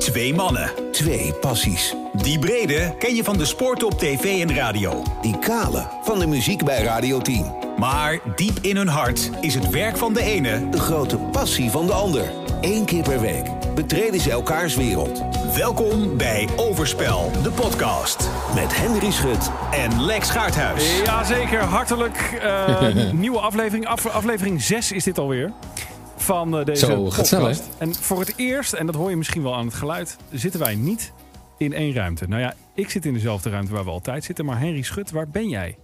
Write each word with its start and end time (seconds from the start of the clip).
Twee 0.00 0.34
mannen. 0.34 0.70
Twee 0.92 1.32
passies. 1.40 1.94
Die 2.12 2.38
brede 2.38 2.94
ken 2.98 3.14
je 3.14 3.24
van 3.24 3.38
de 3.38 3.44
sport 3.44 3.82
op 3.82 3.98
tv 3.98 4.40
en 4.48 4.54
radio. 4.54 5.02
Die 5.22 5.38
kale 5.38 5.86
van 6.02 6.18
de 6.18 6.26
muziek 6.26 6.64
bij 6.64 6.82
Radio 6.82 7.18
10. 7.20 7.52
Maar 7.78 8.18
diep 8.36 8.58
in 8.62 8.76
hun 8.76 8.88
hart 8.88 9.30
is 9.40 9.54
het 9.54 9.70
werk 9.70 9.96
van 9.96 10.12
de 10.14 10.22
ene... 10.22 10.68
De 10.68 10.78
grote 10.80 11.16
passie 11.16 11.70
van 11.70 11.86
de 11.86 11.92
ander. 11.92 12.30
Eén 12.60 12.84
keer 12.84 13.02
per 13.02 13.20
week 13.20 13.46
betreden 13.74 14.20
ze 14.20 14.30
elkaars 14.30 14.74
wereld. 14.76 15.22
Welkom 15.56 16.16
bij 16.16 16.48
Overspel, 16.56 17.30
de 17.42 17.50
podcast. 17.50 18.28
Met 18.54 18.76
Henry 18.76 19.10
Schut 19.10 19.50
En 19.72 20.02
Lex 20.04 20.30
Gaarthuis. 20.30 21.00
Jazeker, 21.04 21.60
hartelijk. 21.62 22.38
eh, 22.42 23.10
nieuwe 23.12 23.38
aflevering. 23.38 23.86
Af- 23.86 24.06
aflevering 24.06 24.62
6 24.62 24.92
is 24.92 25.04
dit 25.04 25.18
alweer. 25.18 25.52
Van 26.20 26.58
eh, 26.58 26.64
deze 26.64 26.86
Zo, 26.86 27.02
podcast. 27.02 27.28
snel? 27.28 27.52
En 27.78 27.94
voor 27.94 28.20
het 28.20 28.32
eerst, 28.36 28.72
en 28.72 28.86
dat 28.86 28.94
hoor 28.94 29.10
je 29.10 29.16
misschien 29.16 29.42
wel 29.42 29.54
aan 29.54 29.66
het 29.66 29.74
geluid, 29.74 30.16
zitten 30.32 30.60
wij 30.60 30.74
niet 30.74 31.12
in 31.58 31.72
één 31.72 31.94
ruimte. 31.94 32.28
Nou 32.28 32.40
ja, 32.40 32.54
ik 32.74 32.90
zit 32.90 33.04
in 33.04 33.12
dezelfde 33.14 33.50
ruimte 33.50 33.72
waar 33.72 33.84
we 33.84 33.90
altijd 33.90 34.24
zitten. 34.24 34.44
Maar 34.44 34.60
Henry 34.60 34.82
Schut, 34.82 35.10
waar 35.10 35.28
ben 35.28 35.48
jij? 35.48 35.76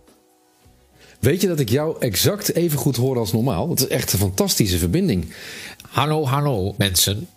Weet 1.21 1.41
je 1.41 1.49
dat 1.49 1.61
ik 1.61 1.69
jou 1.69 1.97
exact 1.99 2.55
even 2.55 2.79
goed 2.79 2.97
hoor 2.97 3.19
als 3.19 3.33
normaal? 3.33 3.71
Het 3.71 3.81
is 3.81 3.89
echt 3.89 4.13
een 4.13 4.19
fantastische 4.19 4.79
verbinding. 4.79 5.33
Hallo, 5.91 6.25
hallo 6.27 6.75
mensen. 6.79 7.29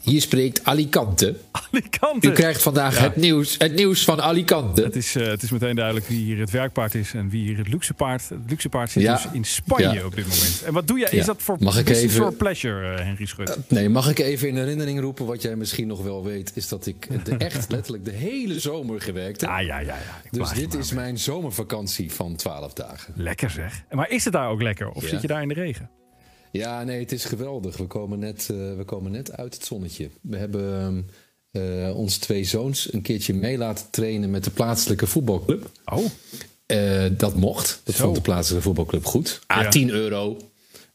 Hier 0.00 0.20
spreekt 0.20 0.64
Alicante. 0.64 1.36
Alicante. 1.50 2.26
U 2.28 2.32
krijgt 2.32 2.62
vandaag 2.62 2.96
Ja. 2.96 3.02
het, 3.02 3.16
nieuws, 3.16 3.54
het 3.58 3.74
nieuws 3.74 4.04
van 4.04 4.22
Alicante. 4.22 4.82
Het 4.82 4.96
is, 4.96 5.14
eh, 5.16 5.26
het 5.26 5.42
is 5.42 5.50
meteen 5.50 5.74
duidelijk 5.74 6.06
wie 6.06 6.18
hier 6.24 6.38
het 6.38 6.50
werkpaard 6.50 6.94
is 6.94 7.14
en 7.14 7.28
wie 7.28 7.42
hier 7.46 7.56
het 7.58 7.68
luxe 7.68 7.94
paard. 7.94 8.28
Het 8.28 8.38
luxe 8.48 8.68
paard 8.68 8.90
zit 8.90 9.02
Ja. 9.02 9.12
dus 9.14 9.26
in 9.32 9.44
Spanje 9.44 9.92
Ja. 9.92 10.04
op 10.04 10.14
dit 10.14 10.24
moment. 10.28 10.62
En 10.66 10.72
wat 10.72 10.86
doe 10.88 10.98
jij? 10.98 11.08
Is 11.10 11.24
dat 11.26 11.42
voor 11.42 11.56
Mag 11.60 11.78
ik 11.78 11.84
business 11.84 12.14
even- 12.14 12.26
for 12.26 12.34
pleasure, 12.36 12.94
eh, 12.94 13.04
Henry 13.04 13.26
Schut? 13.26 13.58
Nee, 13.68 13.88
mag 13.88 14.10
ik 14.10 14.18
even 14.18 14.48
in 14.48 14.56
herinnering 14.56 15.00
roepen 15.00 15.26
wat 15.26 15.42
jij 15.42 15.56
misschien 15.56 15.86
nog 15.86 16.02
wel 16.02 16.24
weet? 16.24 16.52
Is 16.54 16.68
dat 16.68 16.86
ik 16.86 17.24
de, 17.24 17.36
echt 17.36 17.70
letterlijk 17.72 18.04
de 18.04 18.10
hele 18.12 18.60
zomer 18.60 19.00
gewerkt 19.00 19.40
heb. 19.40 19.50
Ja, 19.50 19.58
ja, 19.58 19.78
ja. 19.78 19.96
dus 20.30 20.50
dit 20.52 20.74
is 20.74 20.90
mee. 20.92 21.00
mijn 21.04 21.18
zomervakantie 21.18 22.12
van 22.12 22.36
12 22.36 22.72
dagen. 22.72 23.12
Lekker 23.16 23.50
zeg. 23.50 23.82
Maar 23.90 24.10
is 24.10 24.24
het 24.24 24.32
daar 24.32 24.48
ook 24.48 24.62
lekker? 24.62 24.90
Of 24.90 25.04
zit 25.04 25.20
je 25.20 25.26
daar 25.26 25.42
in 25.42 25.48
de 25.48 25.54
regen? 25.54 25.90
Ja, 26.56 26.84
nee, 26.84 27.00
het 27.00 27.12
is 27.12 27.24
geweldig. 27.24 27.76
We 27.76 27.84
komen 27.86 28.18
net, 28.18 28.48
eh, 28.50 28.56
we 28.76 28.82
komen 28.86 29.12
net 29.12 29.32
uit 29.36 29.54
het 29.54 29.64
zonnetje. 29.64 30.08
We 30.20 30.36
hebben 30.36 31.08
eh 31.50 31.92
onze 31.96 32.18
twee 32.20 32.44
zoons 32.44 32.92
een 32.92 33.02
keertje 33.02 33.34
mee 33.34 33.58
laten 33.58 33.86
trainen 33.90 34.30
met 34.30 34.44
de 34.44 34.50
plaatselijke 34.50 35.06
voetbalclub. 35.06 35.70
Oh, 35.84 36.04
Eh, 36.66 37.04
dat 37.12 37.36
mocht. 37.36 37.80
Dat 37.84 37.94
Zo. 37.94 38.02
vond 38.04 38.16
de 38.16 38.22
plaatselijke 38.22 38.64
voetbalclub 38.66 39.04
goed. 39.04 39.40
Ah, 39.46 39.62
Ja. 39.62 39.68
10 39.68 39.90
euro. 39.90 40.36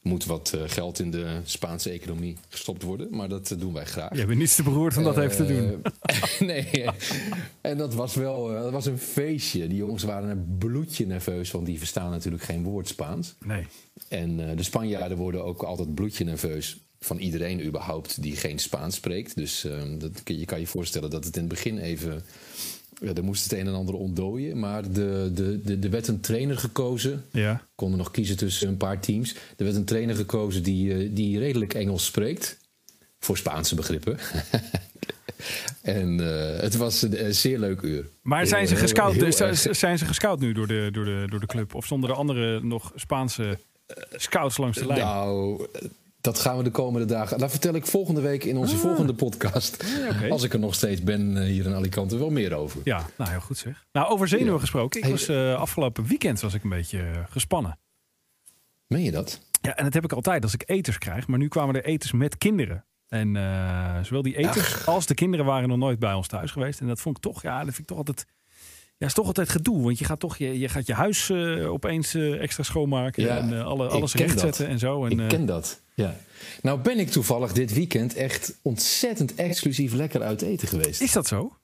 Moet 0.01 0.25
wat 0.25 0.53
eh, 0.53 0.61
geld 0.65 0.99
in 0.99 1.11
de 1.11 1.39
Spaanse 1.43 1.89
economie 1.89 2.37
gestopt 2.49 2.83
worden. 2.83 3.07
Maar 3.15 3.29
dat 3.29 3.51
eh, 3.51 3.59
doen 3.59 3.73
wij 3.73 3.85
graag. 3.85 4.17
je 4.17 4.25
bent 4.25 4.39
niets 4.39 4.55
te 4.55 4.63
beroerd 4.63 4.97
om 4.97 5.03
dat 5.03 5.17
even 5.17 5.45
te 5.45 5.53
doen. 5.53 5.83
Eh, 6.01 6.39
nee. 6.49 6.85
En 7.61 7.77
dat 7.77 7.93
was 7.93 8.15
wel 8.15 8.47
dat 8.47 8.71
was 8.71 8.85
een 8.85 8.97
feestje. 8.97 9.67
Die 9.67 9.77
jongens 9.77 10.03
waren 10.03 10.29
een 10.29 10.55
bloedje 10.57 11.05
nerveus. 11.05 11.51
Want 11.51 11.65
die 11.65 11.77
verstaan 11.77 12.11
natuurlijk 12.11 12.43
geen 12.43 12.63
woord 12.63 12.87
Spaans. 12.87 13.35
Nee. 13.45 13.67
En 14.07 14.55
de 14.55 14.63
Spanjaarden 14.63 15.17
worden 15.17 15.43
ook 15.45 15.63
altijd 15.63 15.95
bloedje 15.95 16.23
nerveus 16.23 16.77
van 17.01 17.17
iedereen 17.17 17.65
überhaupt 17.65 18.21
die 18.21 18.35
geen 18.35 18.59
Spaans 18.59 18.95
spreekt. 18.95 19.35
Dus 19.35 19.63
eh, 19.63 19.81
dat, 19.97 20.21
je 20.23 20.45
kan 20.45 20.59
je 20.59 20.67
voorstellen 20.67 21.09
dat 21.09 21.25
het 21.25 21.35
in 21.35 21.41
het 21.41 21.51
begin 21.51 21.77
even... 21.77 22.23
Ja, 23.01 23.13
er 23.13 23.23
moest 23.23 23.43
het 23.43 23.59
een 23.59 23.67
en 23.67 23.73
ander 23.73 23.95
ontdooien. 23.95 24.59
Maar 24.59 24.91
de, 24.91 25.31
de, 25.33 25.61
de, 25.63 25.77
er 25.81 25.89
werd 25.89 26.07
een 26.07 26.19
trainer 26.19 26.57
gekozen. 26.57 27.25
Ja. 27.31 27.67
Konden 27.75 27.97
nog 27.97 28.11
kiezen 28.11 28.37
tussen 28.37 28.67
een 28.67 28.77
paar 28.77 28.99
teams. 28.99 29.35
Er 29.57 29.63
werd 29.63 29.75
een 29.75 29.85
trainer 29.85 30.15
gekozen 30.15 30.63
die, 30.63 30.93
eh, 30.93 31.09
die 31.11 31.39
redelijk 31.39 31.73
Engels 31.73 32.05
spreekt. 32.05 32.57
Voor 33.19 33.37
Spaanse 33.37 33.75
begrippen. 33.75 34.17
en 35.81 36.19
eh, 36.19 36.61
het 36.61 36.75
was 36.75 37.01
een, 37.01 37.25
een 37.25 37.35
zeer 37.35 37.59
leuk 37.59 37.81
uur. 37.81 38.09
Maar 38.21 38.47
zijn 38.47 38.67
ze, 38.67 38.75
gescout, 38.75 39.13
heel 39.13 39.23
dus, 39.23 39.61
zijn 39.61 39.97
ze 39.97 40.05
gescout 40.05 40.39
nu 40.39 40.53
door 40.53 40.67
de, 40.67 40.89
door, 40.91 41.05
de, 41.05 41.25
door 41.29 41.39
de 41.39 41.45
club? 41.45 41.75
Of 41.75 41.85
stonden 41.85 42.09
er 42.09 42.15
andere 42.15 42.63
nog 42.63 42.91
Spaanse 42.95 43.57
scouts 44.15 44.57
langs 44.57 44.77
de 44.77 44.85
lijn? 44.85 44.99
Nou, 44.99 45.67
dat 46.21 46.39
gaan 46.39 46.57
we 46.57 46.63
de 46.63 46.71
komende 46.71 47.07
dagen. 47.07 47.37
Dat 47.37 47.49
vertel 47.51 47.73
ik 47.73 47.85
volgende 47.85 48.21
week 48.21 48.43
in 48.43 48.57
onze 48.57 48.77
volgende 48.77 49.13
podcast. 49.13 49.83
Ah. 50.21 50.31
Als 50.31 50.43
ik 50.43 50.53
er 50.53 50.59
nog 50.59 50.73
steeds 50.75 51.03
ben 51.03 51.37
eh, 51.37 51.43
hier 51.43 51.65
in 51.65 51.73
Alicante, 51.73 52.17
wel 52.17 52.29
meer 52.29 52.53
over. 52.53 52.81
Ja, 52.83 53.05
nou 53.17 53.29
heel 53.29 53.39
goed 53.39 53.57
zeg. 53.57 53.85
Nou, 53.91 54.09
over 54.09 54.27
zenuwen 54.27 54.53
Ja. 54.53 54.59
gesproken. 54.59 54.97
Ik 54.97 55.03
Hey, 55.03 55.11
was 55.13 55.27
eh, 55.27 55.55
afgelopen 55.55 56.05
weekend 56.05 56.39
was 56.41 56.53
ik 56.53 56.63
een 56.63 56.69
beetje 56.69 56.99
eh, 57.01 57.19
gespannen. 57.29 57.79
Meen 58.87 59.03
je 59.03 59.11
dat? 59.11 59.41
Ja, 59.61 59.75
en 59.75 59.83
dat 59.83 59.93
heb 59.93 60.03
ik 60.03 60.11
altijd 60.13 60.43
als 60.43 60.53
ik 60.53 60.63
eters 60.65 60.97
krijg. 60.97 61.27
Maar 61.27 61.39
nu 61.39 61.47
kwamen 61.47 61.75
er 61.75 61.85
eters 61.85 62.11
met 62.11 62.37
kinderen. 62.37 62.85
En 63.07 63.33
zowel 64.05 64.21
die 64.21 64.37
eters 64.37 64.85
als 64.85 65.05
de 65.05 65.13
kinderen 65.13 65.45
waren 65.45 65.69
nog 65.69 65.77
nooit 65.77 65.99
bij 65.99 66.13
ons 66.13 66.27
thuis 66.27 66.51
geweest. 66.51 66.79
En 66.79 66.87
dat 66.87 67.01
vond 67.01 67.17
ik 67.17 67.23
toch, 67.23 67.41
ja, 67.41 67.55
dat 67.57 67.65
vind 67.67 67.77
ik 67.77 67.85
toch 67.87 67.97
altijd. 67.97 68.25
Ja, 69.01 69.07
is 69.07 69.13
toch 69.13 69.25
altijd 69.27 69.49
gedoe. 69.49 69.81
Want 69.83 69.99
je 69.99 70.05
gaat 70.05 70.19
toch 70.19 70.37
je, 70.37 70.59
je, 70.59 70.69
gaat 70.69 70.87
je 70.87 70.93
huis 70.93 71.29
eh, 71.29 71.71
opeens 71.71 72.13
eh, 72.13 72.41
extra 72.41 72.63
schoonmaken. 72.63 73.23
Ja, 73.23 73.37
en 73.37 73.53
eh, 73.57 73.65
alle, 73.65 73.87
alles 73.87 74.13
rechtzetten 74.13 74.67
en 74.67 74.79
zo. 74.79 75.05
En, 75.05 75.19
ik 75.19 75.27
ken 75.27 75.45
dat. 75.45 75.79
Ja. 75.93 76.15
Nou 76.61 76.79
ben 76.79 76.99
ik 76.99 77.09
toevallig 77.09 77.51
dit 77.53 77.73
weekend 77.73 78.15
echt 78.15 78.57
ontzettend 78.61 79.35
exclusief 79.35 79.93
lekker 79.93 80.21
uit 80.21 80.41
eten 80.41 80.67
geweest. 80.67 81.01
is 81.01 81.11
dat 81.11 81.27
zo? 81.27 81.55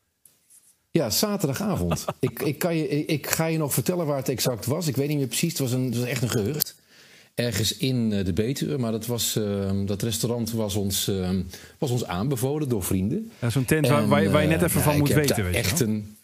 Ja, 0.91 1.09
zaterdagavond. 1.09 2.05
ik, 2.19 2.41
ik, 2.41 2.59
kan 2.59 2.75
je, 2.75 3.05
ik, 3.05 3.29
ga 3.29 3.45
je 3.45 3.57
nog 3.57 3.73
vertellen 3.73 4.05
waar 4.05 4.17
het 4.17 4.29
exact 4.29 4.65
was. 4.65 4.87
Ik 4.87 4.95
weet 4.95 5.07
niet 5.07 5.17
meer 5.17 5.27
precies. 5.27 5.49
Het 5.51 5.59
was, 5.59 5.71
een, 5.71 5.85
het 5.85 5.97
was 5.97 6.07
echt 6.07 6.21
een 6.21 6.29
gehucht. 6.29 6.75
Ergens 7.35 7.77
in 7.77 8.09
de 8.09 8.33
Betuwe. 8.33 8.77
Maar 8.77 8.91
dat, 8.91 9.05
was, 9.05 9.35
eh, 9.35 9.71
dat 9.85 10.01
restaurant 10.01 10.51
was 10.51 10.75
ons, 10.75 11.07
eh, 11.07 11.29
was 11.77 11.89
ons 11.91 12.05
aanbevolen 12.05 12.69
door 12.69 12.83
vrienden. 12.83 13.31
Ja, 13.39 13.49
Zo'n 13.49 13.65
tent 13.65 13.87
waar, 13.87 14.01
En, 14.03 14.09
waar, 14.09 14.23
je- 14.23 14.29
waar 14.29 14.41
je 14.41 14.47
net 14.47 14.61
even 14.61 14.81
van 14.81 14.97
moet 14.97 15.13
weten. 15.13 15.43
Weet 15.43 15.55
echt 15.55 15.79
een. 15.79 16.16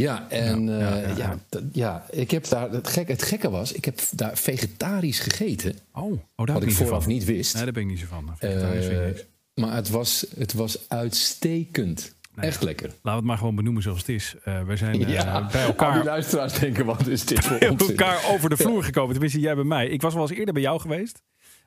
Ja, 0.00 0.26
en 0.30 0.66
Ja, 0.68 0.96
ja, 0.96 1.16
ja, 1.16 1.38
ja, 1.72 2.06
ik 2.10 2.30
heb 2.30 2.48
daar. 2.48 2.70
Het, 2.70 2.88
gek, 2.88 3.08
het 3.08 3.22
gekke 3.22 3.50
was, 3.50 3.72
ik 3.72 3.84
heb 3.84 4.00
daar 4.10 4.36
vegetarisch 4.38 5.18
gegeten. 5.20 5.74
Oh, 5.92 6.02
oh 6.36 6.46
daar 6.46 6.54
Wat 6.54 6.62
ik 6.62 6.72
vooraf 6.72 7.02
van. 7.02 7.12
niet 7.12 7.24
wist. 7.24 7.54
Nee, 7.54 7.64
daar 7.64 7.72
ben 7.72 7.82
ik 7.82 7.88
niet 7.88 7.98
zo 7.98 8.06
van. 8.08 8.34
Vegetarisch 8.38 8.86
vind 8.86 9.16
ik 9.16 9.16
Eh, 9.16 9.64
maar 9.64 9.74
het 9.74 9.88
was, 9.88 10.26
het 10.38 10.52
was 10.52 10.88
uitstekend. 10.88 12.14
Nou. 12.34 12.48
Echt 12.48 12.62
lekker. 12.62 12.86
Laten 12.86 13.00
we 13.02 13.10
het 13.16 13.24
maar 13.24 13.38
gewoon 13.38 13.54
benoemen 13.54 13.82
zoals 13.82 13.98
het 13.98 14.08
is. 14.08 14.34
Eh 14.44 14.62
wij 14.62 14.76
zijn 14.76 15.04
eh, 15.04 15.12
Ja, 15.12 15.24
bij 15.24 15.42
Al 15.42 15.50
die 15.50 15.60
elkaar 15.60 16.04
luisteraars 16.04 16.58
denken, 16.58 16.84
wat 16.84 17.06
is 17.06 17.24
dit 17.24 17.44
voor 17.44 17.58
bij 17.58 17.68
onzin? 17.68 17.88
elkaar 17.88 18.24
over 18.30 18.48
de 18.50 18.56
vloer 18.56 18.84
gekomen. 18.84 19.10
Tenminste, 19.12 19.40
jij 19.40 19.54
bij 19.54 19.64
mij. 19.64 19.88
Ik 19.88 20.02
was 20.02 20.14
wel 20.14 20.22
eens 20.22 20.32
eerder 20.38 20.54
bij 20.54 20.62
jou 20.62 20.80
geweest. 20.80 21.22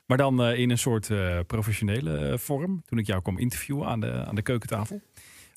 Maar 0.06 0.16
dan 0.16 0.42
eh, 0.42 0.58
in 0.58 0.70
een 0.70 0.78
soort 0.78 1.10
eh, 1.10 1.38
professionele 1.46 2.16
eh, 2.16 2.38
vorm. 2.38 2.82
Toen 2.86 2.98
ik 2.98 3.06
jou 3.06 3.22
kwam 3.22 3.38
interviewen 3.38 3.86
aan 3.88 4.00
de, 4.00 4.12
aan 4.26 4.34
de 4.34 4.42
keukentafel. 4.42 5.00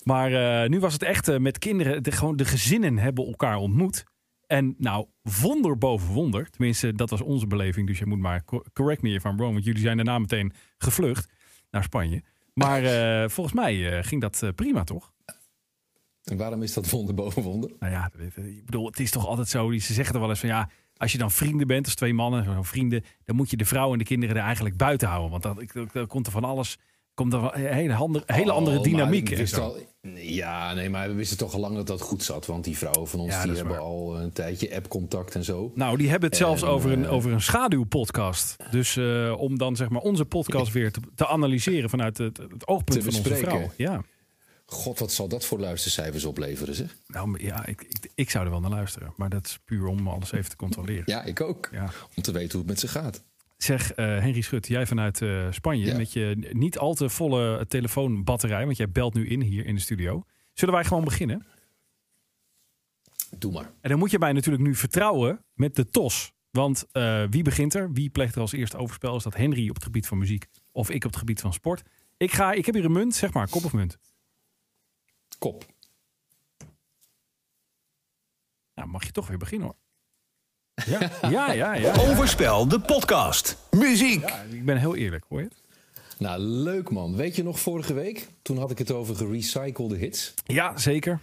Maar 0.07 0.63
eh, 0.63 0.69
nu 0.69 0.79
was 0.79 0.93
het 0.93 1.03
echt 1.03 1.27
eh, 1.27 1.37
met 1.37 1.57
kinderen. 1.57 2.03
De, 2.03 2.11
gewoon 2.11 2.35
de 2.35 2.45
gezinnen 2.45 2.97
hebben 2.97 3.25
elkaar 3.25 3.57
ontmoet. 3.57 4.03
En 4.45 4.75
nou, 4.77 5.07
wonder 5.41 5.77
boven 5.77 6.13
wonder. 6.13 6.49
Tenminste, 6.49 6.93
dat 6.93 7.09
was 7.09 7.21
onze 7.21 7.47
beleving. 7.47 7.87
Dus 7.87 7.99
je 7.99 8.05
moet 8.05 8.19
maar 8.19 8.43
co- 8.43 8.63
correct 8.73 9.01
me 9.01 9.09
if 9.09 9.23
I'm 9.23 9.37
wrong. 9.37 9.53
Want 9.53 9.65
jullie 9.65 9.81
zijn 9.81 9.95
daarna 9.95 10.19
meteen 10.19 10.53
gevlucht 10.77 11.33
naar 11.71 11.83
Spanje. 11.83 12.23
Maar 12.53 12.83
eh, 12.83 13.29
volgens 13.35 13.55
mij 13.55 14.03
ging 14.03 14.21
dat 14.21 14.51
prima, 14.55 14.83
toch? 14.83 15.11
En 16.23 16.37
waarom 16.37 16.63
is 16.63 16.73
dat 16.73 16.89
wonder 16.89 17.15
boven 17.15 17.41
wonder? 17.41 17.71
Nou 17.79 17.91
ja, 17.91 18.11
ik 18.35 18.65
bedoel, 18.65 18.85
het 18.85 18.99
is 18.99 19.11
toch 19.11 19.27
altijd 19.27 19.47
zo. 19.49 19.71
Ze 19.71 19.93
zeggen 19.93 20.13
er 20.13 20.21
wel 20.21 20.29
eens 20.29 20.39
van 20.39 20.49
ja, 20.49 20.69
als 20.97 21.11
je 21.11 21.17
dan 21.17 21.31
vrienden 21.31 21.67
bent, 21.67 21.85
als 21.85 21.95
twee 21.95 22.13
mannen, 22.13 22.43
zo 22.43 22.63
vrienden, 22.63 23.03
dan 23.23 23.35
moet 23.35 23.49
je 23.49 23.57
de 23.57 23.65
vrouw 23.65 23.91
en 23.91 23.97
de 23.97 24.03
kinderen 24.03 24.35
er 24.35 24.43
eigenlijk 24.43 24.77
buiten 24.77 25.07
houden. 25.07 25.31
Want 25.31 25.43
dan 25.93 26.07
komt 26.07 26.25
er 26.25 26.31
van 26.31 26.43
alles, 26.43 26.77
komt 27.17 27.33
er 27.33 27.39
een 27.55 27.73
hele, 27.73 27.93
ander- 27.93 28.23
hele 28.25 28.51
andere 28.51 28.77
Oh, 28.77 28.83
dynamiek. 28.83 29.53
al- 29.53 29.77
ja, 30.15 30.73
nee, 30.73 30.89
maar 30.89 31.07
we 31.07 31.13
wisten 31.13 31.37
toch 31.37 31.53
al 31.53 31.59
lang 31.59 31.75
dat 31.75 31.87
dat 31.87 32.01
goed 32.01 32.23
zat. 32.23 32.45
Want 32.45 32.63
die 32.63 32.77
vrouwen 32.77 33.07
van 33.07 33.19
ons 33.19 33.33
Ja, 33.33 33.43
die 33.43 33.51
hebben 33.55 33.73
waar. 33.73 33.81
al 33.83 34.19
een 34.19 34.31
tijdje 34.31 34.75
app-contact 34.75 35.35
en 35.35 35.43
zo. 35.43 35.71
Nou, 35.75 35.97
die 35.97 36.09
hebben 36.09 36.29
het 36.29 36.37
zelfs 36.37 36.63
over, 36.63 36.91
een, 36.91 37.05
eh, 37.05 37.13
over 37.13 37.31
een 37.31 37.41
schaduwpodcast. 37.41 38.55
Dus 38.71 38.97
eh, 38.97 39.33
om 39.37 39.57
dan 39.57 39.75
zeg 39.75 39.89
maar 39.89 40.01
onze 40.01 40.25
podcast 40.25 40.71
weer 40.77 40.91
te, 40.91 40.99
te 41.15 41.27
analyseren 41.27 41.89
vanuit 41.89 42.17
het, 42.17 42.37
het 42.37 42.67
oogpunt 42.67 43.03
van 43.03 43.15
onze 43.15 43.35
vrouw. 43.35 43.71
Ja, 43.77 44.01
God, 44.65 44.99
wat 44.99 45.11
zal 45.11 45.27
dat 45.27 45.45
voor 45.45 45.59
luistercijfers 45.59 46.25
opleveren, 46.25 46.75
zeg? 46.75 46.95
nou 47.07 47.43
ja, 47.43 47.65
ik, 47.65 47.81
ik, 47.81 48.09
ik 48.15 48.29
zou 48.29 48.45
er 48.45 48.51
wel 48.51 48.59
naar 48.59 48.69
luisteren. 48.69 49.13
Maar 49.15 49.29
dat 49.29 49.45
is 49.45 49.59
puur 49.65 49.85
om 49.87 50.07
alles 50.07 50.31
even 50.31 50.49
te 50.49 50.55
controleren. 50.55 51.03
Ja, 51.05 51.23
ik 51.23 51.41
ook. 51.41 51.69
Ja. 51.71 51.89
Om 52.15 52.23
te 52.23 52.31
weten 52.31 52.51
hoe 52.51 52.59
het 52.59 52.69
met 52.69 52.79
ze 52.79 52.87
gaat. 52.87 53.23
Zeg, 53.57 53.93
eh, 53.93 54.05
Henry 54.05 54.41
Schut, 54.41 54.67
jij 54.67 54.85
vanuit 54.87 55.21
eh, 55.21 55.51
Spanje 55.51 55.85
Ja. 55.85 55.97
met 55.97 56.13
je 56.13 56.49
niet 56.51 56.77
al 56.77 56.93
te 56.93 57.09
volle 57.09 57.65
telefoonbatterij, 57.67 58.65
want 58.65 58.77
jij 58.77 58.89
belt 58.89 59.13
nu 59.13 59.27
in 59.27 59.41
hier 59.41 59.65
in 59.65 59.75
de 59.75 59.81
studio. 59.81 60.23
Zullen 60.53 60.73
wij 60.73 60.83
gewoon 60.83 61.03
beginnen? 61.03 61.45
Doe 63.37 63.51
maar. 63.51 63.71
En 63.81 63.89
dan 63.89 63.99
moet 63.99 64.11
je 64.11 64.19
mij 64.19 64.33
natuurlijk 64.33 64.63
nu 64.63 64.75
vertrouwen 64.75 65.45
met 65.53 65.75
de 65.75 65.85
TOS. 65.89 66.31
Want 66.51 66.85
eh, 66.91 67.23
wie 67.29 67.43
begint 67.43 67.73
er? 67.73 67.91
Wie 67.91 68.09
pleegt 68.09 68.35
er 68.35 68.41
als 68.41 68.51
eerste 68.51 68.77
overspel? 68.77 69.15
Is 69.15 69.23
dat 69.23 69.35
Henry 69.35 69.69
op 69.69 69.75
het 69.75 69.83
gebied 69.83 70.07
van 70.07 70.17
muziek 70.17 70.45
of 70.71 70.89
ik 70.89 71.03
op 71.03 71.09
het 71.09 71.19
gebied 71.19 71.41
van 71.41 71.53
sport? 71.53 71.83
Ik, 72.17 72.31
ga, 72.31 72.51
ik 72.51 72.65
heb 72.65 72.75
hier 72.75 72.85
een 72.85 72.91
munt, 72.91 73.15
zeg 73.15 73.33
maar, 73.33 73.49
kop 73.49 73.65
of 73.65 73.73
munt. 73.73 73.97
Kop. 75.39 75.65
Nou, 78.73 78.89
mag 78.89 79.05
je 79.05 79.11
toch 79.11 79.27
weer 79.27 79.37
beginnen 79.37 79.67
hoor. 79.67 79.77
Ja, 80.85 80.99
ja, 81.21 81.29
ja. 81.29 81.53
ja, 81.53 81.73
ja. 81.73 81.93
Overspel, 81.93 82.67
de 82.67 82.79
podcast. 82.79 83.57
Muziek. 83.71 84.33
Ik 84.49 84.65
ben 84.65 84.77
heel 84.77 84.95
eerlijk, 84.95 85.25
hoor 85.29 85.41
je? 85.41 85.49
Nou, 86.17 86.39
leuk 86.41 86.89
man. 86.89 87.15
Weet 87.15 87.35
je 87.35 87.43
nog 87.43 87.59
vorige 87.59 87.93
week? 87.93 88.27
Toen 88.41 88.57
had 88.57 88.71
ik 88.71 88.77
het 88.77 88.91
over 88.91 89.15
gerecyclede 89.15 89.95
hits. 89.95 90.33
Ja, 90.45 90.77
zeker. 90.77 91.19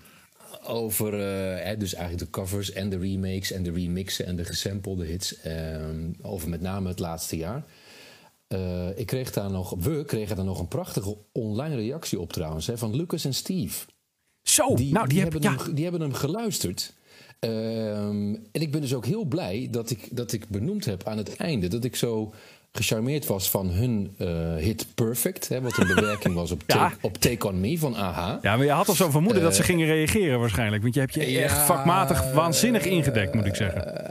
Over 0.66 1.12
uh, 1.12 1.64
hè, 1.64 1.76
dus 1.76 1.94
eigenlijk 1.94 2.24
de 2.24 2.38
covers 2.40 2.72
en 2.72 2.88
de 2.88 2.98
remakes 2.98 3.52
en 3.52 3.62
de 3.62 3.72
remixen 3.72 4.26
en 4.26 4.36
de 4.36 4.44
gesampelde 4.44 5.06
hits. 5.06 5.34
Uh, 5.46 5.52
over 6.22 6.48
met 6.48 6.60
name 6.60 6.88
het 6.88 6.98
laatste 6.98 7.36
jaar. 7.36 7.64
Uh, 8.48 8.98
ik 8.98 9.06
kreeg 9.06 9.32
daar 9.32 9.50
nog, 9.50 9.74
we 9.78 10.04
kregen 10.04 10.36
daar 10.36 10.44
nog 10.44 10.58
een 10.58 10.68
prachtige 10.68 11.16
online 11.32 11.74
reactie 11.74 12.20
op 12.20 12.32
trouwens. 12.32 12.66
Hè, 12.66 12.78
van 12.78 12.96
Lucas 12.96 13.24
en 13.24 13.34
Steve. 13.34 13.86
Zo, 14.42 14.74
die, 14.74 14.92
nou 14.92 15.08
die, 15.08 15.20
hebben, 15.20 15.42
ja. 15.42 15.56
hem, 15.56 15.74
die 15.74 15.82
hebben 15.82 16.02
hem 16.02 16.12
geluisterd. 16.12 16.94
Ehm, 17.48 18.34
en 18.52 18.60
ik 18.60 18.70
ben 18.70 18.80
dus 18.80 18.94
ook 18.94 19.06
heel 19.06 19.24
blij 19.24 19.68
dat 19.70 19.90
ik, 19.90 20.08
dat 20.10 20.32
ik 20.32 20.48
benoemd 20.48 20.84
heb 20.84 21.06
aan 21.08 21.16
het 21.18 21.36
einde 21.36 21.68
dat 21.68 21.84
ik 21.84 21.96
zo 21.96 22.32
gecharmeerd 22.72 23.26
was 23.26 23.50
van 23.50 23.70
hun 23.70 24.14
uh, 24.18 24.28
hit 24.56 24.86
Perfect. 24.94 25.48
Hè, 25.48 25.60
wat 25.60 25.78
een 25.78 25.94
bewerking 25.94 26.34
was 26.34 26.50
op, 26.50 26.62
Ja. 26.66 26.74
take, 26.74 26.96
op 27.00 27.16
Take 27.16 27.46
On 27.46 27.60
Me 27.60 27.78
van 27.78 27.94
AHA. 27.94 28.38
Ja, 28.42 28.56
maar 28.56 28.64
je 28.64 28.70
had 28.72 28.88
al 28.88 28.94
zo'n 28.94 29.10
vermoeden 29.10 29.42
dat 29.42 29.56
ze 29.56 29.62
gingen 29.62 29.86
reageren 29.86 30.40
waarschijnlijk. 30.40 30.82
Want 30.82 30.94
je 30.94 31.00
hebt 31.00 31.14
je 31.14 31.20
Eh, 31.20 31.32
ja, 31.32 31.40
echt 31.40 31.58
vakmatig 31.58 32.32
waanzinnig 32.32 32.84
ingedekt, 32.84 33.34
moet 33.34 33.46
ik 33.46 33.54
zeggen. 33.54 34.10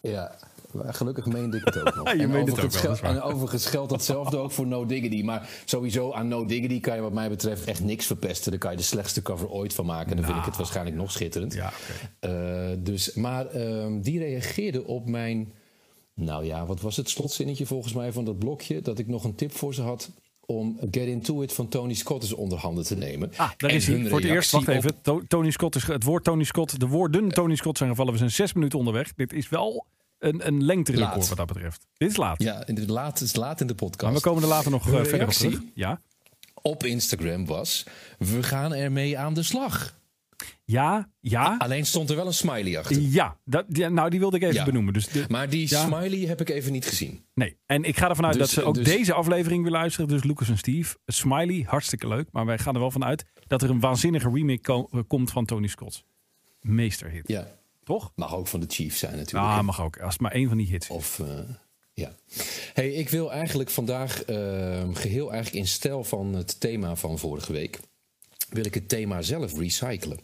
Ja, 0.00 0.32
maar 0.55 0.55
gelukkig 0.84 1.26
meende 1.26 1.56
ik 1.56 1.64
het 1.64 1.78
ook 1.78 1.94
nog. 1.94 2.12
Je 2.12 2.22
en, 2.22 2.30
meent 2.30 2.48
het 2.48 2.64
overigens 2.64 2.86
ook 2.86 3.00
wel, 3.00 3.10
en 3.10 3.22
overigens 3.22 3.66
geldt 3.66 3.92
hetzelfde 3.92 4.36
ook 4.36 4.52
voor 4.52 4.66
No 4.66 4.86
Diggity. 4.86 5.22
Maar 5.22 5.48
sowieso 5.64 6.12
aan 6.12 6.28
No 6.28 6.44
Diggity 6.44 6.80
kan 6.80 6.94
je 6.94 7.00
wat 7.00 7.12
mij 7.12 7.28
betreft 7.28 7.64
echt 7.64 7.84
niks 7.84 8.06
verpesten. 8.06 8.50
Daar 8.50 8.60
kan 8.60 8.70
je 8.70 8.76
de 8.76 8.82
slechtste 8.82 9.22
cover 9.22 9.48
ooit 9.48 9.74
van 9.74 9.86
maken. 9.86 10.10
En 10.10 10.16
dan 10.16 10.24
vind 10.24 10.38
ik 10.38 10.44
het 10.44 10.56
waarschijnlijk 10.56 10.96
nog 10.96 11.12
schitterend. 11.12 11.54
Nou. 11.54 11.72
Ja. 12.20 12.28
Eh, 12.28 12.76
dus, 12.78 13.14
maar 13.14 13.46
ehm, 13.46 14.00
die 14.00 14.18
reageerde 14.18 14.86
op 14.86 15.08
mijn... 15.08 15.52
Nou 16.14 16.44
ja, 16.44 16.66
wat 16.66 16.80
was 16.80 16.96
het 16.96 17.10
slotzinnetje 17.10 17.66
volgens 17.66 17.92
mij 17.92 18.12
van 18.12 18.24
dat 18.24 18.38
blokje? 18.38 18.80
Dat 18.80 18.98
ik 18.98 19.06
nog 19.06 19.24
een 19.24 19.34
tip 19.34 19.52
voor 19.52 19.74
ze 19.74 19.82
had 19.82 20.10
om 20.46 20.78
Get 20.80 21.06
Into 21.06 21.42
It 21.42 21.52
van 21.52 21.68
Tony 21.68 21.94
Scott 21.94 22.22
eens 22.22 22.32
onder 22.32 22.58
handen 22.58 22.84
te 22.84 22.96
nemen. 22.96 23.30
Ah, 23.36 23.50
daar 23.56 23.70
En 23.70 23.76
is 23.76 23.86
hij. 23.86 24.08
Voor 24.08 24.20
het 24.20 24.28
eerst, 24.28 24.50
wacht 24.50 24.68
even. 24.68 25.00
To- 25.02 25.22
Tony 25.28 25.50
Scott 25.50 25.74
is, 25.74 25.86
het 25.86 26.02
woord 26.02 26.24
Tony 26.24 26.44
Scott, 26.44 26.80
de 26.80 26.86
woorden 26.86 27.28
Tony 27.28 27.54
Scott 27.54 27.78
zijn 27.78 27.90
gevallen. 27.90 28.12
We 28.12 28.18
zijn 28.18 28.30
zes 28.30 28.52
minuten 28.52 28.78
onderweg. 28.78 29.14
Dit 29.14 29.32
is 29.32 29.48
wel 29.48 29.86
een, 30.26 30.46
een 30.46 30.64
lengterecord 30.64 31.16
Laat. 31.16 31.28
wat 31.28 31.36
dat 31.38 31.46
betreft. 31.46 31.86
Dit 31.96 32.10
is 32.10 32.16
laat. 32.16 32.42
Ja, 32.42 32.66
in 32.66 32.74
de 32.74 32.86
laat, 32.92 33.18
het 33.18 33.28
is 33.28 33.36
laat 33.36 33.60
in 33.60 33.66
de 33.66 33.74
podcast. 33.74 34.02
Maar 34.02 34.12
we 34.12 34.20
komen 34.20 34.42
er 34.42 34.48
later 34.48 34.70
nog 34.70 34.86
eh, 34.92 35.02
verder 35.04 35.26
op 35.26 35.32
terug. 35.32 35.60
Ja, 35.74 36.00
op 36.62 36.84
Instagram 36.84 37.46
was: 37.46 37.86
We 38.18 38.42
gaan 38.42 38.74
ermee 38.74 39.18
aan 39.18 39.34
de 39.34 39.42
slag. 39.42 39.98
ja, 40.64 41.08
ja. 41.20 41.54
Alleen 41.58 41.86
stond 41.86 42.10
er 42.10 42.16
wel 42.16 42.26
een 42.26 42.34
smiley 42.34 42.78
achter. 42.78 43.00
Ja, 43.00 43.36
dat, 43.44 43.64
ja, 43.68 43.88
nou 43.88 44.10
die 44.10 44.18
wilde 44.18 44.36
ik 44.36 44.42
even 44.42 44.54
Ja. 44.54 44.64
benoemen. 44.64 44.92
Dus 44.92 45.08
de- 45.08 45.24
Maar 45.28 45.48
die 45.50 45.68
Ja. 45.70 45.84
smiley 45.86 46.26
heb 46.28 46.40
ik 46.40 46.48
even 46.48 46.72
niet 46.72 46.86
gezien. 46.86 47.24
nee. 47.34 47.56
En 47.66 47.84
ik 47.84 47.96
ga 47.98 48.08
ervan 48.08 48.24
uit 48.24 48.32
Dus- 48.38 48.42
dat 48.42 48.50
ze 48.50 48.62
ook 48.62 48.74
dus- 48.74 48.84
deze 48.84 49.12
aflevering 49.12 49.62
weer 49.62 49.72
luisteren. 49.72 50.08
Dus 50.08 50.22
Lucas 50.24 50.48
en 50.48 50.58
Steve. 50.58 50.96
Smiley, 51.06 51.64
hartstikke 51.68 52.08
leuk. 52.08 52.28
Maar 52.32 52.46
wij 52.46 52.58
gaan 52.58 52.74
er 52.74 52.80
wel 52.80 52.90
van 52.90 53.04
uit 53.04 53.24
dat 53.46 53.62
er 53.62 53.70
een 53.70 53.80
waanzinnige 53.80 54.30
remake 54.32 54.60
ko- 54.60 54.88
komt 55.06 55.30
van 55.30 55.44
Tony 55.44 55.66
Scott. 55.66 56.04
Meesterhit. 56.60 57.28
Ja, 57.28 57.46
Toch? 57.86 58.12
mag 58.14 58.34
ook 58.34 58.46
van 58.46 58.60
de 58.60 58.66
Chiefs 58.68 58.98
zijn 58.98 59.16
natuurlijk. 59.16 59.52
Ah, 59.52 59.60
mag 59.60 59.80
ook. 59.80 59.98
Als 59.98 60.12
het 60.12 60.22
maar 60.22 60.32
één 60.32 60.48
van 60.48 60.56
die 60.56 60.66
hits. 60.66 60.88
Of 60.88 61.18
eh, 61.18 61.38
ja. 61.92 62.14
Hey, 62.72 62.92
ik 62.92 63.08
wil 63.08 63.32
eigenlijk 63.32 63.70
vandaag 63.70 64.24
eh, 64.24 64.88
geheel 64.92 65.32
eigenlijk 65.32 65.64
in 65.64 65.66
stijl 65.66 66.04
van 66.04 66.34
het 66.34 66.60
thema 66.60 66.96
van 66.96 67.18
vorige 67.18 67.52
week. 67.52 67.80
Wil 68.48 68.64
ik 68.64 68.74
het 68.74 68.88
thema 68.88 69.22
zelf 69.22 69.58
recyclen. 69.58 70.18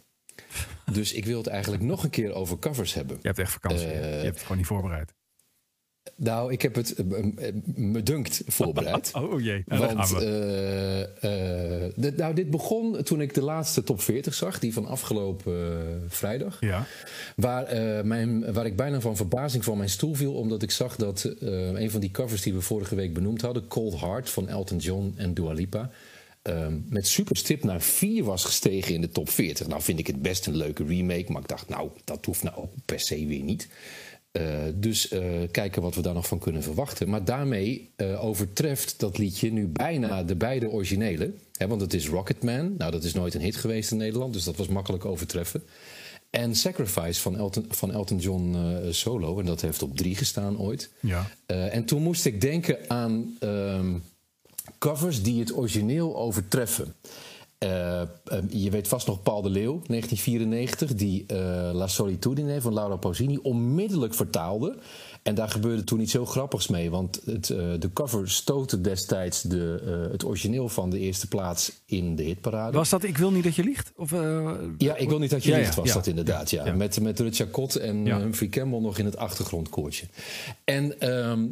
Dus 0.93 1.13
ik 1.13 1.25
wil 1.25 1.39
het 1.39 1.47
eigenlijk 1.47 1.83
nog 1.83 2.03
een 2.03 2.11
keer 2.11 2.33
over 2.33 2.59
covers 2.59 2.95
hebben. 2.95 3.17
Je 3.21 3.27
hebt 3.27 3.39
echt 3.39 3.53
vakantie. 3.53 3.87
Eh, 3.87 4.01
je 4.01 4.25
hebt 4.25 4.35
het 4.35 4.43
gewoon 4.43 4.57
niet 4.57 4.67
voorbereid. 4.67 5.15
Nou, 6.17 6.53
ik 6.53 6.63
heb 6.63 6.75
het 6.75 6.95
eh, 6.95 7.19
eh, 7.49 7.55
me 7.65 8.03
dunkt 8.03 8.43
voorbereid. 8.47 9.11
Oh 9.23 9.41
jee, 9.41 9.63
nou, 9.67 9.87
Want 9.95 10.09
gaan 10.09 10.19
we. 10.19 10.25
eh, 11.23 11.85
eh, 11.87 11.93
dit- 11.97 12.17
nou, 12.17 12.35
dit 12.35 12.51
begon 12.51 13.03
toen 13.03 13.21
ik 13.21 13.35
de 13.35 13.43
laatste 13.43 13.83
top 13.83 14.01
40 14.01 14.35
zag, 14.35 14.59
die 14.59 14.73
van 14.73 14.87
afgelopen 14.87 16.03
vrijdag. 16.09 16.57
ja. 16.61 16.87
Waar, 17.37 17.67
mijn, 18.07 18.53
waar 18.53 18.67
ik 18.67 18.77
bijna 18.77 19.01
van 19.01 19.17
verbazing 19.17 19.65
van 19.65 19.77
mijn 19.77 19.89
stoel 19.91 20.15
viel, 20.15 20.35
omdat 20.35 20.63
ik 20.63 20.71
zag 20.71 20.97
dat 20.97 21.23
een 21.41 21.91
van 21.91 22.01
die 22.01 22.11
covers 22.11 22.43
die 22.43 22.55
we 22.55 22.61
vorige 22.61 22.95
week 22.95 23.15
benoemd 23.15 23.41
hadden, 23.41 23.69
Cold 23.69 24.01
Heart 24.01 24.31
van 24.31 24.49
Elton 24.49 24.79
John 24.79 25.13
en 25.17 25.35
Dua 25.35 25.53
Lipa, 25.53 25.91
eh, 26.43 26.67
met 26.89 27.07
superstip 27.07 27.65
naar 27.65 27.81
4 27.81 28.25
was 28.25 28.45
gestegen 28.45 28.95
in 28.95 29.01
de 29.01 29.09
top 29.11 29.31
40. 29.31 29.67
Nou 29.67 29.83
vind 29.83 29.99
ik 29.99 30.07
het 30.07 30.23
best 30.23 30.47
een 30.47 30.57
leuke 30.57 30.85
remake, 30.85 31.33
maar 31.33 31.43
ik 31.43 31.49
dacht, 31.49 31.69
nou, 31.69 31.91
dat 32.05 32.25
hoeft 32.25 32.43
nou 32.43 32.57
ook 32.57 32.73
per 32.85 33.01
se 33.01 33.27
weer 33.27 33.43
niet. 33.43 33.69
Eh, 34.33 34.45
dus 34.75 35.09
eh, 35.09 35.21
kijken 35.51 35.83
wat 35.83 35.95
we 35.95 36.03
daar 36.03 36.15
nog 36.15 36.27
van 36.27 36.39
kunnen 36.39 36.63
verwachten. 36.63 37.09
Maar 37.09 37.25
daarmee 37.25 37.91
eh, 37.97 38.25
overtreft 38.25 39.01
dat 39.01 39.19
liedje 39.19 39.53
nu 39.53 39.67
bijna 39.67 40.23
de 40.23 40.35
beide 40.35 40.71
originele. 40.71 41.33
Hè, 41.57 41.67
want 41.67 41.81
het 41.81 41.95
is 41.95 42.09
Rocketman. 42.09 42.75
Nou, 42.79 42.91
dat 42.91 43.05
is 43.05 43.15
nooit 43.15 43.35
een 43.35 43.41
hit 43.41 43.57
geweest 43.57 43.91
in 43.91 43.97
Nederland, 43.97 44.33
dus 44.33 44.45
dat 44.45 44.57
was 44.57 44.69
makkelijk 44.69 45.05
overtreffen. 45.05 45.63
En 46.31 46.55
Sacrifice 46.55 47.21
van 47.21 47.37
Elton, 47.37 47.65
van 47.69 47.93
Elton 47.93 48.19
John 48.19 48.57
solo. 48.91 49.39
En 49.39 49.47
dat 49.47 49.61
heeft 49.61 49.83
op 49.83 49.97
drie 49.97 50.17
gestaan 50.17 50.59
ooit. 50.59 50.91
Ja. 51.01 51.31
En 51.47 51.85
toen 51.85 52.03
moest 52.03 52.25
ik 52.25 52.41
denken 52.41 52.79
aan 52.89 53.37
ehm, 53.41 53.95
covers 54.79 55.23
die 55.23 55.41
het 55.41 55.57
origineel 55.57 56.17
overtreffen. 56.17 56.95
Eh, 57.63 58.01
eh, 58.01 58.09
je 58.49 58.71
weet 58.71 58.89
vast 58.89 59.07
nog 59.07 59.23
Paul 59.23 59.43
de 59.43 59.51
Leeuw, 59.51 59.83
1994, 59.87 60.95
die 60.95 61.25
eh, 61.27 61.37
La 61.73 61.87
Solitudine 61.87 62.61
van 62.61 62.75
Laura 62.75 62.97
Pausini 62.97 63.39
onmiddellijk 63.43 64.15
vertaalde. 64.15 64.77
En 65.23 65.35
daar 65.35 65.49
gebeurde 65.49 65.85
toen 65.85 66.01
iets 66.01 66.13
heel 66.13 66.25
grappigs 66.25 66.69
mee, 66.69 66.91
want 66.91 67.21
het, 67.25 67.51
eh, 67.51 67.59
de 67.79 67.93
cover 67.93 68.31
stootte 68.31 68.81
destijds 68.81 69.43
de, 69.43 70.09
het 70.13 70.25
origineel 70.25 70.69
van 70.69 70.91
de 70.91 70.99
eerste 70.99 71.29
plaats 71.29 71.73
in 71.87 72.17
de 72.17 72.23
hitparade. 72.23 72.77
Was 72.77 72.89
dat 72.89 73.03
Ik 73.03 73.19
wil 73.19 73.31
niet 73.31 73.45
dat 73.45 73.55
je 73.55 73.65
liegt? 73.65 73.93
Of, 73.97 74.11
Ja, 74.79 74.97
ik 74.97 75.09
wil 75.09 75.19
niet 75.19 75.31
dat 75.31 75.45
je 75.45 75.51
Ja, 75.51 75.75
was 75.75 75.89
ja. 75.89 75.95
dat 75.95 76.07
inderdaad. 76.07 76.51
Ja. 76.51 76.73
Met, 76.73 77.01
met 77.01 77.51
Kot 77.51 77.77
en 77.77 78.07
Humphrey 78.07 78.49
Campbell 78.49 78.81
nog 78.81 78.99
in 78.99 79.05
het 79.05 79.17
achtergrondkoortje. 79.17 80.07
En 80.65 81.01
ehm, 81.01 81.45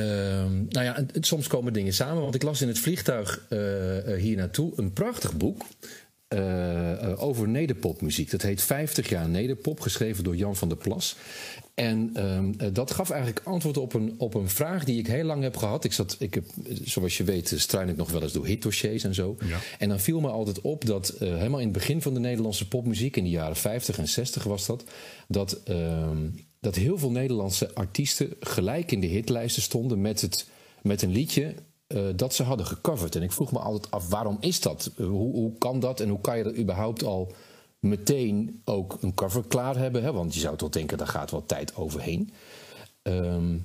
ehm, 0.00 0.54
nou 0.68 0.84
ja, 0.84 0.96
en- 0.96 1.08
en 1.14 1.24
soms 1.24 1.46
komen 1.46 1.72
dingen 1.72 1.92
samen. 1.92 2.22
Want 2.22 2.34
ik 2.34 2.42
las 2.42 2.62
in 2.62 2.68
het 2.68 2.78
vliegtuig 2.78 3.46
eh, 3.48 4.12
eh, 4.14 4.20
hier 4.20 4.36
naartoe 4.36 4.72
een 4.76 4.92
prachtig 4.92 5.36
boek. 5.36 5.62
eh, 6.28 7.12
over 7.22 7.48
nederpopmuziek. 7.48 8.30
Dat 8.30 8.42
heet 8.42 8.62
50 8.62 9.08
jaar 9.08 9.28
nederpop, 9.28 9.80
geschreven 9.80 10.24
door 10.24 10.36
Jan 10.36 10.56
van 10.56 10.68
der 10.68 10.76
Plas. 10.76 11.16
En 11.74 12.10
ehm, 12.14 12.52
eh, 12.58 12.68
dat 12.72 12.90
gaf 12.90 13.10
eigenlijk 13.10 13.46
antwoord 13.46 13.76
op 13.76 13.94
een, 13.94 14.14
op 14.18 14.34
een 14.34 14.48
vraag 14.48 14.84
die 14.84 14.98
ik 14.98 15.06
heel 15.06 15.24
lang 15.24 15.42
heb 15.42 15.56
gehad. 15.56 15.84
Ik 15.84 15.92
zat, 15.92 16.16
ik 16.18 16.34
heb, 16.34 16.44
zoals 16.84 17.16
je 17.16 17.24
weet, 17.24 17.52
struin 17.56 17.88
ik 17.88 17.96
nog 17.96 18.10
wel 18.10 18.22
eens 18.22 18.32
door 18.32 18.46
hitdossiers 18.46 19.04
en 19.04 19.14
zo. 19.14 19.36
Ja. 19.44 19.58
En 19.78 19.88
dan 19.88 20.00
viel 20.00 20.20
me 20.20 20.28
altijd 20.28 20.60
op 20.60 20.84
dat 20.84 21.14
helemaal 21.18 21.60
in 21.60 21.68
het 21.68 21.76
begin 21.76 22.02
van 22.02 22.14
de 22.14 22.20
Nederlandse 22.20 22.68
popmuziek, 22.68 23.16
in 23.16 23.24
de 23.24 23.30
jaren 23.30 23.56
50 23.56 23.98
en 23.98 24.08
60 24.08 24.42
was 24.42 24.66
dat, 24.66 24.84
dat, 25.28 25.60
ehm, 25.64 26.18
dat 26.66 26.74
heel 26.74 26.98
veel 26.98 27.10
Nederlandse 27.10 27.74
artiesten 27.74 28.34
gelijk 28.40 28.92
in 28.92 29.00
de 29.00 29.06
hitlijsten 29.06 29.62
stonden 29.62 30.00
met, 30.00 30.20
het, 30.20 30.48
met 30.82 31.02
een 31.02 31.10
liedje 31.10 31.54
eh, 31.86 32.02
dat 32.16 32.34
ze 32.34 32.42
hadden 32.42 32.66
gecoverd. 32.66 33.16
En 33.16 33.22
ik 33.22 33.32
vroeg 33.32 33.52
me 33.52 33.58
altijd 33.58 33.90
af, 33.90 34.08
waarom 34.08 34.36
is 34.40 34.60
dat? 34.60 34.90
Eh, 34.96 35.06
hoe, 35.06 35.32
hoe 35.32 35.58
kan 35.58 35.80
dat 35.80 36.00
en 36.00 36.08
hoe 36.08 36.20
kan 36.20 36.38
je 36.38 36.44
dat 36.44 36.56
überhaupt 36.56 37.04
al 37.04 37.32
meteen 37.78 38.60
ook 38.64 38.98
een 39.00 39.14
cover 39.14 39.46
klaar 39.46 39.76
hebben? 39.76 40.02
Hè? 40.02 40.12
Want 40.12 40.34
je 40.34 40.40
zou 40.40 40.56
toch 40.56 40.68
denken, 40.68 40.98
daar 40.98 41.06
gaat 41.06 41.30
wat 41.30 41.48
tijd 41.48 41.76
overheen. 41.76 42.30
Ehm, 43.02 43.56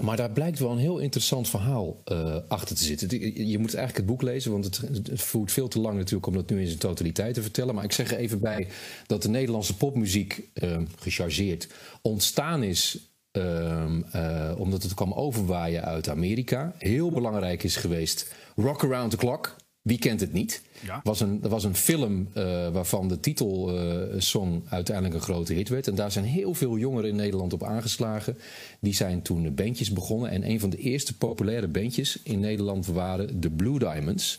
maar 0.00 0.16
daar 0.16 0.30
blijkt 0.30 0.58
wel 0.58 0.70
een 0.70 0.78
heel 0.78 0.98
interessant 0.98 1.48
verhaal 1.48 2.00
eh, 2.04 2.36
achter 2.48 2.76
te 2.76 2.84
zitten. 2.84 3.08
Je 3.48 3.58
moet 3.58 3.74
eigenlijk 3.74 3.96
het 3.96 4.06
boek 4.06 4.22
lezen, 4.22 4.52
want 4.52 4.64
het, 4.64 5.22
voert 5.22 5.52
veel 5.52 5.68
te 5.68 5.80
lang 5.80 5.96
natuurlijk 5.96 6.26
om 6.26 6.34
dat 6.34 6.50
nu 6.50 6.60
in 6.60 6.66
zijn 6.66 6.78
totaliteit 6.78 7.34
te 7.34 7.42
vertellen. 7.42 7.74
Maar 7.74 7.84
ik 7.84 7.92
zeg 7.92 8.10
er 8.10 8.18
even 8.18 8.40
bij 8.40 8.68
dat 9.06 9.22
de 9.22 9.28
Nederlandse 9.28 9.76
popmuziek, 9.76 10.48
eh, 10.54 10.76
gechargeerd, 10.98 11.68
ontstaan 12.02 12.62
is. 12.62 13.12
ehm, 13.30 14.02
eh, 14.12 14.54
omdat 14.56 14.82
het 14.82 14.94
kwam 14.94 15.12
overwaaien 15.12 15.84
uit 15.84 16.08
Amerika. 16.08 16.74
Heel 16.78 17.10
belangrijk 17.10 17.62
is 17.62 17.76
geweest 17.76 18.34
Rock 18.56 18.84
Around 18.84 19.10
the 19.10 19.16
Clock. 19.16 19.56
Wie 19.88 19.98
kent 19.98 20.20
het 20.20 20.32
niet? 20.32 20.62
Ja. 20.84 21.00
Was 21.04 21.20
een, 21.20 21.40
er 21.42 21.48
was 21.48 21.64
een 21.64 21.74
film 21.74 22.28
eh, 22.32 22.68
waarvan 22.68 23.08
de 23.08 23.20
titelsong 23.20 24.62
uiteindelijk 24.68 25.14
een 25.14 25.20
grote 25.20 25.52
hit 25.52 25.68
werd. 25.68 25.88
En 25.88 25.94
daar 25.94 26.12
zijn 26.12 26.24
heel 26.24 26.54
veel 26.54 26.78
jongeren 26.78 27.10
in 27.10 27.16
Nederland 27.16 27.52
op 27.52 27.64
aangeslagen. 27.64 28.38
Die 28.80 28.94
zijn 28.94 29.22
toen 29.22 29.54
bandjes 29.54 29.92
begonnen. 29.92 30.30
En 30.30 30.50
een 30.50 30.60
van 30.60 30.70
de 30.70 30.76
eerste 30.76 31.16
populaire 31.16 31.68
bandjes 31.68 32.18
in 32.22 32.40
Nederland 32.40 32.86
waren 32.86 33.40
de 33.40 33.50
Blue 33.50 33.78
Diamonds. 33.78 34.38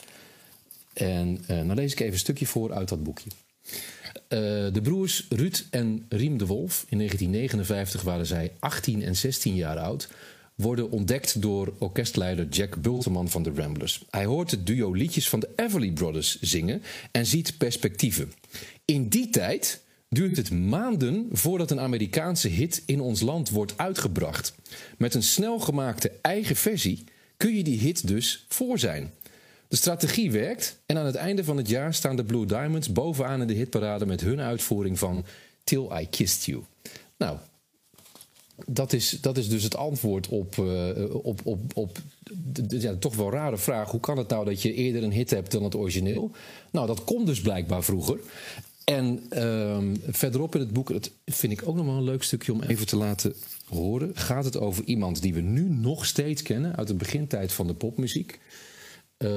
En 0.93 1.39
eh 1.47 1.61
nou 1.61 1.75
lees 1.75 1.91
ik 1.91 1.99
even 1.99 2.13
een 2.13 2.19
stukje 2.19 2.45
voor 2.45 2.73
uit 2.73 2.89
dat 2.89 3.03
boekje. 3.03 3.29
Eh, 4.27 4.39
de 4.73 4.79
broers 4.83 5.25
Ruud 5.29 5.65
en 5.69 6.05
Riem 6.09 6.37
de 6.37 6.45
Wolf, 6.45 6.85
in 6.89 6.97
1959 6.97 8.01
waren 8.01 8.25
zij 8.25 8.51
18 8.59 9.03
en 9.03 9.15
16 9.15 9.55
jaar 9.55 9.77
oud, 9.77 10.09
worden 10.59 10.91
ontdekt 10.91 11.41
door 11.41 11.73
orkestleider 11.77 12.47
Jack 12.47 12.81
Bulteman 12.81 13.29
van 13.29 13.43
de 13.43 13.51
Ramblers. 13.55 14.05
Hij 14.09 14.25
hoort 14.25 14.51
het 14.51 14.67
duo 14.67 14.91
liedjes 14.91 15.29
van 15.29 15.39
de 15.39 15.49
Everly 15.55 15.91
Brothers 15.91 16.39
zingen 16.41 16.81
en 17.11 17.25
ziet 17.25 17.57
perspectieven. 17.57 18.33
In 18.85 19.09
die 19.09 19.29
tijd 19.29 19.83
duurt 20.09 20.37
het 20.37 20.51
maanden 20.51 21.27
voordat 21.31 21.71
een 21.71 21.79
Amerikaanse 21.79 22.47
hit 22.47 22.83
in 22.85 22.99
ons 23.01 23.21
land 23.21 23.49
wordt 23.49 23.77
uitgebracht. 23.77 24.53
Met 24.97 25.13
een 25.13 25.23
snel 25.23 25.59
gemaakte 25.59 26.11
eigen 26.21 26.55
versie 26.55 27.03
kun 27.37 27.55
je 27.55 27.63
die 27.63 27.79
hit 27.79 28.07
dus 28.07 28.45
voor 28.47 28.79
zijn. 28.79 29.11
De 29.67 29.75
strategie 29.75 30.31
werkt 30.31 30.79
en 30.85 30.97
aan 30.97 31.05
het 31.05 31.15
einde 31.15 31.43
van 31.43 31.57
het 31.57 31.69
jaar 31.69 31.93
staan 31.93 32.15
de 32.15 32.23
Blue 32.23 32.45
Diamonds 32.45 32.91
bovenaan 32.91 33.41
in 33.41 33.47
de 33.47 33.53
hitparade 33.53 34.05
met 34.05 34.21
hun 34.21 34.39
uitvoering 34.39 34.99
van 34.99 35.25
Till 35.63 35.87
I 36.01 36.07
Kissed 36.09 36.45
You. 36.45 36.63
Nou, 37.17 37.37
dat 38.67 38.93
is, 38.93 39.17
dat 39.21 39.37
is 39.37 39.49
dus 39.49 39.63
het 39.63 39.75
antwoord 39.75 40.27
op, 40.27 40.55
uh, 40.55 41.15
op, 41.15 41.41
op, 41.43 41.59
op 41.73 41.97
de, 42.53 42.81
ja, 42.81 42.95
toch 42.95 43.15
wel 43.15 43.31
rare 43.31 43.57
vraag. 43.57 43.91
Hoe 43.91 43.99
kan 43.99 44.17
het 44.17 44.27
nou 44.27 44.45
dat 44.45 44.61
je 44.61 44.73
eerder 44.73 45.03
een 45.03 45.11
hit 45.11 45.29
hebt 45.29 45.51
dan 45.51 45.63
het 45.63 45.75
origineel? 45.75 46.31
Nou, 46.71 46.87
dat 46.87 47.03
komt 47.03 47.25
dus 47.25 47.41
blijkbaar 47.41 47.83
vroeger. 47.83 48.19
En 48.83 49.23
uh, 49.33 49.77
verderop 50.07 50.55
in 50.55 50.61
het 50.61 50.73
boek, 50.73 50.87
dat 50.87 51.11
vind 51.25 51.51
ik 51.51 51.67
ook 51.67 51.75
nog 51.75 51.85
wel 51.85 51.95
een 51.95 52.03
leuk 52.03 52.23
stukje 52.23 52.53
om 52.53 52.61
even 52.61 52.87
te 52.87 52.95
laten 52.95 53.33
horen. 53.65 54.11
Gaat 54.13 54.45
het 54.45 54.57
over 54.57 54.83
iemand 54.83 55.21
die 55.21 55.33
we 55.33 55.41
nu 55.41 55.69
nog 55.69 56.05
steeds 56.05 56.41
kennen 56.41 56.75
uit 56.75 56.87
de 56.87 56.93
begintijd 56.93 57.51
van 57.51 57.67
de 57.67 57.73
popmuziek. 57.73 58.39
Uh, 59.17 59.29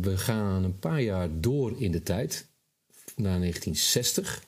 we 0.00 0.12
gaan 0.14 0.64
een 0.64 0.78
paar 0.78 1.02
jaar 1.02 1.28
door 1.40 1.80
in 1.80 1.92
de 1.92 2.02
tijd, 2.02 2.46
naar 3.16 3.38
1960. 3.38 4.44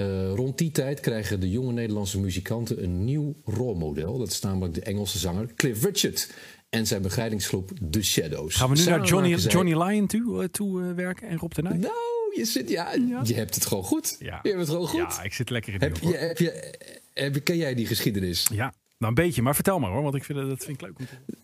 Uh, 0.00 0.32
rond 0.34 0.58
die 0.58 0.70
tijd 0.70 1.00
krijgen 1.00 1.40
de 1.40 1.50
jonge 1.50 1.72
Nederlandse 1.72 2.20
muzikanten 2.20 2.82
een 2.82 3.04
nieuw 3.04 3.34
rolmodel. 3.44 4.18
Dat 4.18 4.28
is 4.28 4.40
namelijk 4.40 4.74
de 4.74 4.80
Engelse 4.80 5.18
zanger 5.18 5.54
Cliff 5.56 5.84
Richard 5.84 6.30
en 6.70 6.86
zijn 6.86 7.02
begeleidingsgroep 7.02 7.70
The 7.90 8.02
Shadows. 8.02 8.54
Gaan 8.54 8.68
we 8.70 8.74
nu 8.76 8.80
Samen 8.80 8.98
naar 8.98 9.08
Johnny, 9.08 9.38
zij- 9.38 9.50
Johnny 9.50 9.74
Lyon 9.74 10.06
toe, 10.06 10.42
eh, 10.42 10.48
toe 10.48 10.82
eh, 10.82 10.92
werken 10.94 11.28
en 11.28 11.38
Rob 11.38 11.52
de 11.52 11.62
Nijs? 11.62 11.80
Nou, 11.80 11.92
je, 12.36 12.44
zit, 12.44 12.68
ja, 12.70 12.92
je 13.24 13.34
hebt 13.34 13.54
het 13.54 13.66
gewoon 13.66 13.84
goed. 13.84 14.16
Ja. 14.18 14.40
Je 14.42 14.48
hebt 14.48 14.60
het 14.60 14.68
gewoon 14.70 14.86
goed. 14.88 15.14
Ja, 15.16 15.22
ik 15.22 15.32
zit 15.32 15.50
lekker 15.50 15.74
in 15.74 15.80
heb, 15.80 15.96
je, 15.96 16.16
heb, 16.16 16.38
je, 16.38 16.74
heb, 17.14 17.44
ken 17.44 17.56
jij 17.56 17.74
die 17.74 17.86
geschiedenis? 17.86 18.46
Ja, 18.52 18.74
nou 18.98 19.16
een 19.16 19.24
beetje, 19.24 19.42
maar 19.42 19.54
vertel 19.54 19.78
maar 19.78 19.90
hoor, 19.90 20.02
want 20.02 20.14
ik 20.14 20.24
vind, 20.24 20.38
dat- 20.38 20.64
vind 20.64 20.80
ik 20.80 20.86
leuk 20.86 20.98
om 20.98 21.06
te 21.06 21.36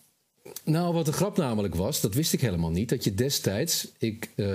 Nou, 0.64 0.94
wat 0.94 1.06
de 1.06 1.12
grap 1.12 1.36
namelijk 1.36 1.74
was, 1.74 2.00
dat 2.00 2.14
wist 2.14 2.32
ik 2.32 2.40
helemaal 2.40 2.70
niet. 2.70 2.88
Dat 2.88 3.04
je 3.04 3.14
destijds, 3.14 3.92
ik, 3.98 4.28
eh, 4.36 4.46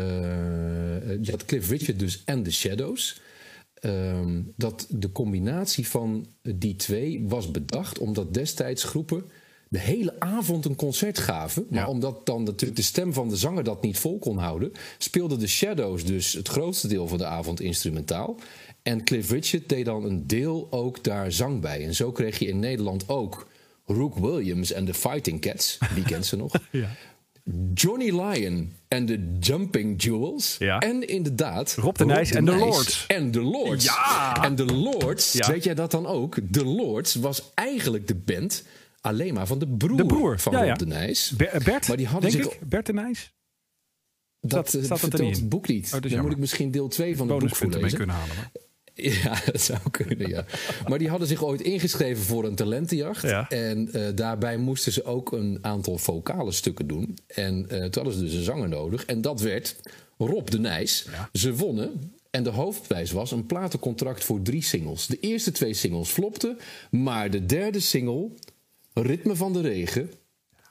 je 1.22 1.28
had 1.32 1.46
Cliff 1.46 1.70
Richard 1.70 2.00
dus 2.00 2.22
en 2.26 2.44
The 2.44 2.52
Shadows. 2.52 3.22
Ehm, 3.86 4.42
dat 4.56 4.88
de 4.90 5.12
combinatie 5.12 5.88
van 5.88 6.26
die 6.42 6.76
twee 6.76 7.24
was 7.28 7.52
bedacht 7.52 8.00
omdat 8.00 8.34
destijds 8.34 8.84
groepen 8.84 9.24
de 9.70 9.80
hele 9.80 10.20
avond 10.20 10.66
een 10.66 10.76
concert 10.76 11.18
gaven. 11.20 11.66
Maar 11.70 11.80
Ja. 11.80 11.88
omdat 11.90 12.26
dan 12.26 12.44
natuurlijk 12.44 12.80
de 12.80 12.86
stem 12.86 13.14
van 13.14 13.30
de 13.30 13.36
zanger 13.36 13.64
dat 13.64 13.82
niet 13.82 13.98
vol 13.98 14.20
kon 14.20 14.38
houden, 14.38 14.72
speelden 14.98 15.40
de 15.40 15.48
Shadows 15.48 16.06
dus 16.06 16.34
het 16.34 16.48
grootste 16.48 16.88
deel 16.88 17.08
van 17.08 17.18
de 17.18 17.26
avond 17.26 17.62
instrumentaal. 17.62 18.36
En 18.84 19.04
Cliff 19.04 19.32
Richard 19.32 19.70
deed 19.70 19.86
dan 19.86 20.04
een 20.06 20.28
deel 20.28 20.68
ook 20.70 21.04
daar 21.04 21.32
zang 21.32 21.62
bij. 21.62 21.86
En 21.86 21.96
zo 21.96 22.12
kreeg 22.12 22.40
je 22.40 22.48
in 22.48 22.60
Nederland 22.60 23.10
ook 23.10 23.48
Rook 23.86 24.18
Williams 24.18 24.72
en 24.72 24.86
de 24.86 24.94
Fighting 24.94 25.42
Cats. 25.42 25.78
Die 25.96 26.04
kent 26.04 26.26
ze 26.26 26.36
nog. 26.36 26.54
Ja. 26.72 26.90
Johnny 27.74 28.10
Lyon 28.22 28.74
en 28.88 29.06
de 29.06 29.38
Jumping 29.40 30.04
Jewels. 30.04 30.56
Ja. 30.60 30.80
En 30.80 31.08
inderdaad... 31.08 31.76
Rob 31.76 31.96
de 31.96 32.06
Nijs 32.06 32.32
en 32.32 32.46
de 32.46 32.56
Lords. 32.56 33.06
En 33.08 33.32
de 33.32 33.42
Lords. 33.42 33.86
Ja. 33.86 34.44
En 34.44 34.56
de 34.56 34.66
Lords, 34.66 35.34
Ja. 35.34 35.48
weet 35.52 35.64
jij 35.64 35.74
dat 35.74 35.92
dan 35.92 36.06
ook? 36.06 36.38
De 36.54 36.66
Lords 36.66 37.16
was 37.16 37.52
eigenlijk 37.54 38.08
de 38.08 38.16
band 38.16 38.64
alleen 39.02 39.34
maar 39.34 39.48
van 39.48 39.60
de 39.60 39.68
broer, 39.68 39.98
De 39.98 40.06
broer, 40.06 40.40
van 40.40 40.54
ja, 40.54 40.66
Rob 40.68 40.78
de 40.78 40.86
Nijs. 40.86 41.30
Ber- 41.38 41.48
eh, 41.48 41.62
Bert, 41.66 41.88
Maar 41.88 41.98
die 41.98 42.08
hadden 42.08 42.32
denk 42.32 42.44
zich- 42.44 42.54
ik? 42.54 42.70
Bert 42.70 42.86
de 42.86 42.94
Nijs? 42.94 43.34
Dat 44.40 44.52
staat- 44.52 44.64
eh, 44.66 44.70
staat 44.86 44.90
dat 44.90 44.92
er 44.92 45.10
vertelt 45.18 45.36
het 45.36 45.50
boek 45.50 45.68
niet. 45.68 45.86
Oh, 45.86 45.92
dat 45.92 45.94
is 45.94 46.02
Dan 46.02 46.10
jammer. 46.10 46.24
moet 46.26 46.34
ik 46.34 46.40
misschien 46.40 46.72
deel 46.72 46.88
2 46.88 47.18
van 47.18 47.30
het 47.30 47.40
boek 47.40 47.40
Bonuspunten 47.40 47.82
mee 47.82 47.90
voorlezen. 47.90 47.98
kunnen 47.98 48.16
halen. 48.16 48.36
Maar. 48.36 48.64
Ja, 49.24 49.42
dat 49.46 49.62
zou 49.62 49.80
kunnen, 49.92 50.30
ja. 50.30 50.46
Maar 50.88 51.00
die 51.00 51.10
hadden 51.10 51.28
zich 51.28 51.44
ooit 51.44 51.62
ingeschreven 51.62 52.24
voor 52.24 52.46
een 52.46 52.56
talentenjacht. 52.56 53.22
Ja. 53.22 53.50
En 53.50 53.94
eh, 53.94 54.02
daarbij 54.16 54.58
moesten 54.58 54.92
ze 54.92 55.04
ook 55.04 55.32
een 55.32 55.58
aantal 55.62 55.98
vocale 55.98 56.52
stukken 56.52 56.88
doen. 56.88 57.18
En 57.28 57.70
eh 57.70 57.80
toen 57.80 58.04
hadden 58.04 58.14
ze 58.14 58.20
dus 58.20 58.34
een 58.34 58.44
zanger 58.44 58.70
nodig. 58.70 59.06
En 59.06 59.22
dat 59.22 59.42
werd 59.42 59.76
Rob 60.18 60.48
de 60.50 60.60
Nijs. 60.60 61.06
Ja. 61.12 61.30
Ze 61.34 61.56
wonnen. 61.56 62.14
En 62.30 62.44
de 62.44 62.50
hoofdprijs 62.50 63.12
was 63.12 63.32
een 63.32 63.46
platencontract 63.46 64.24
voor 64.24 64.42
drie 64.42 64.64
singles. 64.64 65.08
De 65.08 65.20
eerste 65.20 65.52
twee 65.52 65.74
singles 65.74 66.10
flopten. 66.10 66.58
Maar 66.92 67.30
de 67.30 67.46
derde 67.46 67.80
single, 67.80 68.30
Ritme 68.94 69.36
van 69.36 69.54
de 69.54 69.62
Regen... 69.62 70.10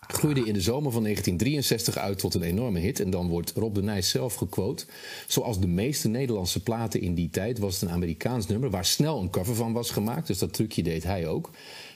groeide 0.07 0.45
in 0.45 0.53
de 0.53 0.61
zomer 0.61 0.93
van 0.93 1.03
1963 1.03 1.97
uit 1.97 2.19
tot 2.19 2.35
een 2.35 2.43
enorme 2.43 2.79
hit. 2.79 3.01
En 3.01 3.11
dan 3.11 3.29
wordt 3.29 3.53
Rob 3.53 3.75
de 3.75 3.83
Nijs 3.83 4.11
zelf 4.11 4.35
gequote. 4.35 4.85
Zoals 5.27 5.61
de 5.61 5.67
meeste 5.67 6.09
Nederlandse 6.09 6.63
platen 6.63 7.01
in 7.01 7.15
die 7.15 7.31
tijd 7.31 7.59
was 7.59 7.75
het 7.75 7.83
een 7.83 7.95
Amerikaans 7.95 8.47
nummer... 8.47 8.71
waar 8.71 8.85
snel 8.85 9.21
een 9.21 9.31
cover 9.31 9.55
van 9.55 9.73
was 9.73 9.91
gemaakt. 9.91 10.27
Dus 10.27 10.39
dat 10.39 10.53
trucje 10.53 10.83
deed 10.83 11.05
hij 11.05 11.27
ook. 11.27 11.51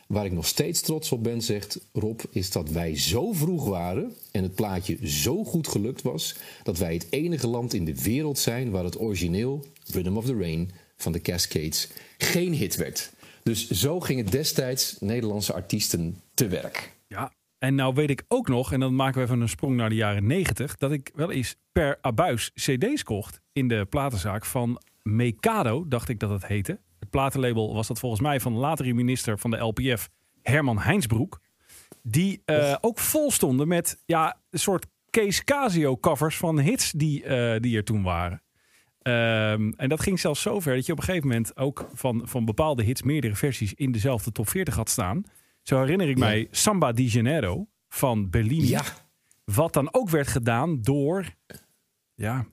Waar 0.06 0.24
ik 0.24 0.32
nog 0.32 0.46
steeds 0.46 0.80
trots 0.80 1.12
op 1.12 1.22
ben, 1.22 1.42
zegt 1.42 1.80
Rob... 1.92 2.20
is 2.30 2.50
dat 2.50 2.70
wij 2.70 2.96
zo 2.96 3.32
vroeg 3.32 3.64
waren 3.64 4.12
en 4.30 4.42
het 4.42 4.54
plaatje 4.54 5.08
zo 5.08 5.44
goed 5.44 5.68
gelukt 5.68 6.02
was... 6.02 6.34
dat 6.62 6.78
wij 6.78 6.92
het 6.92 7.06
enige 7.10 7.46
land 7.46 7.74
in 7.74 7.84
de 7.84 8.02
wereld 8.02 8.38
zijn... 8.38 8.70
waar 8.70 8.84
het 8.84 9.00
origineel 9.00 9.64
Rhythm 9.92 10.16
of 10.16 10.24
the 10.24 10.36
Rain 10.36 10.70
van 10.96 11.12
de 11.12 11.20
Cascades 11.20 11.88
geen 12.18 12.54
hit 12.54 12.76
werd. 12.76 13.10
Dus 13.42 13.70
zo 13.70 14.00
gingen 14.00 14.30
destijds 14.30 14.96
Nederlandse 15.00 15.52
artiesten 15.52 16.20
te 16.34 16.48
werk. 16.48 16.96
En 17.58 17.74
nou 17.74 17.94
weet 17.94 18.10
ik 18.10 18.24
ook 18.28 18.48
nog, 18.48 18.72
en 18.72 18.80
dan 18.80 18.94
maken 18.94 19.18
we 19.18 19.24
even 19.24 19.40
een 19.40 19.48
sprong 19.48 19.76
naar 19.76 19.88
de 19.88 19.94
jaren 19.94 20.26
90, 20.26 20.76
dat 20.76 20.92
ik 20.92 21.10
wel 21.14 21.30
eens 21.30 21.56
per 21.72 21.98
abuis 22.00 22.50
CD's 22.54 23.02
kocht 23.02 23.40
in 23.52 23.68
de 23.68 23.86
platenzaak 23.90 24.44
van 24.44 24.82
Mekado, 25.02 25.88
dacht 25.88 26.08
ik 26.08 26.20
dat 26.20 26.30
het 26.30 26.46
heette. 26.46 26.80
Het 26.98 27.10
platenlabel 27.10 27.74
was 27.74 27.86
dat 27.86 27.98
volgens 27.98 28.20
mij 28.20 28.40
van 28.40 28.52
de 28.52 28.58
latere 28.58 28.92
minister 28.92 29.38
van 29.38 29.50
de 29.50 29.56
LPF, 29.56 30.08
Herman 30.42 30.78
Heinsbroek. 30.78 31.40
Die 32.02 32.42
eh, 32.44 32.76
ook 32.80 32.98
vol 32.98 33.30
stonden 33.30 33.68
met 33.68 34.02
ja, 34.06 34.40
een 34.50 34.58
soort 34.58 34.86
Kees 35.10 35.44
Casio 35.44 35.96
covers 35.96 36.36
van 36.36 36.58
hits 36.60 36.92
die, 36.92 37.24
eh, 37.24 37.60
die 37.60 37.76
er 37.76 37.84
toen 37.84 38.02
waren. 38.02 38.42
Ehm, 39.02 39.72
en 39.76 39.88
dat 39.88 40.00
ging 40.00 40.20
zelfs 40.20 40.42
zover 40.42 40.74
dat 40.74 40.86
je 40.86 40.92
op 40.92 40.98
een 40.98 41.04
gegeven 41.04 41.28
moment 41.28 41.56
ook 41.56 41.88
van, 41.94 42.22
van 42.24 42.44
bepaalde 42.44 42.82
hits 42.82 43.02
meerdere 43.02 43.34
versies 43.34 43.74
in 43.74 43.92
dezelfde 43.92 44.32
top 44.32 44.48
40 44.48 44.74
had 44.74 44.88
staan. 44.88 45.24
Zo 45.68 45.78
herinner 45.80 46.08
ik 46.08 46.18
Ja. 46.18 46.24
mij 46.24 46.48
Samba 46.50 46.92
di 46.92 47.04
Janeiro 47.06 47.66
van 47.88 48.30
Bellini. 48.30 48.68
Ja, 48.68 48.82
Wat 49.44 49.72
dan 49.72 49.94
ook 49.94 50.08
werd 50.10 50.28
gedaan 50.28 50.78
door. 50.82 51.26
Ja, 52.14 52.46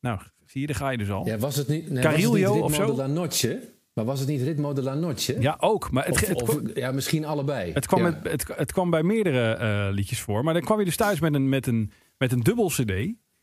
nou, 0.00 0.20
zie 0.46 0.60
je, 0.60 0.66
daar 0.66 0.76
ga 0.76 0.90
je 0.90 0.98
dus 0.98 1.10
al. 1.10 1.26
Ja, 1.26 1.32
Ja, 1.32 1.38
was 1.38 1.56
het 1.56 1.68
niet, 1.68 1.90
nee, 1.90 2.02
Carillo 2.02 2.50
of 2.60 2.70
Ritmo 2.70 2.86
zo? 2.86 2.90
de 2.90 2.96
la 2.96 3.06
Noche? 3.06 3.72
Maar 3.92 4.04
was 4.04 4.18
het 4.20 4.28
niet 4.28 4.42
Ritmo 4.42 4.72
de 4.72 4.82
la 4.82 4.94
Noche? 4.94 5.56
ook. 5.58 5.90
Maar 5.90 6.04
het, 6.04 6.12
Of, 6.14 6.20
het, 6.26 6.42
of- 6.42 6.48
kwam- 6.48 6.70
ja, 6.74 6.92
misschien 6.92 7.24
allebei. 7.24 7.72
het, 7.72 7.86
kwam 7.86 8.00
Ja. 8.04 8.10
met- 8.22 8.30
het, 8.32 8.56
het 8.56 8.72
kwam 8.72 8.90
bij 8.90 9.02
meerdere 9.02 9.52
eh, 9.52 9.88
liedjes 9.94 10.20
voor. 10.20 10.44
Maar 10.44 10.54
dan 10.54 10.62
kwam 10.62 10.78
je 10.78 10.84
dus 10.84 10.96
thuis 10.96 11.20
met 11.20 11.34
een, 11.34 11.48
met 11.48 11.66
een, 11.66 11.92
met 12.18 12.32
een 12.32 12.40
dubbel 12.40 12.68
CD. 12.68 12.90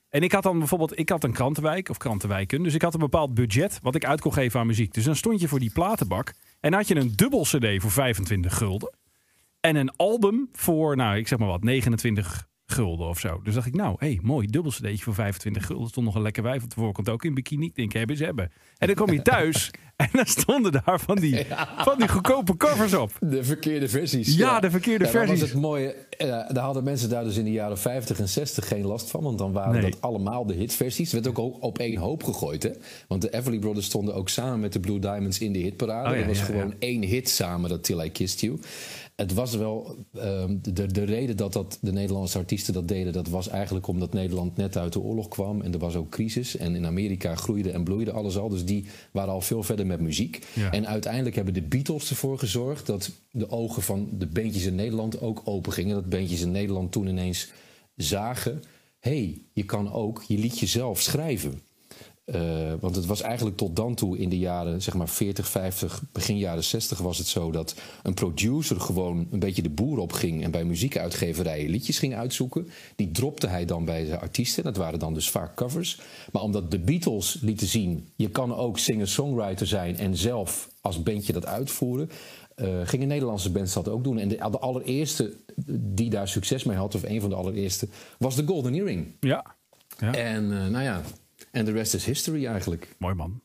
En 0.10 0.22
ik 0.24 0.32
had 0.32 0.44
dan 0.44 0.58
bijvoorbeeld, 0.60 1.00
ik 1.00 1.10
had 1.10 1.24
een 1.24 1.34
krantenwijk 1.34 1.90
of 1.90 1.98
krantenwijken. 1.98 2.64
Dus 2.64 2.74
ik 2.74 2.82
had 2.82 2.94
een 2.94 3.00
bepaald 3.00 3.34
budget 3.34 3.80
wat 3.82 3.96
ik 3.96 4.06
uit 4.06 4.22
kon 4.22 4.34
geven 4.34 4.60
aan 4.60 4.68
muziek. 4.68 4.94
Dus 4.94 5.04
dan 5.04 5.16
stond 5.16 5.40
je 5.42 5.48
voor 5.48 5.60
die 5.60 5.72
platenbak. 5.72 6.34
En 6.60 6.74
had 6.74 6.88
je 6.88 6.96
een 6.96 7.14
dubbel 7.16 7.42
CD 7.42 7.82
voor 7.82 7.92
25 7.92 8.58
gulden. 8.58 8.94
En 9.66 9.76
een 9.76 9.96
album 9.96 10.50
voor, 10.52 10.96
nou, 10.96 11.18
ik 11.18 11.28
zeg 11.28 11.40
maar 11.40 11.48
wat, 11.48 11.64
29 11.64 12.48
gulden 12.66 13.08
of 13.08 13.20
zo. 13.20 13.40
Dus 13.44 13.54
dacht 13.54 13.68
ik, 13.68 13.74
nou, 13.76 13.96
hé, 14.00 14.08
hey, 14.08 14.20
mooi, 14.24 14.48
dubbel 14.48 14.72
cd'tje 14.72 14.98
voor 15.04 15.14
25 15.14 15.66
gulden. 15.66 15.88
Stond 15.88 16.06
nog 16.06 16.16
een 16.16 16.22
lekker 16.22 16.44
wijf 16.44 16.64
op 16.64 16.70
de 16.70 16.76
voorkant 16.76 17.10
ook 17.10 17.24
in 17.26 17.34
bikini. 17.34 17.66
Ik 17.66 17.76
denk, 17.76 17.94
hebben 17.94 18.18
ze 18.18 18.24
hebben. 18.24 18.52
En 18.78 18.88
dan 18.88 18.96
kom 18.96 19.12
je 19.12 19.22
thuis 19.22 19.72
en 19.96 20.10
dan 20.12 20.26
stonden 20.26 20.72
daar 20.72 21.00
van 21.00 21.16
die, 21.16 21.46
van 21.78 21.98
die 21.98 22.08
goedkope 22.08 22.58
covers 22.58 22.94
op. 22.94 23.12
De 23.20 23.44
verkeerde 23.44 23.90
versies. 23.90 24.36
Ja, 24.36 24.60
de 24.60 24.70
verkeerde 24.70 25.06
Ja, 25.06 25.10
versies. 25.12 25.40
was 25.40 25.50
het 25.50 25.62
mooie, 25.62 25.88
eh, 26.10 26.28
daar 26.28 26.64
hadden 26.64 26.84
mensen 26.84 27.10
daar 27.10 27.24
dus 27.24 27.38
in 27.38 27.44
de 27.46 27.52
jaren 27.52 27.78
50 27.80 28.20
en 28.20 28.30
60 28.30 28.68
geen 28.68 28.86
last 28.86 29.10
van. 29.10 29.24
Want 29.24 29.38
dan 29.38 29.52
waren 29.52 29.82
Nee. 29.82 29.92
dat 29.92 30.02
allemaal 30.02 30.46
de 30.46 30.54
hitversies. 30.54 31.12
Het 31.12 31.24
werd 31.26 31.38
ook 31.38 31.64
op 31.64 31.80
één 31.80 31.98
hoop 31.98 32.24
gegooid. 32.24 32.64
Hè? 32.64 32.72
Want 33.08 33.22
de 33.22 33.34
Everly 33.34 33.60
Brothers 33.60 33.86
stonden 33.86 34.16
ook 34.16 34.30
samen 34.30 34.60
met 34.60 34.74
de 34.74 34.80
Blue 34.80 35.00
Diamonds 35.00 35.40
in 35.40 35.52
de 35.54 35.60
hitparade. 35.60 36.10
Oh 36.10 36.18
dat 36.18 36.26
was 36.28 36.40
gewoon 36.42 36.74
één 36.80 37.04
hit 37.04 37.30
samen, 37.30 37.70
dat 37.70 37.84
Till 37.84 38.00
I 38.02 38.12
Kissed 38.12 38.40
You. 38.40 38.60
Het 39.16 39.34
was 39.34 39.56
wel, 39.56 39.96
ehm, 40.14 40.58
de, 40.62 40.92
de 40.92 41.04
reden 41.04 41.38
dat, 41.38 41.54
dat 41.54 41.78
de 41.82 41.92
Nederlandse 41.92 42.38
artiesten 42.38 42.74
dat 42.74 42.88
deden... 42.88 43.14
dat 43.14 43.28
was 43.28 43.48
eigenlijk 43.48 43.88
omdat 43.88 44.14
Nederland 44.14 44.58
net 44.58 44.78
uit 44.78 44.94
de 44.94 45.00
oorlog 45.00 45.28
kwam. 45.28 45.62
En 45.62 45.74
er 45.74 45.80
was 45.80 45.96
ook 45.96 46.10
crisis. 46.10 46.58
En 46.58 46.76
in 46.76 46.86
Amerika 46.86 47.36
groeide 47.36 47.72
en 47.72 47.84
bloeide 47.84 48.12
alles 48.12 48.38
al. 48.38 48.50
Dus 48.50 48.66
die 48.66 48.86
waren 49.12 49.34
al 49.34 49.42
veel 49.42 49.64
verder 49.64 49.86
met 49.86 50.00
muziek. 50.00 50.46
Ja. 50.54 50.72
En 50.72 50.88
uiteindelijk 50.88 51.36
hebben 51.36 51.54
de 51.54 51.62
Beatles 51.62 52.10
ervoor 52.10 52.40
gezorgd... 52.40 52.86
dat 52.86 53.12
de 53.32 53.50
ogen 53.50 53.82
van 53.82 54.10
de 54.12 54.28
bandjes 54.28 54.66
in 54.66 54.76
Nederland 54.76 55.22
ook 55.22 55.42
open 55.44 55.74
gingen. 55.74 55.96
Dat 55.96 56.10
bandjes 56.10 56.42
in 56.42 56.52
Nederland 56.52 56.92
toen 56.92 57.08
ineens 57.08 57.52
zagen... 57.96 58.62
hé, 59.00 59.12
hey, 59.12 59.42
je 59.54 59.64
kan 59.64 59.92
ook 59.92 60.24
je 60.28 60.38
liedje 60.38 60.66
zelf 60.66 61.02
schrijven. 61.02 61.62
Eh, 62.26 62.74
want 62.80 62.96
het 62.96 63.06
was 63.06 63.22
eigenlijk 63.22 63.58
tot 63.58 63.76
dan 63.76 63.96
toe 63.96 64.18
in 64.18 64.30
de 64.30 64.38
jaren 64.38 64.82
zeg 64.82 64.94
maar 64.94 65.10
40, 65.10 65.48
50, 65.48 66.04
begin 66.12 66.38
jaren 66.38 66.64
60 66.64 66.98
was 66.98 67.18
het 67.18 67.28
zo 67.28 67.52
dat 67.52 67.76
een 68.04 68.14
producer 68.14 68.82
gewoon 68.82 69.28
een 69.32 69.40
beetje 69.40 69.62
de 69.62 69.70
boer 69.70 69.98
opging 69.98 70.44
en 70.44 70.52
bij 70.52 70.64
muziekuitgeverijen 70.64 71.70
liedjes 71.70 72.00
ging 72.00 72.16
uitzoeken. 72.16 72.70
Die 72.96 73.12
dropte 73.12 73.48
hij 73.48 73.66
dan 73.66 73.86
bij 73.86 74.06
de 74.06 74.20
artiesten. 74.20 74.64
Dat 74.64 74.78
waren 74.78 75.00
dan 75.00 75.14
dus 75.14 75.30
vaak 75.30 75.56
covers. 75.56 76.00
Maar 76.32 76.42
omdat 76.42 76.72
de 76.72 76.80
Beatles 76.80 77.38
lieten 77.42 77.68
zien, 77.68 78.10
je 78.16 78.30
kan 78.30 78.56
ook 78.56 78.80
singer-songwriter 78.80 79.68
zijn 79.68 79.98
en 79.98 80.18
zelf 80.18 80.70
als 80.82 81.04
bandje 81.04 81.34
dat 81.34 81.46
uitvoeren. 81.46 82.10
eh, 82.56 82.68
gingen 82.84 83.08
Nederlandse 83.08 83.52
bands 83.52 83.74
dat 83.74 83.88
ook 83.88 84.04
doen. 84.04 84.18
En 84.20 84.28
de, 84.28 84.36
de 84.36 84.60
allereerste 84.60 85.38
die 85.70 86.10
daar 86.10 86.28
succes 86.28 86.64
mee 86.64 86.78
had, 86.78 86.96
of 86.96 87.04
een 87.04 87.22
van 87.22 87.30
de 87.30 87.36
allereerste, 87.36 87.88
was 88.18 88.36
de 88.36 88.46
Golden 88.46 88.74
Earring. 88.74 89.16
Ja. 89.20 89.56
ja. 89.98 90.14
En 90.14 90.44
uh, 90.44 90.68
nou 90.68 90.84
ja, 90.84 91.02
en 91.56 91.66
de 91.66 91.72
rest 91.72 91.94
is 91.94 92.06
history 92.06 92.46
eigenlijk. 92.46 92.96
Mooi 92.98 93.14
man. 93.14 93.42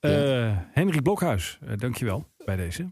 Uh, 0.00 0.58
Henry 0.72 1.00
Blokhuis, 1.02 1.58
uh, 1.64 1.70
dankjewel 1.76 2.26
bij 2.44 2.56
deze. 2.56 2.90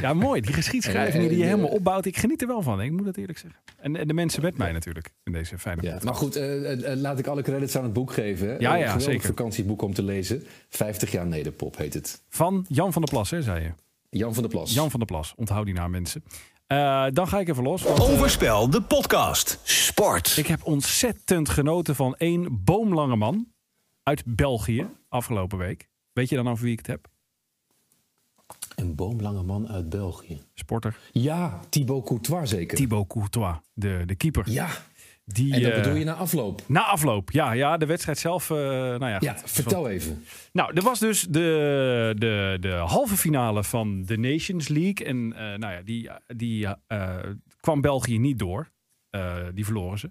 ja, 0.00 0.14
mooi. 0.14 0.40
Die 0.40 0.52
geschiedschrijving 0.52 1.28
die 1.28 1.38
je 1.38 1.44
helemaal 1.44 1.68
opbouwt. 1.68 2.04
Ik 2.04 2.16
geniet 2.16 2.42
er 2.42 2.46
wel 2.46 2.62
van, 2.62 2.80
ik 2.80 2.90
moet 2.90 3.04
dat 3.04 3.16
eerlijk 3.16 3.38
zeggen. 3.38 3.60
En, 3.76 3.96
en 3.96 4.08
de 4.08 4.14
mensen 4.14 4.42
met 4.42 4.56
mij 4.56 4.72
natuurlijk 4.72 5.12
in 5.24 5.32
deze 5.32 5.58
fijne 5.58 5.82
ja, 5.82 5.98
Maar 6.02 6.14
goed, 6.14 6.36
uh, 6.36 6.70
laat 6.94 7.18
ik 7.18 7.26
alle 7.26 7.42
credits 7.42 7.76
aan 7.76 7.82
het 7.82 7.92
boek 7.92 8.12
geven. 8.12 8.48
Hè? 8.48 8.56
Ja, 8.58 8.74
ja, 8.74 8.94
een 8.94 9.00
zeker. 9.00 9.26
vakantieboek 9.26 9.82
om 9.82 9.94
te 9.94 10.02
lezen. 10.02 10.44
50 10.68 11.12
jaar 11.12 11.26
Nederpop 11.26 11.76
heet 11.76 11.94
het. 11.94 12.22
Van 12.28 12.64
Jan 12.68 12.92
van 12.92 13.02
der 13.02 13.10
Plas, 13.10 13.30
hè, 13.30 13.42
zei 13.42 13.62
je? 13.62 13.72
Jan 14.18 14.34
van 14.34 14.42
der 14.42 14.52
Plas. 14.52 14.74
Jan 14.74 14.90
van 14.90 15.00
der 15.00 15.08
Plas. 15.08 15.32
Onthoud 15.36 15.64
die 15.64 15.74
naam, 15.74 15.90
mensen. 15.90 16.24
Uh, 16.68 17.06
dan 17.12 17.28
ga 17.28 17.40
ik 17.40 17.48
even 17.48 17.62
los. 17.62 17.82
Want, 17.82 18.00
Overspel, 18.00 18.70
de 18.70 18.82
podcast. 18.82 19.60
Sport. 19.62 20.36
Ik 20.36 20.46
heb 20.46 20.60
ontzettend 20.64 21.48
genoten 21.48 21.94
van 21.94 22.14
één 22.16 22.64
boomlange 22.64 23.16
man 23.16 23.51
uit 24.02 24.22
België 24.26 24.86
afgelopen 25.08 25.58
week. 25.58 25.88
Weet 26.12 26.28
je 26.28 26.36
dan 26.36 26.48
over 26.48 26.64
wie 26.64 26.72
ik 26.72 26.78
het 26.78 26.86
heb? 26.86 27.08
Een 28.76 28.94
boomlange 28.94 29.42
man 29.42 29.68
uit 29.68 29.88
België. 29.88 30.40
Sporter. 30.54 30.98
Ja, 31.12 31.60
Thibaut 31.68 32.04
Courtois 32.04 32.50
zeker. 32.50 32.76
Thibaut 32.76 33.06
Courtois, 33.06 33.56
de, 33.72 34.02
de 34.06 34.14
keeper. 34.14 34.50
Ja. 34.50 34.68
Die, 35.24 35.54
en 35.54 35.62
dat 35.62 35.74
bedoel 35.74 35.94
je 35.94 36.04
na 36.04 36.14
afloop? 36.14 36.62
Na 36.66 36.84
afloop, 36.84 37.30
ja. 37.30 37.52
Ja, 37.52 37.76
de 37.76 37.86
wedstrijd 37.86 38.18
zelf, 38.18 38.50
uh, 38.50 38.56
nou 38.58 39.06
ja. 39.06 39.16
Ja, 39.20 39.38
vertel 39.44 39.88
even. 39.88 40.24
Nou, 40.52 40.74
er 40.74 40.82
was 40.82 40.98
dus 40.98 41.22
de, 41.22 42.14
de, 42.18 42.56
de 42.60 42.72
halve 42.72 43.16
finale 43.16 43.64
van 43.64 44.04
de 44.04 44.18
Nations 44.18 44.68
League. 44.68 45.06
En 45.06 45.16
uh, 45.16 45.38
nou 45.38 45.72
ja, 45.72 45.82
die, 45.82 46.10
die 46.26 46.68
kwam 47.60 47.80
België 47.80 48.18
niet 48.18 48.38
door. 48.38 48.72
die 49.54 49.64
verloren 49.64 49.98
ze. 49.98 50.10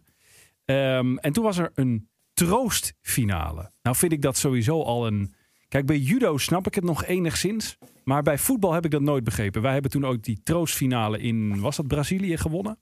Um, 0.66 1.18
en 1.18 1.34
toen 1.34 1.44
was 1.44 1.58
er 1.58 1.72
een 1.76 2.10
troostfinale. 2.48 3.72
Nou 3.82 3.96
vind 3.96 4.12
ik 4.12 4.22
dat 4.22 4.38
sowieso 4.38 4.82
al 4.84 5.08
een... 5.08 5.34
Kijk, 5.68 5.86
bij 5.86 5.98
judo 5.98 6.38
snap 6.38 6.68
ik 6.68 6.76
het 6.76 6.84
nog 6.84 7.06
enigszins. 7.06 7.78
Maar 8.04 8.24
bij 8.24 8.38
voetbal 8.38 8.74
heb 8.74 8.86
ik 8.86 8.92
dat 8.92 9.02
nooit 9.02 9.24
begrepen. 9.24 9.62
Wij 9.62 9.74
hebben 9.74 9.92
toen 9.92 10.06
ook 10.06 10.24
die 10.24 10.40
troostfinale 10.44 11.20
in, 11.20 11.60
was 11.60 11.76
dat 11.76 11.88
Brazilië 11.88 12.38
gewonnen? 12.38 12.80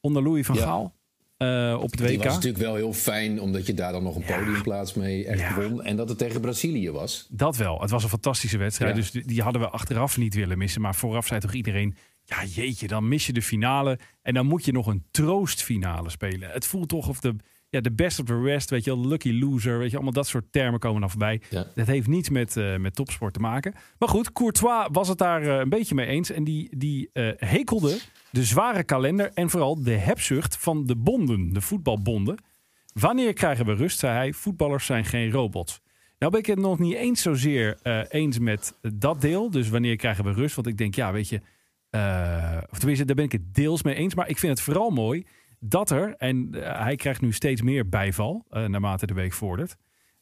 Onder 0.00 0.22
Louis 0.22 0.46
van 0.46 0.56
Ja. 0.56 0.62
Gaal. 0.62 0.96
eh, 1.36 1.78
op 1.80 1.90
het 1.90 2.00
WK. 2.00 2.08
Die 2.08 2.18
was 2.18 2.34
natuurlijk 2.34 2.62
wel 2.62 2.74
heel 2.74 2.92
fijn, 2.92 3.40
omdat 3.40 3.66
je 3.66 3.74
daar 3.74 3.92
dan 3.92 4.02
nog 4.02 4.16
een 4.16 4.22
Ja. 4.26 4.38
podiumplaats 4.38 4.94
mee 4.94 5.26
echt 5.26 5.40
Ja. 5.40 5.54
won. 5.68 5.82
En 5.82 5.96
dat 5.96 6.08
het 6.08 6.18
tegen 6.18 6.40
Brazilië 6.40 6.90
was. 6.90 7.26
Dat 7.30 7.56
wel. 7.56 7.80
Het 7.80 7.90
was 7.90 8.02
een 8.02 8.08
fantastische 8.08 8.58
wedstrijd. 8.58 8.94
Dus 8.94 9.10
die, 9.10 9.26
die 9.26 9.42
hadden 9.42 9.60
we 9.62 9.68
achteraf 9.68 10.16
niet 10.16 10.34
willen 10.34 10.58
missen. 10.58 10.80
Maar 10.80 10.94
vooraf 10.94 11.26
zei 11.26 11.40
toch 11.40 11.52
iedereen... 11.52 11.96
Ja, 12.24 12.44
jeetje, 12.44 12.86
dan 12.86 13.08
mis 13.08 13.26
je 13.26 13.32
de 13.32 13.42
finale. 13.42 13.98
En 14.22 14.34
dan 14.34 14.46
moet 14.46 14.64
je 14.64 14.72
nog 14.72 14.86
een 14.86 15.04
troostfinale 15.10 16.10
spelen. 16.10 16.50
Het 16.50 16.66
voelt 16.66 16.88
toch 16.88 17.08
of 17.08 17.20
de, 17.20 17.36
ja, 17.70 17.80
de 17.80 17.92
best 17.92 18.18
of 18.18 18.26
the 18.26 18.40
rest. 18.42 18.70
Weet 18.70 18.84
je 18.84 18.96
wel, 18.96 19.06
lucky 19.06 19.32
loser. 19.32 19.78
Weet 19.78 19.90
je, 19.90 19.94
allemaal 19.94 20.12
dat 20.12 20.26
soort 20.26 20.52
termen 20.52 20.80
komen 20.80 21.00
dan 21.00 21.10
voorbij. 21.10 21.40
Ja. 21.50 21.66
Dat 21.74 21.86
heeft 21.86 22.06
niets 22.06 22.28
met, 22.28 22.56
eh, 22.56 22.76
met 22.76 22.94
topsport 22.94 23.34
te 23.34 23.40
maken. 23.40 23.74
Maar 23.98 24.08
goed, 24.08 24.32
Courtois 24.32 24.88
was 24.92 25.08
het 25.08 25.18
daar 25.18 25.42
eh, 25.42 25.58
een 25.58 25.68
beetje 25.68 25.94
mee 25.94 26.06
eens. 26.06 26.30
En 26.30 26.44
die, 26.44 26.76
die 26.76 27.10
eh, 27.12 27.28
hekelde 27.36 27.98
de 28.30 28.44
zware 28.44 28.84
kalender 28.84 29.30
en 29.34 29.50
vooral 29.50 29.82
de 29.82 29.92
hebzucht 29.92 30.56
van 30.56 30.86
de 30.86 30.96
bonden, 30.96 31.52
de 31.52 31.60
voetbalbonden. 31.60 32.36
Wanneer 32.92 33.32
krijgen 33.32 33.66
we 33.66 33.74
rust, 33.74 33.98
zei 33.98 34.12
hij. 34.12 34.32
Voetballers 34.32 34.86
zijn 34.86 35.04
geen 35.04 35.30
robots. 35.30 35.80
Nou 36.18 36.32
ben 36.32 36.40
ik 36.40 36.46
het 36.46 36.58
nog 36.58 36.78
niet 36.78 36.94
eens 36.94 37.22
zozeer 37.22 37.78
eens 38.08 38.38
met 38.38 38.78
dat 38.94 39.20
deel. 39.20 39.50
Dus 39.50 39.68
wanneer 39.68 39.96
krijgen 39.96 40.24
we 40.24 40.32
rust? 40.32 40.54
Want 40.54 40.66
ik 40.66 40.78
denk, 40.78 40.94
ja, 40.94 41.12
weet 41.12 41.28
je... 41.28 41.40
of 42.70 42.78
tenminste, 42.78 43.04
daar 43.04 43.14
ben 43.14 43.24
ik 43.24 43.32
het 43.32 43.54
deels 43.54 43.82
mee 43.82 43.94
eens. 43.94 44.14
Maar 44.14 44.28
ik 44.28 44.38
vind 44.38 44.52
het 44.52 44.62
vooral 44.62 44.90
mooi 44.90 45.24
dat 45.60 45.90
er... 45.90 46.14
En 46.16 46.48
eh, 46.52 46.80
hij 46.82 46.96
krijgt 46.96 47.20
nu 47.20 47.32
steeds 47.32 47.62
meer 47.62 47.88
bijval, 47.88 48.44
eh, 48.48 48.64
naarmate 48.64 49.06
de 49.06 49.14
week 49.14 49.32
vordert. 49.32 49.76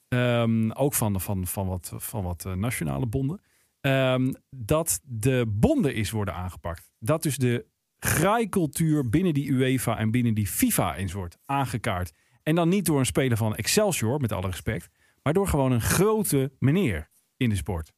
Ehm, 0.08 0.70
ook 0.70 0.94
van, 0.94 1.20
van, 1.20 1.46
van 1.46 1.66
wat, 1.66 1.92
van 1.96 2.22
wat 2.22 2.44
eh, 2.44 2.52
nationale 2.52 3.06
bonden. 3.06 3.40
Ehm, 3.80 4.32
dat 4.50 5.00
de 5.04 5.44
bonden 5.48 5.94
is 5.94 6.10
worden 6.10 6.34
aangepakt. 6.34 6.90
Dat 6.98 7.22
dus 7.22 7.36
de 7.36 7.66
graaikultuur 7.98 9.08
binnen 9.08 9.34
die 9.34 9.50
UEFA 9.50 9.98
en 9.98 10.10
binnen 10.10 10.34
die 10.34 10.46
FIFA 10.46 10.96
eens 10.96 11.12
wordt 11.12 11.38
aangekaart. 11.44 12.12
En 12.42 12.54
dan 12.54 12.68
niet 12.68 12.84
door 12.86 12.98
een 12.98 13.06
speler 13.06 13.36
van 13.36 13.56
Excelsior, 13.56 14.20
met 14.20 14.32
alle 14.32 14.46
respect. 14.46 14.88
Maar 15.22 15.32
door 15.32 15.48
gewoon 15.48 15.72
een 15.72 15.80
grote 15.80 16.52
meneer 16.58 17.08
in 17.36 17.48
de 17.48 17.56
sport. 17.56 17.92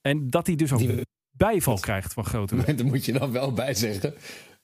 En 0.00 0.30
dat 0.30 0.46
hij 0.46 0.56
dus 0.56 0.72
ook 0.72 0.78
Die- 0.78 1.06
bijval 1.30 1.78
krijgt 1.78 2.12
van 2.12 2.24
grote. 2.24 2.56
Daar 2.74 2.86
moet 2.86 3.04
je 3.04 3.12
dan 3.12 3.32
wel 3.32 3.52
bij 3.52 3.74
zeggen. 3.74 4.14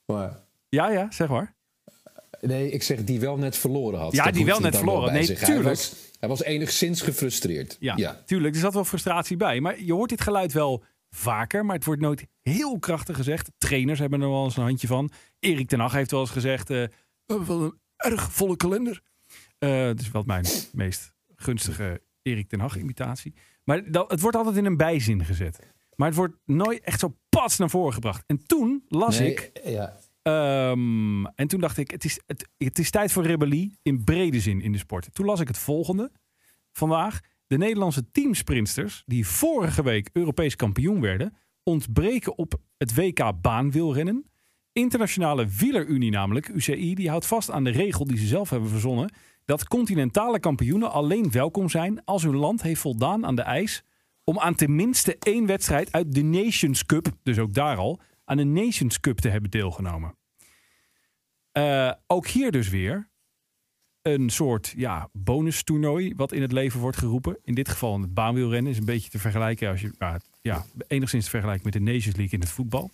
Maar 0.06 0.38
Ja, 0.68 0.90
ja, 0.90 1.10
zeg 1.10 1.28
maar. 1.28 1.54
Nee, 2.40 2.70
ik 2.70 2.82
zeg 2.82 3.04
die 3.04 3.20
wel 3.20 3.36
net 3.36 3.56
verloren 3.56 3.98
had. 3.98 4.12
Ja, 4.12 4.24
Dat 4.24 4.34
die 4.34 4.44
wel 4.44 4.60
net 4.60 4.76
verloren. 4.76 5.12
Nee, 5.12 5.26
tuurlijk. 5.26 5.46
Hij 5.46 5.62
was, 5.62 5.94
hij 6.20 6.28
was 6.28 6.42
enigszins 6.42 7.00
gefrustreerd. 7.00 7.76
Ja, 7.80 7.96
ja. 7.96 8.22
tuurlijk. 8.26 8.54
Er 8.54 8.60
zat 8.60 8.74
wel 8.74 8.84
frustratie 8.84 9.36
bij. 9.36 9.60
Maar 9.60 9.82
je 9.82 9.92
hoort 9.92 10.10
dit 10.10 10.20
geluid 10.20 10.52
wel 10.52 10.84
vaker, 11.10 11.64
maar 11.64 11.76
het 11.76 11.84
wordt 11.84 12.00
nooit 12.00 12.26
heel 12.42 12.78
krachtig 12.78 13.16
gezegd. 13.16 13.50
Trainers 13.58 13.98
hebben 13.98 14.22
er 14.22 14.28
wel 14.30 14.44
eens 14.44 14.56
een 14.56 14.62
handje 14.62 14.86
van. 14.86 15.10
Erik 15.38 15.68
ten 15.68 15.80
Hag 15.80 15.92
heeft 15.92 16.10
wel 16.10 16.20
eens 16.20 16.30
gezegd... 16.30 16.68
we 16.68 16.90
hebben 17.26 17.46
wel 17.46 17.62
een 17.62 17.78
erg 17.96 18.32
volle 18.32 18.56
kalender. 18.56 19.02
Eh 19.58 19.90
dus 19.94 20.10
wat 20.10 20.26
mijn 20.26 20.46
meest 20.72 21.14
gunstige 21.34 22.02
Erik 22.22 22.48
ten 22.48 22.60
Hag 22.60 22.76
imitatie. 22.76 23.34
Maar 23.64 23.90
dat, 23.90 24.10
het 24.10 24.20
wordt 24.20 24.36
altijd 24.36 24.56
in 24.56 24.64
een 24.64 24.76
bijzin 24.76 25.24
gezet. 25.24 25.58
Maar 25.94 26.08
het 26.08 26.16
wordt 26.16 26.36
nooit 26.44 26.80
echt 26.80 27.00
zo 27.00 27.16
pas 27.28 27.58
naar 27.58 27.70
voren 27.70 27.92
gebracht. 27.92 28.24
En 28.26 28.46
toen 28.46 28.84
las 28.88 29.18
Nee, 29.18 29.30
ik... 29.30 29.50
ja. 29.64 29.96
Ehm, 30.22 31.24
en 31.24 31.48
toen 31.48 31.60
dacht 31.60 31.76
ik, 31.76 31.90
het 31.90 32.04
is, 32.04 32.20
het, 32.26 32.48
het 32.56 32.78
is 32.78 32.90
tijd 32.90 33.12
voor 33.12 33.24
rebellie 33.24 33.78
in 33.82 34.04
brede 34.04 34.40
zin 34.40 34.60
in 34.60 34.72
de 34.72 34.78
sport. 34.78 35.14
Toen 35.14 35.26
las 35.26 35.40
ik 35.40 35.48
het 35.48 35.58
volgende 35.58 36.12
vandaag. 36.72 37.20
De 37.46 37.58
Nederlandse 37.58 38.10
teamsprinsters, 38.10 39.02
die 39.06 39.26
vorige 39.26 39.82
week 39.82 40.10
Europees 40.12 40.56
kampioen 40.56 41.00
werden, 41.00 41.36
ontbreken 41.62 42.38
op 42.38 42.54
het 42.76 42.94
WK 42.94 43.32
baanwielrennen. 43.40 44.30
Internationale 44.72 45.46
Wielerunie 45.46 46.10
namelijk, 46.10 46.48
UCI, 46.48 46.94
die 46.94 47.08
houdt 47.08 47.26
vast 47.26 47.50
aan 47.50 47.64
de 47.64 47.70
regel 47.70 48.04
die 48.04 48.18
ze 48.18 48.26
zelf 48.26 48.50
hebben 48.50 48.68
verzonnen. 48.68 49.12
Dat 49.44 49.68
continentale 49.68 50.40
kampioenen 50.40 50.90
alleen 50.92 51.30
welkom 51.30 51.68
zijn 51.68 52.04
als 52.04 52.22
hun 52.22 52.36
land 52.36 52.62
heeft 52.62 52.80
voldaan 52.80 53.26
aan 53.26 53.34
de 53.34 53.42
eis 53.42 53.82
om 54.24 54.38
aan 54.38 54.54
tenminste 54.54 55.16
één 55.18 55.46
wedstrijd 55.46 55.92
uit 55.92 56.14
de 56.14 56.22
Nations 56.22 56.86
Cup, 56.86 57.06
dus 57.22 57.38
ook 57.38 57.54
daar 57.54 57.76
al, 57.76 58.00
aan 58.32 58.38
de 58.38 58.60
Nations 58.60 59.00
Cup 59.00 59.18
te 59.18 59.28
hebben 59.28 59.50
deelgenomen. 59.50 60.16
Eh, 61.52 61.92
ook 62.06 62.26
hier 62.26 62.50
dus 62.50 62.68
weer 62.68 63.10
een 64.02 64.30
soort 64.30 64.74
ja, 64.76 65.08
bonustoernooi 65.12 66.14
wat 66.14 66.32
in 66.32 66.42
het 66.42 66.52
leven 66.52 66.80
wordt 66.80 66.96
geroepen. 66.96 67.38
In 67.42 67.54
dit 67.54 67.68
geval 67.68 67.94
in 67.94 68.00
het 68.00 68.14
baanwielrennen 68.14 68.72
is 68.72 68.78
een 68.78 68.84
beetje 68.84 69.10
te 69.10 69.18
vergelijken 69.18 69.70
als 69.70 69.80
je 69.80 69.94
ja, 70.40 70.64
enigszins 70.86 71.24
te 71.24 71.30
vergelijken 71.30 71.64
met 71.64 71.72
de 71.72 71.92
Nations 71.92 72.16
League 72.16 72.32
in 72.32 72.40
het 72.40 72.48
voetbal. 72.48 72.90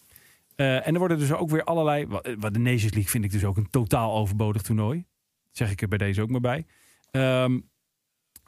Eh, 0.54 0.86
en 0.86 0.92
er 0.92 0.98
worden 0.98 1.18
dus 1.18 1.32
ook 1.32 1.50
weer 1.50 1.64
allerlei. 1.64 2.06
Wat 2.38 2.54
de 2.54 2.58
Nations 2.58 2.92
League 2.92 3.10
vind 3.10 3.24
ik 3.24 3.30
dus 3.30 3.44
ook 3.44 3.56
een 3.56 3.70
totaal 3.70 4.14
overbodig 4.14 4.62
toernooi. 4.62 5.04
Zeg 5.50 5.70
ik 5.70 5.82
er 5.82 5.88
bij 5.88 5.98
deze 5.98 6.22
ook 6.22 6.30
maar 6.30 6.40
bij. 6.40 6.66
Ehm, 7.10 7.60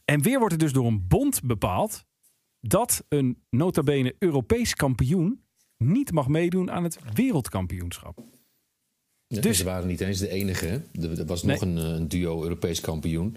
en 0.04 0.22
weer 0.22 0.38
wordt 0.38 0.52
er 0.52 0.60
dus 0.60 0.72
door 0.72 0.86
een 0.86 1.06
bond 1.06 1.42
bepaald 1.42 2.04
dat 2.60 3.04
een 3.08 3.42
nota 3.50 3.82
bene 3.82 4.14
Europees 4.18 4.74
kampioen 4.74 5.48
niet 5.80 6.12
mag 6.12 6.28
meedoen 6.28 6.70
aan 6.70 6.84
het 6.84 6.98
wereldkampioenschap. 7.14 8.18
Ja, 9.26 9.40
Dus- 9.40 9.58
Ze 9.58 9.64
waren 9.64 9.86
niet 9.88 10.00
eens 10.00 10.18
de 10.18 10.28
enige. 10.28 10.82
Er, 11.00 11.24
was 11.26 11.42
Nee. 11.42 11.52
nog 11.54 11.62
een, 11.64 11.78
eh, 11.78 11.84
een 11.84 12.08
duo 12.08 12.42
Europees 12.42 12.80
kampioen. 12.80 13.36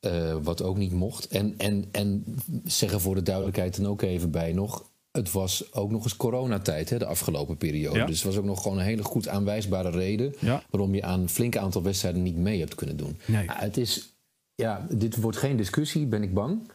eh, 0.00 0.36
wat 0.42 0.62
ook 0.62 0.76
niet 0.76 0.92
mocht. 0.92 1.26
En, 1.28 1.54
en, 1.56 1.84
en 1.92 2.24
zeggen 2.64 3.00
voor 3.00 3.14
de 3.14 3.22
duidelijkheid 3.22 3.76
dan 3.76 3.86
ook 3.86 4.02
even 4.02 4.30
bij 4.30 4.52
nog. 4.52 4.90
Het 5.10 5.32
was 5.32 5.72
ook 5.72 5.90
nog 5.90 6.04
eens 6.04 6.16
coronatijd, 6.16 6.90
hè, 6.90 6.98
de 6.98 7.06
afgelopen 7.06 7.56
periode. 7.56 7.98
Ja. 7.98 8.06
Dus 8.06 8.16
het 8.16 8.26
was 8.26 8.36
ook 8.36 8.44
nog 8.44 8.62
gewoon 8.62 8.78
een 8.78 8.84
hele 8.84 9.02
goed 9.04 9.28
aanwijsbare 9.28 9.90
reden... 9.90 10.34
Ja. 10.38 10.62
waarom 10.70 10.94
je 10.94 11.02
aan 11.02 11.20
een 11.20 11.28
flink 11.28 11.56
aantal 11.56 11.82
wedstrijden 11.82 12.22
niet 12.22 12.36
mee 12.36 12.58
hebt 12.58 12.74
kunnen 12.74 12.96
doen. 12.96 13.16
Nee. 13.26 13.44
Ja, 13.44 13.54
het 13.58 13.76
is, 13.76 14.12
ja, 14.54 14.86
dit 14.90 15.16
wordt 15.16 15.36
geen 15.38 15.56
discussie, 15.56 16.06
ben 16.06 16.22
ik 16.22 16.34
bang. 16.34 16.70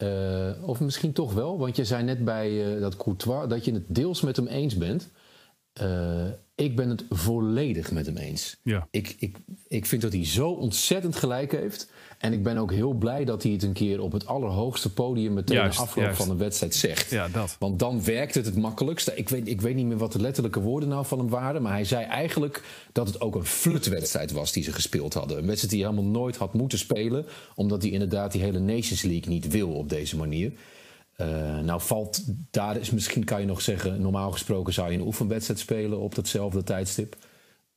Eh, 0.00 0.68
of 0.68 0.80
misschien 0.80 1.12
toch 1.12 1.32
wel, 1.32 1.58
want 1.58 1.76
je 1.76 1.84
zei 1.84 2.02
net 2.02 2.24
bij 2.24 2.74
eh, 2.74 2.80
dat 2.80 2.96
Courtois... 2.96 3.48
dat 3.48 3.64
je 3.64 3.72
het 3.72 3.84
deels 3.86 4.20
met 4.20 4.36
hem 4.36 4.46
eens 4.46 4.76
bent. 4.76 5.08
Eh, 5.80 6.26
ik 6.54 6.76
ben 6.76 6.88
het 6.88 7.04
volledig 7.10 7.90
met 7.90 8.06
hem 8.06 8.16
eens. 8.16 8.56
Ja. 8.62 8.88
Ik, 8.90 9.14
ik, 9.18 9.36
ik 9.68 9.86
vind 9.86 10.02
dat 10.02 10.12
hij 10.12 10.26
zo 10.26 10.50
ontzettend 10.50 11.16
gelijk 11.16 11.52
heeft. 11.52 11.90
En 12.18 12.32
ik 12.32 12.42
ben 12.42 12.56
ook 12.56 12.72
heel 12.72 12.92
blij 12.92 13.24
dat 13.24 13.42
hij 13.42 13.52
het 13.52 13.62
een 13.62 13.72
keer 13.72 14.00
op 14.00 14.12
het 14.12 14.26
allerhoogste 14.26 14.92
podium... 14.92 15.32
meteen 15.32 15.56
Juist, 15.56 15.78
na 15.78 15.84
afloop 15.84 16.04
juist. 16.04 16.20
van 16.22 16.30
een 16.30 16.38
wedstrijd 16.38 16.74
zegt. 16.74 17.10
Ja, 17.10 17.28
dat. 17.28 17.56
Want 17.58 17.78
dan 17.78 18.04
werkt 18.04 18.34
het 18.34 18.46
het 18.46 18.56
makkelijkst. 18.56 19.12
Ik 19.14 19.28
weet, 19.28 19.48
ik 19.48 19.60
weet 19.60 19.74
niet 19.74 19.86
meer 19.86 19.96
wat 19.96 20.12
de 20.12 20.20
letterlijke 20.20 20.60
woorden 20.60 20.88
nou 20.88 21.06
van 21.06 21.18
hem 21.18 21.28
waren. 21.28 21.62
Maar 21.62 21.72
hij 21.72 21.84
zei 21.84 22.04
eigenlijk 22.04 22.62
dat 22.92 23.06
het 23.06 23.20
ook 23.20 23.34
een 23.34 23.44
flutwedstrijd 23.44 24.32
was 24.32 24.52
die 24.52 24.62
ze 24.62 24.72
gespeeld 24.72 25.14
hadden. 25.14 25.38
Een 25.38 25.46
wedstrijd 25.46 25.72
die 25.72 25.82
hij 25.84 25.90
helemaal 25.90 26.12
nooit 26.12 26.36
had 26.36 26.54
moeten 26.54 26.78
spelen. 26.78 27.26
Omdat 27.54 27.82
hij 27.82 27.90
inderdaad 27.90 28.32
die 28.32 28.42
hele 28.42 28.58
Nations 28.58 29.02
League 29.02 29.32
niet 29.32 29.48
wil 29.48 29.72
op 29.72 29.88
deze 29.88 30.16
manier. 30.16 30.52
Eh, 31.20 31.58
nou 31.58 31.80
valt, 31.80 32.22
daar 32.50 32.76
is 32.76 32.90
misschien 32.90 33.24
kan 33.24 33.40
je 33.40 33.46
nog 33.46 33.60
zeggen, 33.62 34.00
normaal 34.00 34.30
gesproken 34.30 34.72
zou 34.72 34.90
je 34.92 34.98
een 34.98 35.06
oefenwedstrijd 35.06 35.60
spelen 35.60 36.00
op 36.00 36.14
datzelfde 36.14 36.62
tijdstip. 36.62 37.16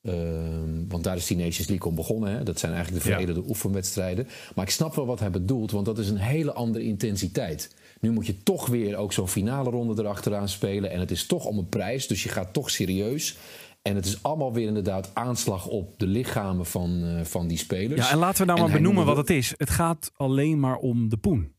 Ehm, 0.02 0.88
want 0.88 1.04
daar 1.04 1.16
is 1.16 1.28
die 1.28 1.38
Nations 1.38 1.68
League 1.68 1.88
om 1.88 1.96
begonnen. 1.96 2.32
Hè? 2.32 2.44
Dat 2.44 2.60
zijn 2.60 2.74
eigenlijk 2.74 3.04
de 3.04 3.10
Ja. 3.10 3.16
veredelde 3.16 3.50
oefenwedstrijden. 3.50 4.28
Maar 4.56 4.66
ik 4.66 4.72
snap 4.72 4.96
wel 4.96 5.06
wat 5.06 5.20
hij 5.20 5.30
bedoelt, 5.30 5.72
want 5.72 5.86
dat 5.86 5.98
is 5.98 6.10
een 6.10 6.18
hele 6.18 6.54
andere 6.54 6.86
intensiteit. 6.86 7.76
Nu 8.00 8.12
moet 8.12 8.26
je 8.26 8.44
toch 8.44 8.68
weer 8.68 8.96
ook 8.96 9.14
zo'n 9.14 9.28
finale 9.28 9.70
ronde 9.70 10.02
erachteraan 10.02 10.50
spelen. 10.50 10.92
En 10.92 11.00
het 11.00 11.12
is 11.12 11.26
toch 11.26 11.46
om 11.46 11.58
een 11.58 11.70
prijs, 11.70 12.08
dus 12.08 12.24
je 12.24 12.30
gaat 12.30 12.54
toch 12.54 12.70
serieus. 12.70 13.38
En 13.82 13.96
het 13.96 14.06
is 14.06 14.24
allemaal 14.24 14.54
weer 14.54 14.68
inderdaad 14.68 15.12
aanslag 15.14 15.68
op 15.68 15.94
de 16.00 16.08
lichamen 16.08 16.66
van, 16.66 17.04
eh, 17.04 17.24
van 17.26 17.48
die 17.48 17.58
spelers. 17.58 18.02
Ja, 18.08 18.12
en 18.12 18.18
laten 18.18 18.40
we 18.40 18.46
nou 18.46 18.60
En 18.60 18.66
maar 18.66 18.74
benoemen 18.74 19.06
wat 19.06 19.18
het 19.18 19.30
is. 19.30 19.54
Het 19.58 19.70
gaat 19.70 20.12
alleen 20.16 20.60
maar 20.60 20.78
om 20.78 21.10
de 21.10 21.18
poen. 21.18 21.53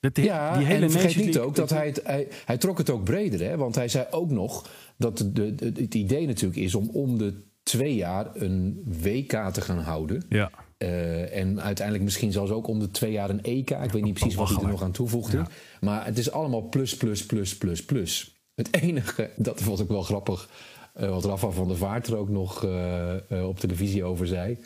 Dat 0.00 0.14
die, 0.14 0.24
Ja, 0.24 0.56
die 0.56 0.66
hele 0.66 0.84
en 0.84 0.90
vergeet 0.90 1.02
Nations 1.02 1.24
niet 1.24 1.34
League- 1.34 1.50
ook 1.50 1.56
dat 1.56 1.70
hij, 1.70 1.86
het, 1.86 2.00
hij, 2.04 2.28
hij 2.44 2.56
trok 2.58 2.78
het 2.78 2.90
ook 2.90 3.04
breder. 3.04 3.40
Hè? 3.40 3.56
Want 3.56 3.74
hij 3.74 3.88
zei 3.88 4.06
ook 4.10 4.30
nog 4.30 4.68
dat 4.96 5.24
de, 5.32 5.54
het 5.74 5.94
idee 5.94 6.26
natuurlijk 6.26 6.60
is 6.60 6.74
om 6.74 6.88
om 6.92 7.18
de 7.18 7.34
twee 7.62 7.94
jaar 7.94 8.30
een 8.34 8.82
WK 9.02 9.32
te 9.52 9.60
gaan 9.60 9.78
houden. 9.78 10.22
Ja. 10.28 10.50
Eh, 10.78 11.36
en 11.36 11.60
uiteindelijk 11.62 12.04
misschien 12.04 12.32
zelfs 12.32 12.50
ook 12.50 12.66
om 12.66 12.78
de 12.78 12.90
twee 12.90 13.12
jaar 13.12 13.30
een 13.30 13.42
EK. 13.42 13.70
Ik 13.70 13.90
weet 13.90 14.02
niet 14.02 14.14
precies 14.14 14.34
wat 14.34 14.48
hij 14.48 14.62
er 14.62 14.68
nog 14.68 14.82
aan 14.82 14.92
toevoegde. 14.92 15.36
Ja. 15.36 15.46
Maar 15.80 16.04
het 16.04 16.18
is 16.18 16.30
allemaal 16.30 16.62
plus, 16.68 16.96
plus, 16.96 17.26
plus, 17.26 17.56
plus, 17.56 17.84
plus. 17.84 18.36
Het 18.54 18.74
enige, 18.82 19.30
dat 19.36 19.60
vond 19.60 19.80
ik 19.80 19.88
wel 19.88 20.02
grappig, 20.02 20.48
eh, 20.94 21.08
wat 21.08 21.24
Rafa 21.24 21.50
van 21.50 21.68
der 21.68 21.76
Vaart 21.76 22.06
er 22.06 22.16
ook 22.16 22.28
nog 22.28 22.64
eh, 22.64 23.48
op 23.48 23.60
televisie 23.60 24.04
over 24.04 24.26
zei. 24.26 24.58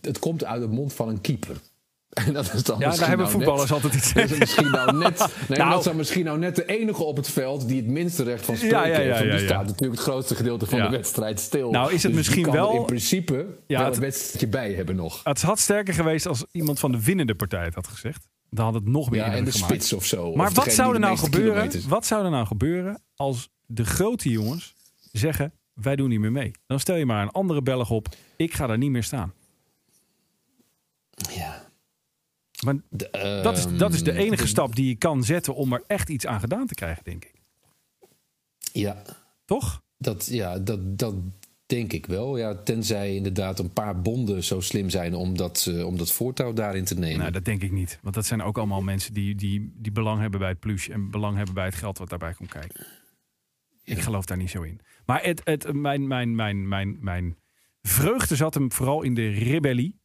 Het 0.00 0.18
komt 0.18 0.44
uit 0.44 0.62
de 0.62 0.68
mond 0.68 0.92
van 0.92 1.08
een 1.08 1.20
keeper. 1.20 1.56
En 2.14 2.32
dat 2.38 2.52
is 2.54 2.62
dan 2.62 2.78
Ja, 2.78 2.88
daar 2.90 2.98
hebben 2.98 3.16
nou 3.18 3.30
voetballers 3.30 3.70
net, 3.70 3.82
altijd 3.84 3.94
iets 3.94 4.12
is 4.32 4.38
misschien 4.38 4.70
nou 4.70 4.96
net, 4.96 5.18
nee, 5.48 5.58
Nou. 5.58 5.70
dat 5.70 5.84
dan 5.84 5.96
misschien 5.96 6.24
nou 6.24 6.38
net 6.38 6.56
de 6.56 6.64
enige 6.66 7.02
op 7.04 7.16
het 7.16 7.28
veld 7.28 7.68
die 7.68 7.76
het 7.76 7.86
minste 7.86 8.22
recht 8.22 8.44
van 8.44 8.56
spreken 8.56 8.78
Ja, 8.78 8.86
ja, 8.86 8.98
ja, 9.00 9.14
heeft. 9.16 9.36
Die 9.38 9.46
staat 9.46 9.66
natuurlijk 9.66 9.92
het 10.00 10.08
grootste 10.08 10.34
gedeelte 10.34 10.66
van 10.66 10.80
de 10.80 10.88
wedstrijd 10.88 11.40
stil. 11.40 11.70
Nou, 11.70 11.86
is 11.92 12.02
het 12.02 12.12
Dus 12.12 12.12
misschien 12.26 12.50
wel- 12.50 12.72
in 12.76 12.84
principe 12.84 13.46
Ja, 13.66 13.76
wel 13.78 13.86
het- 13.86 13.94
een 13.96 14.00
wedstrijdje 14.02 14.48
bij 14.48 14.72
hebben 14.72 14.96
nog. 14.96 15.20
Het 15.24 15.42
had 15.42 15.58
sterker 15.58 15.94
geweest 15.94 16.26
als 16.26 16.44
iemand 16.52 16.78
van 16.80 16.92
de 16.92 17.02
winnende 17.04 17.34
partij 17.34 17.64
het 17.64 17.74
had 17.74 17.86
gezegd. 17.86 18.28
Dan 18.50 18.64
had 18.64 18.74
het 18.74 18.86
nog 18.86 19.10
meer 19.10 19.20
Ja, 19.20 19.26
en 19.34 19.44
de 19.44 19.52
gemaakt. 19.52 19.72
spits 19.72 19.92
of 19.92 20.04
zo. 20.04 20.34
Maar 20.34 20.48
Of 20.48 20.54
wat 20.54 20.72
zou 20.72 20.94
er 20.94 21.00
nou 21.00 21.16
gebeuren? 21.18 21.50
kilometers- 21.52 21.84
Wat 21.86 22.06
zou 22.06 22.24
er 22.24 22.30
nou 22.30 22.46
gebeuren 22.46 23.02
als 23.16 23.50
de 23.66 23.84
grote 23.84 24.28
jongens 24.30 24.74
zeggen: 25.12 25.52
wij 25.72 25.96
doen 25.96 26.08
niet 26.08 26.20
meer 26.20 26.32
mee? 26.32 26.50
Dan 26.66 26.80
stel 26.80 26.96
je 26.96 27.06
maar 27.06 27.22
een 27.22 27.30
andere 27.30 27.62
Belg 27.62 27.90
op. 27.90 28.08
Ik 28.36 28.54
ga 28.54 28.66
daar 28.66 28.78
niet 28.78 28.90
meer 28.90 29.02
staan. 29.02 29.32
Ja. 31.34 31.63
Maar 32.64 32.74
De, 32.88 33.40
dat 33.42 33.56
is, 33.56 33.76
dat 33.76 33.94
is 33.94 34.02
de 34.02 34.10
ehm, 34.10 34.20
enige 34.20 34.46
stap 34.46 34.76
die 34.76 34.88
je 34.88 34.96
kan 34.96 35.24
zetten 35.24 35.54
om 35.54 35.72
er 35.72 35.82
echt 35.86 36.08
iets 36.08 36.26
aan 36.26 36.40
gedaan 36.40 36.66
te 36.66 36.74
krijgen, 36.74 37.04
denk 37.04 37.24
ik. 37.24 37.32
Ja, 38.72 39.02
Toch? 39.44 39.82
dat, 39.98 40.26
ja 40.26 40.58
dat, 40.58 40.98
dat 40.98 41.14
denk 41.66 41.92
ik 41.92 42.06
wel. 42.06 42.36
Ja, 42.36 42.54
tenzij 42.54 43.14
inderdaad 43.14 43.58
een 43.58 43.72
paar 43.72 44.00
bonden 44.00 44.44
zo 44.44 44.60
slim 44.60 44.90
zijn 44.90 45.14
om 45.14 45.36
dat, 45.36 45.66
eh, 45.70 45.86
om 45.86 45.98
dat 45.98 46.12
voortouw 46.12 46.52
daarin 46.52 46.84
te 46.84 46.94
nemen. 46.94 47.18
Nou, 47.18 47.30
dat 47.30 47.44
denk 47.44 47.62
ik 47.62 47.72
niet. 47.72 47.98
Want 48.02 48.14
dat 48.14 48.26
zijn 48.26 48.42
ook 48.42 48.58
allemaal 48.58 48.82
mensen 48.82 49.14
die, 49.14 49.34
die, 49.34 49.72
die 49.76 49.92
belang 49.92 50.20
hebben 50.20 50.40
bij 50.40 50.48
het 50.48 50.60
plus 50.60 50.88
en 50.88 51.10
belang 51.10 51.36
hebben 51.36 51.54
bij 51.54 51.64
het 51.64 51.74
geld 51.74 51.98
wat 51.98 52.08
daarbij 52.08 52.32
komt 52.34 52.50
kijken. 52.50 52.86
Ik 53.84 53.98
geloof 53.98 54.24
daar 54.24 54.36
niet 54.36 54.50
zo 54.50 54.62
in. 54.62 54.80
Maar 55.06 55.22
het, 55.22 55.40
het, 55.44 55.72
mijn, 55.72 56.06
mijn, 56.06 56.34
mijn, 56.34 56.68
mijn, 56.68 56.96
mijn 57.00 57.36
vreugde 57.82 58.36
zat 58.36 58.54
hem 58.54 58.72
vooral 58.72 59.02
in 59.02 59.14
de 59.14 59.28
rebellie. 59.28 60.02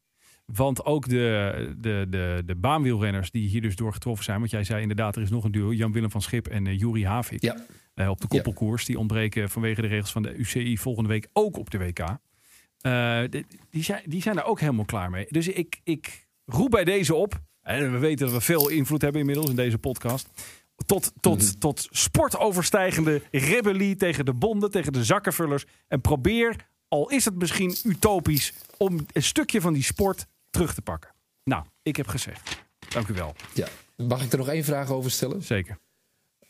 Want 0.54 0.84
ook 0.84 1.08
de, 1.08 1.74
de, 1.78 2.06
de, 2.08 2.42
de 2.46 2.54
baanwielrenners 2.54 3.30
die 3.30 3.48
hier 3.48 3.60
dus 3.60 3.76
door 3.76 3.92
getroffen 3.92 4.24
zijn. 4.24 4.38
Want 4.38 4.50
jij 4.50 4.64
zei 4.64 4.82
inderdaad, 4.82 5.16
er 5.16 5.22
is 5.22 5.30
nog 5.30 5.44
een 5.44 5.52
duo. 5.52 5.72
Jan-Willem 5.72 6.10
van 6.10 6.22
Schip 6.22 6.48
en 6.48 6.64
uh, 6.64 6.78
Juri 6.78 7.06
Havik. 7.06 7.42
ja, 7.42 7.56
eh, 7.94 8.08
op 8.08 8.20
de 8.20 8.28
koppelkoers. 8.28 8.84
Die 8.84 8.98
ontbreken 8.98 9.50
vanwege 9.50 9.80
de 9.80 9.86
regels 9.86 10.12
van 10.12 10.22
de 10.22 10.34
UCI 10.34 10.78
volgende 10.78 11.08
week 11.08 11.28
ook 11.32 11.56
op 11.56 11.70
de 11.70 11.78
WK. 11.78 11.98
Eh, 12.80 13.20
die, 13.30 13.46
die, 13.70 13.82
zijn, 13.82 14.02
die 14.06 14.22
zijn 14.22 14.38
er 14.38 14.44
ook 14.44 14.60
helemaal 14.60 14.84
klaar 14.84 15.10
mee. 15.10 15.26
Dus 15.28 15.48
ik, 15.48 15.80
ik 15.84 16.28
roep 16.44 16.70
bij 16.70 16.84
deze 16.84 17.14
op. 17.14 17.40
En 17.62 17.92
we 17.92 17.98
weten 17.98 18.26
dat 18.26 18.34
we 18.34 18.40
veel 18.40 18.68
invloed 18.68 19.02
hebben 19.02 19.20
inmiddels 19.20 19.50
in 19.50 19.56
deze 19.56 19.78
podcast. 19.78 20.28
Tot, 20.86 21.12
tot, 21.20 21.60
tot 21.60 21.88
sportoverstijgende 21.90 23.22
rebellie 23.30 23.96
tegen 23.96 24.24
de 24.24 24.34
bonden, 24.34 24.70
tegen 24.70 24.92
de 24.92 25.04
zakkenvullers. 25.04 25.64
En 25.88 26.00
probeer, 26.00 26.56
al 26.88 27.10
is 27.10 27.24
het 27.24 27.38
misschien 27.38 27.76
utopisch, 27.84 28.52
om 28.76 29.06
een 29.12 29.22
stukje 29.22 29.60
van 29.60 29.72
die 29.72 29.82
sport 29.82 30.26
terug 30.50 30.74
te 30.74 30.82
pakken. 30.82 31.10
Nou, 31.44 31.64
ik 31.82 31.96
heb 31.96 32.06
gezegd. 32.06 32.62
Dank 32.88 33.08
u 33.08 33.14
wel. 33.14 33.34
ja. 33.54 33.68
Mag 33.96 34.24
ik 34.24 34.32
er 34.32 34.38
nog 34.38 34.48
één 34.48 34.64
vraag 34.64 34.90
over 34.90 35.10
stellen? 35.10 35.42
Zeker. 35.42 35.78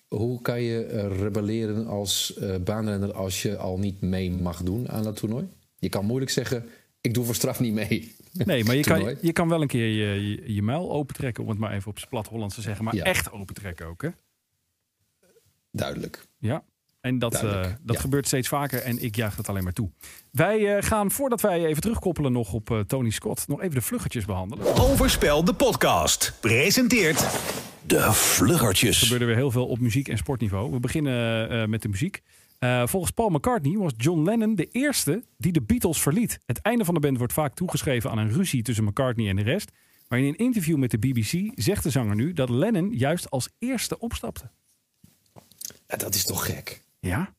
Hoe 0.09 0.43
kan 0.43 0.63
je 0.63 0.85
eh, 0.85 1.19
rebelleren 1.19 1.87
als 1.87 2.39
baanrenner 2.65 3.13
als 3.13 3.43
je 3.43 3.57
al 3.57 3.79
niet 3.79 4.01
mee 4.01 4.31
mag 4.31 4.63
doen 4.63 4.89
aan 4.89 5.03
dat 5.03 5.17
toernooi? 5.17 5.49
Je 5.79 5.89
kan 5.89 6.05
moeilijk 6.05 6.31
zeggen, 6.31 6.69
ik 7.01 7.15
doe 7.15 7.25
voor 7.25 7.35
straf 7.35 7.61
niet 7.61 7.73
mee. 7.75 8.15
Nee, 8.33 8.65
maar 8.65 8.75
je 8.75 8.83
kan, 8.93 9.17
je 9.21 9.33
kan 9.33 9.49
wel 9.49 9.63
een 9.63 9.69
keer 9.69 9.87
je, 9.87 10.29
je, 10.29 10.55
je 10.55 10.63
muil 10.63 10.91
opentrekken, 10.93 11.43
om 11.43 11.49
het 11.51 11.59
maar 11.59 11.73
even 11.73 11.91
op 11.91 11.99
zijn 11.99 12.11
plat 12.11 12.27
Hollands 12.27 12.55
te 12.55 12.61
zeggen. 12.61 12.85
Maar 12.85 12.95
Ja. 12.95 13.05
echt 13.05 13.33
opentrekken 13.33 13.87
ook, 13.87 14.03
hè? 14.03 14.09
Duidelijk. 15.73 16.27
Ja. 16.39 16.65
En 17.01 17.19
dat, 17.19 17.35
eh, 17.35 17.63
dat 17.83 17.97
ja. 17.97 18.01
gebeurt 18.01 18.27
steeds 18.27 18.49
vaker 18.49 18.83
en 18.83 19.03
ik 19.03 19.17
juich 19.17 19.37
het 19.37 19.49
alleen 19.49 19.65
maar 19.65 19.73
toe. 19.73 19.91
Wij 20.31 20.77
eh, 20.77 20.83
gaan, 20.83 21.11
voordat 21.11 21.41
wij 21.41 21.65
even 21.65 21.83
terugkoppelen 21.83 22.33
nog 22.33 22.53
op 22.53 22.71
eh, 22.71 22.79
Tony 22.81 23.11
Scott, 23.11 23.49
nog 23.49 23.61
even 23.61 23.75
de 23.75 23.81
vluggetjes 23.81 24.25
behandelen. 24.25 24.67
Er 24.67 24.83
Overspel 24.83 25.45
de 25.45 25.55
podcast. 25.55 26.35
Presenteert 26.41 27.21
De 27.87 28.13
vluggertjes. 28.13 28.99
gebeurde 29.03 29.25
weer 29.25 29.35
heel 29.37 29.51
veel 29.51 29.67
op 29.67 29.79
muziek- 29.79 30.09
en 30.09 30.17
sportniveau. 30.19 30.71
We 30.73 30.81
beginnen 30.81 31.49
eh, 31.51 31.67
met 31.67 31.83
de 31.83 31.89
muziek. 31.89 32.23
Eh, 32.59 32.87
volgens 32.87 33.13
Paul 33.13 33.29
McCartney 33.29 33.77
was 33.77 33.93
John 33.97 34.23
Lennon 34.23 34.55
de 34.55 34.69
eerste 34.71 35.25
die 35.37 35.53
de 35.53 35.63
Beatles 35.63 36.01
verliet. 36.01 36.39
Het 36.47 36.61
einde 36.61 36.85
van 36.85 36.95
de 36.95 37.01
band 37.01 37.19
wordt 37.19 37.33
vaak 37.33 37.55
toegeschreven 37.55 38.11
aan 38.11 38.19
een 38.19 38.33
ruzie 38.33 38.63
tussen 38.63 38.85
McCartney 38.85 39.29
en 39.29 39.37
de 39.37 39.43
rest. 39.43 39.71
Maar 40.09 40.19
in 40.19 40.25
een 40.25 40.37
interview 40.37 40.77
met 40.77 40.91
de 40.91 40.99
BBC 40.99 41.53
zegt 41.55 41.83
de 41.83 41.91
zanger 41.91 42.15
nu 42.15 42.33
dat 42.33 42.49
Lennon 42.49 42.91
juist 42.93 43.31
als 43.31 43.49
eerste 43.59 43.99
opstapte. 43.99 44.51
Ja, 45.87 45.97
dat 45.97 46.15
is 46.15 46.25
toch 46.25 46.47
gek? 46.47 46.83
Ja? 47.01 47.35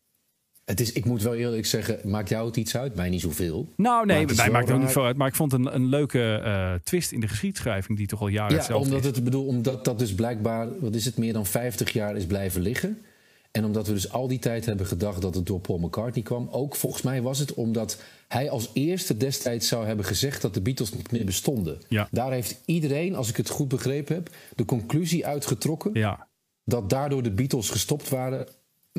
Het 0.66 0.80
is, 0.80 0.92
ik 0.92 1.06
moet 1.06 1.22
wel 1.22 1.36
eerlijk 1.36 1.66
zeggen, 1.66 2.10
maakt 2.10 2.30
jou 2.30 2.48
het 2.48 2.58
iets 2.58 2.76
uit? 2.78 2.96
Mij 2.96 3.10
niet 3.10 3.22
zoveel. 3.22 3.68
Nou, 3.76 4.06
nee, 4.06 4.26
mij 4.36 4.50
maakt 4.50 4.68
het 4.68 4.76
ook 4.76 4.84
niet 4.84 4.92
veel 4.92 5.06
uit. 5.06 5.18
Maar 5.18 5.28
ik 5.28 5.36
vond 5.36 5.54
een, 5.54 5.76
een 5.76 5.86
leuke 5.86 6.42
eh, 6.44 6.74
twist 6.84 7.12
in 7.12 7.20
de 7.20 7.28
geschiedschrijving 7.28 7.98
die 7.98 8.08
toch 8.08 8.22
al 8.22 8.28
jaren 8.28 8.64
Ja, 8.68 8.76
omdat 8.76 9.00
is. 9.00 9.06
het 9.06 9.24
bedoel, 9.24 9.46
omdat 9.46 9.86
dat 9.86 10.00
dus 10.00 10.16
blijkbaar, 10.16 10.80
wat 10.80 10.96
is 10.96 11.06
het, 11.06 11.18
meer 11.18 11.34
dan 11.34 11.46
50 11.46 11.90
jaar 11.94 12.16
is 12.16 12.26
blijven 12.26 12.62
liggen. 12.62 13.02
En 13.52 13.66
omdat 13.66 13.88
we 13.88 13.94
dus 13.94 14.12
al 14.12 14.28
die 14.28 14.40
tijd 14.40 14.66
hebben 14.66 14.86
gedacht 14.86 15.22
dat 15.22 15.36
het 15.36 15.46
door 15.46 15.60
Paul 15.60 15.78
McCartney 15.80 16.24
kwam. 16.24 16.48
Ook 16.52 16.76
volgens 16.76 17.02
mij 17.02 17.22
was 17.22 17.40
het 17.40 17.54
omdat 17.54 18.02
hij 18.28 18.50
als 18.50 18.70
eerste 18.74 19.18
destijds 19.18 19.68
zou 19.68 19.86
hebben 19.86 20.06
gezegd 20.06 20.42
dat 20.42 20.54
de 20.54 20.62
Beatles 20.62 20.94
niet 20.94 21.12
meer 21.12 21.26
bestonden. 21.26 21.82
Ja. 21.88 22.08
Daar 22.12 22.32
heeft 22.32 22.62
iedereen, 22.66 23.16
als 23.16 23.30
ik 23.30 23.38
het 23.38 23.50
goed 23.50 23.68
begrepen 23.68 24.16
heb, 24.16 24.30
de 24.56 24.66
conclusie 24.66 25.26
uitgetrokken 25.26 25.92
Ja, 25.94 26.28
dat 26.64 26.90
daardoor 26.90 27.24
de 27.24 27.32
Beatles 27.32 27.70
gestopt 27.70 28.10
waren 28.10 28.48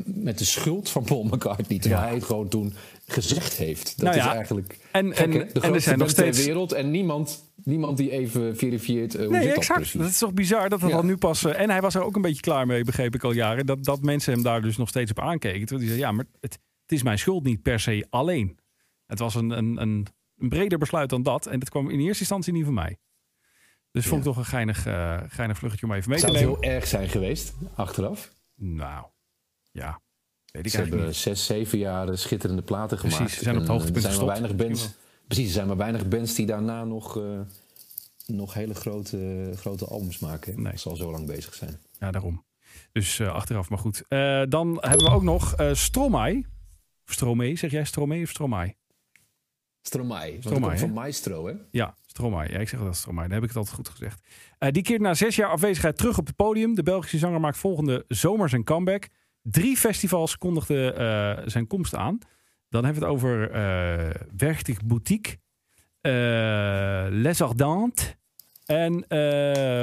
met 0.05 0.37
de 0.37 0.45
schuld 0.45 0.89
van 0.89 1.03
Paul 1.03 1.23
McCartney. 1.23 1.79
Terwijl 1.79 2.01
Ja. 2.01 2.07
hij 2.07 2.15
het 2.17 2.25
gewoon 2.25 2.47
toen 2.47 2.73
gezegd 3.05 3.53
heeft. 3.57 3.85
Dat 3.97 4.05
Nou 4.05 4.15
ja, 4.17 4.29
is 4.29 4.35
eigenlijk 4.35 4.79
en- 4.91 5.15
gek, 5.15 5.33
en- 5.33 5.49
de 5.53 5.59
er 5.59 5.81
zijn 5.81 5.97
nog 5.97 6.07
ter 6.11 6.17
steeds- 6.33 6.45
wereld 6.45 6.71
en 6.71 6.91
niemand, 6.91 7.53
niemand 7.63 7.97
die 7.97 8.11
even 8.11 8.57
verifieert 8.57 9.15
eh, 9.15 9.21
hoe 9.21 9.29
nee, 9.31 9.39
zit 9.41 9.49
dat 9.49 9.57
exact. 9.57 9.79
precies. 9.79 9.99
Dat 9.99 10.09
is 10.09 10.17
toch 10.17 10.33
bizar 10.33 10.69
dat 10.69 10.79
dat 10.79 10.89
Ja. 10.89 10.95
al 10.95 11.03
nu 11.03 11.17
pas... 11.17 11.43
eh, 11.45 11.59
en 11.59 11.69
hij 11.69 11.81
was 11.81 11.95
er 11.95 12.03
ook 12.03 12.15
een 12.15 12.21
beetje 12.21 12.41
klaar 12.41 12.65
mee, 12.67 12.83
begreep 12.83 13.15
ik 13.15 13.23
al 13.23 13.31
jaren. 13.31 13.65
Dat, 13.65 13.83
dat 13.83 14.01
mensen 14.01 14.33
hem 14.33 14.43
daar 14.43 14.61
dus 14.61 14.77
nog 14.77 14.89
steeds 14.89 15.11
op 15.11 15.19
aankeken. 15.19 15.59
Terwijl 15.65 15.79
hij 15.87 15.97
zei, 15.97 15.99
ja, 16.07 16.11
maar 16.11 16.25
het, 16.39 16.59
het 16.81 16.91
is 16.91 17.03
mijn 17.03 17.19
schuld 17.19 17.43
niet 17.43 17.61
per 17.61 17.79
se 17.79 18.05
alleen. 18.09 18.59
Het 19.05 19.19
was 19.19 19.35
een, 19.35 19.49
een, 19.49 19.81
een, 19.81 20.07
een 20.37 20.49
breder 20.49 20.77
besluit 20.77 21.09
dan 21.09 21.23
dat. 21.23 21.45
En 21.45 21.59
dat 21.59 21.69
kwam 21.69 21.89
in 21.89 21.99
eerste 21.99 22.19
instantie 22.19 22.53
niet 22.53 22.65
van 22.65 22.73
mij. 22.73 22.97
Dus 23.91 24.05
vond 24.05 24.19
ik 24.21 24.27
toch 24.27 24.37
een 24.37 24.45
geinig, 24.45 24.85
eh, 24.85 25.19
geinig 25.27 25.57
vluchtje 25.57 25.85
om 25.85 25.93
even 25.93 26.09
mee 26.09 26.19
te 26.19 26.25
Zou 26.25 26.37
het 26.37 26.45
nemen. 26.45 26.61
heel 26.61 26.71
erg 26.73 26.87
zijn 26.87 27.09
geweest, 27.09 27.53
achteraf? 27.75 28.31
Nou, 28.55 29.05
ja. 29.73 30.01
Weet 30.51 30.65
ik 30.65 30.71
Ze 30.71 30.77
hebben 30.77 31.05
niet. 31.05 31.15
zes, 31.15 31.45
zeven 31.45 31.77
jaar 31.77 32.17
schitterende 32.17 32.61
platen 32.61 32.97
Precies, 32.97 33.15
gemaakt. 33.15 33.33
ze 33.33 33.43
zijn 33.43 33.55
op 33.55 33.61
het 33.61 33.69
En, 33.69 33.75
hoogtepunt 33.75 34.05
er 34.05 34.11
zijn 34.11 34.25
maar 34.25 34.35
weinig 34.39 34.55
bands. 34.57 34.89
Precies, 35.27 35.45
er 35.47 35.51
zijn 35.53 35.67
maar 35.67 35.77
weinig 35.77 36.07
bands 36.07 36.35
die 36.35 36.45
daarna 36.45 36.83
nog, 36.83 37.17
eh, 37.17 37.39
nog 38.25 38.53
hele 38.53 38.73
grote, 38.73 39.51
grote 39.55 39.85
albums 39.85 40.19
maken. 40.19 40.61
Nee. 40.61 40.77
Zal 40.77 40.95
zo 40.95 41.11
lang 41.11 41.27
bezig 41.27 41.53
zijn. 41.53 41.79
Ja, 41.99 42.11
daarom. 42.11 42.45
Dus 42.91 43.19
eh, 43.19 43.33
achteraf, 43.33 43.69
maar 43.69 43.79
goed. 43.79 44.03
Eh, 44.07 44.43
dan 44.49 44.77
hebben 44.81 45.05
we 45.05 45.11
ook 45.11 45.23
nog 45.23 45.53
eh 45.55 45.73
Stromae. 45.73 46.45
Stromae, 47.05 47.55
zeg 47.55 47.71
jij 47.71 47.83
Stromae 47.85 48.21
of 48.23 48.29
Stromae? 48.29 48.75
Stromae. 49.81 50.37
Stromae, 50.39 50.77
van 50.77 50.93
Maestro, 50.93 51.47
hè? 51.47 51.53
Ja, 51.71 51.95
Stromae. 52.05 52.51
Ja, 52.51 52.59
ik 52.59 52.69
zeg 52.69 52.79
dat 52.79 52.95
Stromae. 52.95 53.23
Dan 53.23 53.33
heb 53.33 53.41
ik 53.43 53.47
het 53.49 53.57
altijd 53.57 53.75
goed 53.75 53.89
gezegd. 53.89 54.21
Eh, 54.57 54.71
die 54.71 54.83
keert 54.83 55.01
na 55.01 55.13
zes 55.13 55.35
jaar 55.35 55.49
afwezigheid 55.49 55.97
terug 55.97 56.17
op 56.17 56.27
het 56.27 56.35
podium. 56.35 56.75
De 56.75 56.83
Belgische 56.83 57.17
zanger 57.17 57.39
maakt 57.39 57.57
volgende 57.57 58.05
zomer 58.07 58.49
zijn 58.49 58.63
comeback. 58.63 59.07
Drie 59.43 59.77
festivals 59.77 60.37
kondigden 60.37 60.97
eh, 60.97 61.43
zijn 61.47 61.67
komst 61.67 61.95
aan. 61.95 62.17
Dan 62.69 62.83
hebben 62.83 63.01
we 63.01 63.07
het 63.07 63.15
over 63.17 63.51
eh 63.51 64.21
Werchtig 64.37 64.83
Boutique, 64.83 65.37
eh 66.01 67.05
Les 67.09 67.41
Ardentes 67.41 68.15
en 68.65 69.05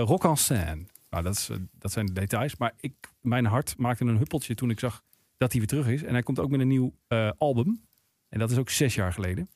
Rock 0.01 0.25
en 0.25 0.37
Scène. 0.37 0.87
Nou, 1.11 1.23
dat, 1.25 1.35
is, 1.35 1.51
dat 1.73 1.93
zijn 1.93 2.07
de 2.07 2.13
details. 2.13 2.57
Maar 2.57 2.73
ik, 2.81 2.95
mijn 3.21 3.45
hart 3.45 3.79
maakte 3.79 4.05
een 4.05 4.17
huppeltje 4.17 4.55
toen 4.55 4.71
ik 4.71 4.79
zag 4.79 5.03
dat 5.37 5.51
hij 5.51 5.61
weer 5.61 5.69
terug 5.69 5.87
is. 5.87 6.03
En 6.03 6.13
hij 6.13 6.23
komt 6.23 6.39
ook 6.39 6.51
met 6.51 6.61
een 6.61 6.69
nieuw 6.69 6.95
album. 7.39 7.85
En 8.29 8.39
dat 8.39 8.51
is 8.51 8.57
ook 8.59 8.71
zes 8.71 8.95
jaar 8.95 9.13
geleden. 9.13 9.51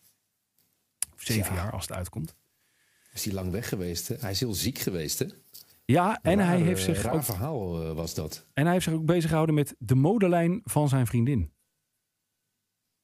Of 1.15 1.23
zeven 1.23 1.55
Ja. 1.55 1.63
jaar 1.63 1.73
als 1.73 1.87
het 1.89 1.97
uitkomt. 1.97 2.35
Is 3.13 3.25
hij 3.25 3.35
lang 3.35 3.51
weg 3.51 3.69
geweest? 3.69 4.09
Hè? 4.09 4.15
Hij 4.21 4.31
is 4.31 4.41
heel 4.41 4.55
ziek 4.55 4.79
geweest, 4.79 5.19
hè? 5.19 5.27
Ja, 5.85 6.19
en 6.23 6.39
hij, 6.39 6.61
heeft 6.61 6.87
eh, 6.89 6.95
zich 6.95 7.11
ook, 7.13 7.23
verhaal 7.23 7.83
eh, 7.83 7.93
was 7.95 8.15
dat. 8.15 8.47
en 8.53 8.63
hij 8.65 8.73
heeft 8.73 8.85
zich 8.85 8.95
ook 8.95 9.05
bezig 9.07 9.29
gehouden 9.29 9.55
met 9.55 9.75
de 9.79 9.95
modelijn 9.95 10.61
van 10.65 10.89
zijn 10.89 11.07
vriendin. 11.07 11.53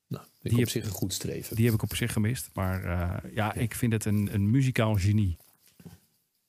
Nou, 0.06 0.24
ik 0.24 0.30
Die 0.42 0.52
op 0.52 0.58
heb- 0.58 0.68
zich 0.68 0.84
een 0.84 0.90
goed 0.90 1.12
streven. 1.12 1.56
Die 1.56 1.64
heb 1.64 1.74
ik 1.74 1.82
op 1.82 1.94
zich 1.94 2.12
gemist. 2.12 2.50
Maar 2.54 2.84
eh, 2.84 3.34
ja, 3.34 3.54
ik 3.54 3.74
vind 3.74 3.92
het 3.92 4.04
een, 4.04 4.28
een 4.34 4.50
muzikaal 4.50 4.94
genie. 4.94 5.36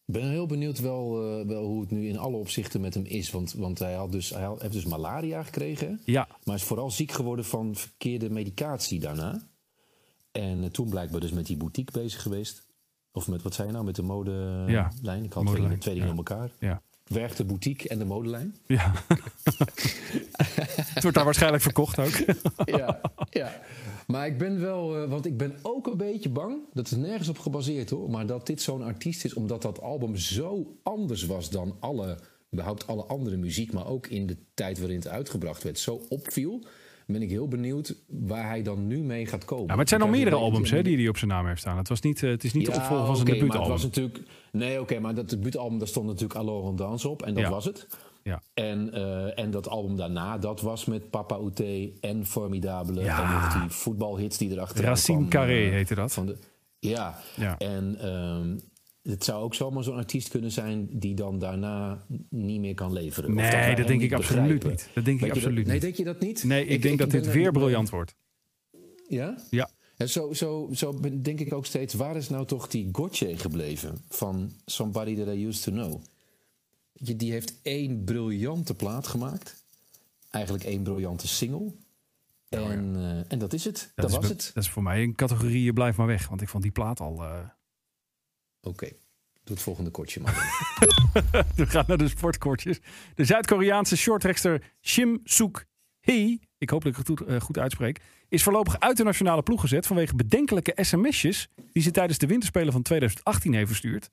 Ik 0.06 0.18
ben 0.18 0.30
heel 0.30 0.46
benieuwd 0.46 0.80
wel, 0.80 1.12
wel 1.48 1.66
hoe 1.66 1.82
het 1.82 1.92
nu 1.92 2.08
in 2.08 2.18
alle 2.18 2.36
opzichten 2.38 2.82
met 2.82 2.94
hem 2.94 3.04
is. 3.06 3.32
Want, 3.32 3.54
want 3.54 3.80
hij, 3.80 3.94
had 3.94 4.12
dus, 4.12 4.30
hij 4.30 4.44
had- 4.44 4.62
heeft 4.62 4.74
dus 4.74 4.86
malaria 4.86 5.44
gekregen. 5.44 6.02
Ja, 6.06 6.28
Maar 6.44 6.56
is 6.56 6.64
vooral 6.64 6.92
ziek 6.92 7.12
geworden 7.12 7.46
van 7.46 7.76
verkeerde 7.76 8.30
medicatie 8.30 9.00
daarna. 9.00 9.48
En 10.32 10.72
toen 10.72 10.90
blijkbaar 10.90 11.20
dus 11.20 11.32
met 11.32 11.46
die 11.46 11.58
boutique 11.58 12.00
bezig 12.00 12.22
geweest. 12.22 12.70
Of 13.12 13.28
met, 13.28 13.42
wat 13.42 13.54
zei 13.54 13.68
je 13.68 13.74
nou, 13.74 13.86
met 13.86 13.96
de 13.96 14.02
modelijn? 14.02 14.70
Ja, 14.70 14.86
Ik 14.86 14.94
had 15.04 15.04
twee, 15.04 15.44
modelijn, 15.44 15.64
dingen- 15.64 15.80
twee 15.80 15.94
dingen 15.94 16.10
ja. 16.10 16.20
op 16.20 16.30
elkaar. 16.30 16.50
ja. 16.60 16.82
Werkt 17.08 17.38
de 17.38 17.44
boutique 17.46 17.90
en 17.90 18.00
de 18.00 18.06
modelijn? 18.06 18.56
ja. 18.66 18.92
het 20.94 21.02
wordt 21.02 21.16
daar 21.18 21.26
waarschijnlijk 21.26 21.64
verkocht 21.64 22.00
ook. 22.00 22.14
ja, 22.78 23.02
ja. 23.30 23.62
Maar 24.08 24.28
ik 24.28 24.38
ben 24.38 24.60
wel, 24.60 24.98
eh, 25.04 25.10
want 25.10 25.26
ik 25.26 25.38
ben 25.38 25.56
ook 25.62 25.88
een 25.88 25.98
beetje 25.98 26.30
bang, 26.30 26.60
dat 26.74 26.86
is 26.86 26.92
nergens 26.98 27.30
op 27.30 27.38
gebaseerd 27.40 27.90
hoor, 27.90 28.10
maar 28.10 28.26
dat 28.26 28.48
dit 28.48 28.62
zo'n 28.62 28.82
artiest 28.82 29.26
is, 29.26 29.34
omdat 29.34 29.62
dat 29.62 29.82
album 29.82 30.16
zo 30.16 30.78
anders 30.84 31.26
was 31.26 31.50
dan 31.50 31.76
alle, 31.80 32.18
überhaupt 32.54 32.88
alle 32.88 33.04
andere 33.06 33.38
muziek, 33.38 33.74
maar 33.74 33.88
ook 33.88 34.08
in 34.08 34.26
de 34.28 34.38
tijd 34.54 34.80
waarin 34.80 34.98
het 34.98 35.08
uitgebracht 35.08 35.64
werd, 35.64 35.80
zo 35.80 36.02
opviel. 36.10 36.64
Ben 37.08 37.22
ik 37.22 37.30
heel 37.30 37.48
benieuwd 37.48 37.96
waar 38.08 38.48
hij 38.48 38.62
dan 38.64 38.88
nu 38.88 38.98
mee 39.04 39.26
gaat 39.26 39.46
komen. 39.46 39.64
Ja, 39.66 39.70
maar 39.70 39.80
het 39.80 39.90
zijn 39.90 40.02
al 40.02 40.08
meerdere 40.08 40.36
albums 40.36 40.70
hè, 40.72 40.82
die 40.84 40.98
hij 40.98 41.08
op 41.08 41.18
zijn 41.18 41.32
naam 41.32 41.48
heeft 41.48 41.60
staan. 41.60 41.78
Het, 41.78 41.90
was 41.90 42.02
niet, 42.02 42.24
eh, 42.24 42.30
het 42.30 42.44
is 42.44 42.54
niet 42.54 42.66
de 42.66 42.72
opvolger 42.72 43.06
van 43.06 43.16
zijn 43.16 43.28
maar 43.28 43.36
het 43.38 43.46
debuutalbum. 43.46 43.72
was 43.72 43.84
natuurlijk. 43.84 44.20
Nee, 44.52 44.82
oké, 44.82 45.00
maar 45.00 45.16
dat 45.16 45.30
debuutalbum, 45.30 45.78
daar 45.80 45.88
stond 45.88 46.06
natuurlijk 46.08 46.40
Alors 46.40 46.68
on 46.68 46.76
Dance 46.76 47.10
op. 47.10 47.22
En 47.22 47.34
dat 47.34 47.44
Ja. 47.44 47.50
was 47.50 47.66
het. 47.66 47.88
Ja. 48.24 48.42
En, 48.54 48.94
eh, 48.94 49.40
en 49.40 49.52
dat 49.52 49.68
album 49.70 49.96
daarna, 49.98 50.38
dat 50.38 50.62
was 50.62 50.86
met 50.86 51.10
Papa 51.10 51.36
Outé 51.36 51.90
en 52.02 52.26
Formidable. 52.26 53.02
Ja. 53.04 53.54
En 53.54 53.60
die 53.62 53.70
voetbalhits 53.70 54.38
die 54.38 54.52
erachter 54.52 54.84
Racine 54.84 55.28
Carré 55.28 55.54
heette 55.54 55.96
dat. 55.96 56.14
Van 56.14 56.26
de, 56.26 56.38
ja. 56.80 57.20
Ja. 57.36 57.58
en 57.58 57.96
ehm, 58.00 58.58
het 59.04 59.24
zou 59.24 59.44
ook 59.44 59.56
zomaar 59.56 59.84
zo'n 59.84 59.96
artiest 59.96 60.30
kunnen 60.30 60.52
zijn 60.52 60.88
die 61.00 61.16
dan 61.16 61.40
daarna 61.40 62.06
niet 62.30 62.60
meer 62.60 62.74
kan 62.74 62.94
leveren. 62.94 63.34
Nee, 63.34 63.76
dat 63.76 63.88
denk 63.88 64.02
ik 64.02 64.14
absoluut 64.14 64.44
begrijpen. 64.60 64.70
niet. 64.70 64.90
Dat 64.94 65.06
denk 65.06 65.16
ik 65.20 65.24
Weet 65.26 65.34
je 65.34 65.40
absoluut 65.42 65.66
Nee, 65.66 65.74
niet. 65.74 65.82
denk 65.82 65.96
je 65.96 66.04
dat 66.04 66.20
niet? 66.20 66.44
Nee, 66.44 66.66
ik, 66.66 66.82
denk 66.82 67.00
dat 67.00 67.10
dit 67.12 67.26
er- 67.26 67.34
weer 67.34 67.52
briljant 67.52 67.90
wordt. 67.90 68.16
Ja? 69.08 69.38
Ja. 69.50 69.70
En 69.98 70.10
zo, 70.10 70.34
zo, 70.34 70.70
zo 70.74 71.00
denk 71.22 71.40
ik 71.40 71.54
ook 71.54 71.66
steeds, 71.66 71.94
waar 71.94 72.16
is 72.16 72.30
nou 72.30 72.46
toch 72.46 72.68
die 72.68 72.90
Gotye 72.92 73.38
gebleven 73.38 73.98
van 74.10 74.52
Somebody 74.66 75.16
That 75.16 75.36
I 75.36 75.46
Used 75.48 75.64
To 75.64 75.72
Know? 75.72 76.02
Je, 76.94 77.16
die 77.16 77.32
heeft 77.32 77.54
één 77.62 78.04
briljante 78.04 78.74
plaat 78.74 79.08
gemaakt. 79.08 79.64
Eigenlijk 80.30 80.64
één 80.64 80.84
briljante 80.84 81.28
single. 81.28 81.72
En, 82.50 82.96
eh, 82.96 83.32
en 83.32 83.40
dat 83.40 83.54
is 83.54 83.66
het. 83.66 83.92
Dat, 83.96 84.10
is, 84.10 84.16
was 84.16 84.28
het. 84.30 84.52
dat 84.54 84.64
is 84.64 84.70
voor 84.70 84.84
mij 84.84 85.04
een 85.04 85.16
categorie 85.16 85.68
eh, 85.68 85.74
blijf 85.74 85.98
maar 85.98 86.08
weg. 86.08 86.28
Want 86.28 86.42
ik 86.42 86.50
vond 86.50 86.64
die 86.64 86.72
plaat 86.72 87.00
al... 87.00 87.24
eh, 87.24 87.40
Oké, 88.62 88.90
doe 89.44 89.56
het 89.56 89.62
volgende 89.62 89.90
kortje 89.90 90.20
maar. 90.20 90.34
We 91.56 91.66
gaan 91.66 91.86
naar 91.88 91.98
de 91.98 92.08
sportkortjes. 92.08 92.80
De 93.16 93.26
Zuid-Koreaanse 93.26 93.98
shorttrekster 93.98 94.74
Shim 94.82 95.20
Suk 95.24 95.68
Hee, 96.00 96.40
ik 96.58 96.70
hoop 96.70 96.84
dat 96.84 96.92
ik 96.92 96.98
het 96.98 97.08
goed, 97.08 97.22
eh, 97.22 97.40
goed 97.40 97.58
uitspreek, 97.58 98.00
is 98.30 98.44
voorlopig 98.44 98.80
uit 98.80 98.98
de 98.98 99.04
nationale 99.04 99.44
ploeg 99.44 99.62
gezet 99.62 99.88
vanwege 99.88 100.16
bedenkelijke 100.16 100.74
sms'jes 100.76 101.48
die 101.72 101.84
ze 101.84 101.92
tijdens 101.92 102.18
de 102.18 102.28
winterspelen 102.28 102.74
van 102.74 102.82
2018 102.82 103.54
heeft 103.54 103.68
verstuurd. 103.68 104.10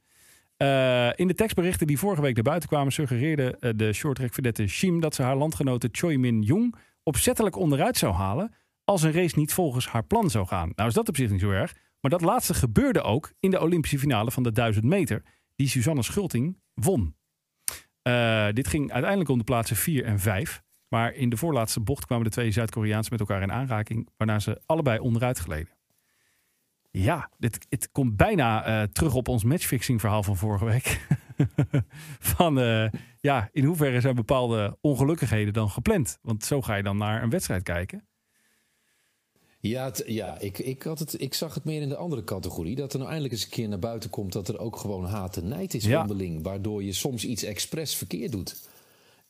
Eh, 0.56 1.08
in 1.14 1.26
de 1.26 1.34
tekstberichten 1.34 1.86
die 1.86 1.98
vorige 1.98 2.22
week 2.22 2.34
naar 2.34 2.44
buiten 2.44 2.68
kwamen, 2.68 2.92
suggereerde 2.92 3.56
eh, 3.60 3.70
de 3.76 3.92
shorttrack 3.92 4.68
Shim 4.68 5.00
dat 5.00 5.14
ze 5.14 5.22
haar 5.22 5.36
landgenote 5.36 5.88
Choi 5.92 6.18
Min 6.18 6.42
Jung 6.42 6.74
opzettelijk 7.02 7.56
onderuit 7.56 7.96
zou 7.96 8.14
halen 8.14 8.54
als 8.84 9.02
een 9.02 9.12
race 9.12 9.38
niet 9.38 9.52
volgens 9.52 9.88
haar 9.88 10.04
plan 10.04 10.30
zou 10.30 10.46
gaan. 10.46 10.72
Nou 10.74 10.88
is 10.88 10.94
dat 10.94 11.08
op 11.08 11.16
zich 11.16 11.30
niet 11.30 11.40
zo 11.40 11.50
erg, 11.50 11.74
maar 12.00 12.10
dat 12.10 12.20
laatste 12.20 12.54
gebeurde 12.54 13.02
ook 13.02 13.32
in 13.40 13.50
de 13.50 13.60
Olympische 13.60 13.98
finale 13.98 14.30
van 14.30 14.42
de 14.42 14.52
1000 14.52 14.84
meter, 14.84 15.22
die 15.56 15.68
Suzanne 15.68 16.02
Schulting 16.02 16.60
won. 16.74 17.16
Eh, 18.02 18.48
dit 18.52 18.68
ging 18.68 18.92
uiteindelijk 18.92 19.30
om 19.30 19.38
de 19.38 19.44
plaatsen 19.44 19.76
4 19.76 20.04
en 20.04 20.20
5. 20.20 20.62
Maar 20.88 21.14
in 21.14 21.28
de 21.28 21.36
voorlaatste 21.36 21.80
bocht 21.80 22.06
kwamen 22.06 22.24
de 22.24 22.30
twee 22.30 22.50
Zuid-Koreaanse 22.50 23.10
met 23.10 23.20
elkaar 23.20 23.42
in 23.42 23.52
aanraking, 23.52 24.08
waarna 24.16 24.38
ze 24.38 24.62
allebei 24.66 24.98
onderuit 24.98 25.38
gleden. 25.38 25.76
Ja, 26.90 27.30
dit, 27.38 27.66
het 27.68 27.90
komt 27.92 28.16
bijna 28.16 28.64
eh, 28.64 28.82
terug 28.82 29.14
op 29.14 29.28
ons 29.28 29.44
matchfixing 29.44 30.00
verhaal 30.00 30.22
van 30.22 30.36
vorige 30.36 30.64
week. 30.64 31.06
van 32.36 32.60
eh, 32.60 32.90
ja, 33.20 33.48
in 33.52 33.64
hoeverre 33.64 34.00
zijn 34.00 34.14
bepaalde 34.14 34.76
ongelukkigheden 34.80 35.52
dan 35.52 35.70
gepland? 35.70 36.18
Want 36.22 36.44
zo 36.44 36.62
ga 36.62 36.74
je 36.74 36.82
dan 36.82 36.96
naar 36.96 37.22
een 37.22 37.30
wedstrijd 37.30 37.62
kijken. 37.62 38.08
Ja, 39.60 39.84
het- 39.84 40.02
ja 40.06 40.38
ik, 40.38 40.58
ik, 40.58 40.82
had 40.82 40.98
het, 40.98 41.20
ik 41.20 41.34
zag 41.34 41.54
het 41.54 41.64
meer 41.64 41.80
in 41.82 41.88
de 41.88 41.96
andere 41.96 42.24
categorie. 42.24 42.76
Dat 42.76 42.92
er 42.92 42.98
nou 42.98 43.10
eindelijk 43.10 43.34
eens 43.34 43.44
een 43.44 43.50
keer 43.50 43.68
naar 43.68 43.78
buiten 43.78 44.10
komt 44.10 44.32
dat 44.32 44.48
er 44.48 44.58
ook 44.58 44.76
gewoon 44.76 45.04
haat 45.04 45.36
en 45.36 45.48
nijd 45.48 45.74
is 45.74 45.84
Ja. 45.84 46.00
onderling. 46.00 46.42
Waardoor 46.42 46.82
je 46.84 46.92
soms 46.92 47.24
iets 47.24 47.42
expres 47.42 47.94
verkeerd 47.94 48.32
doet. 48.32 48.56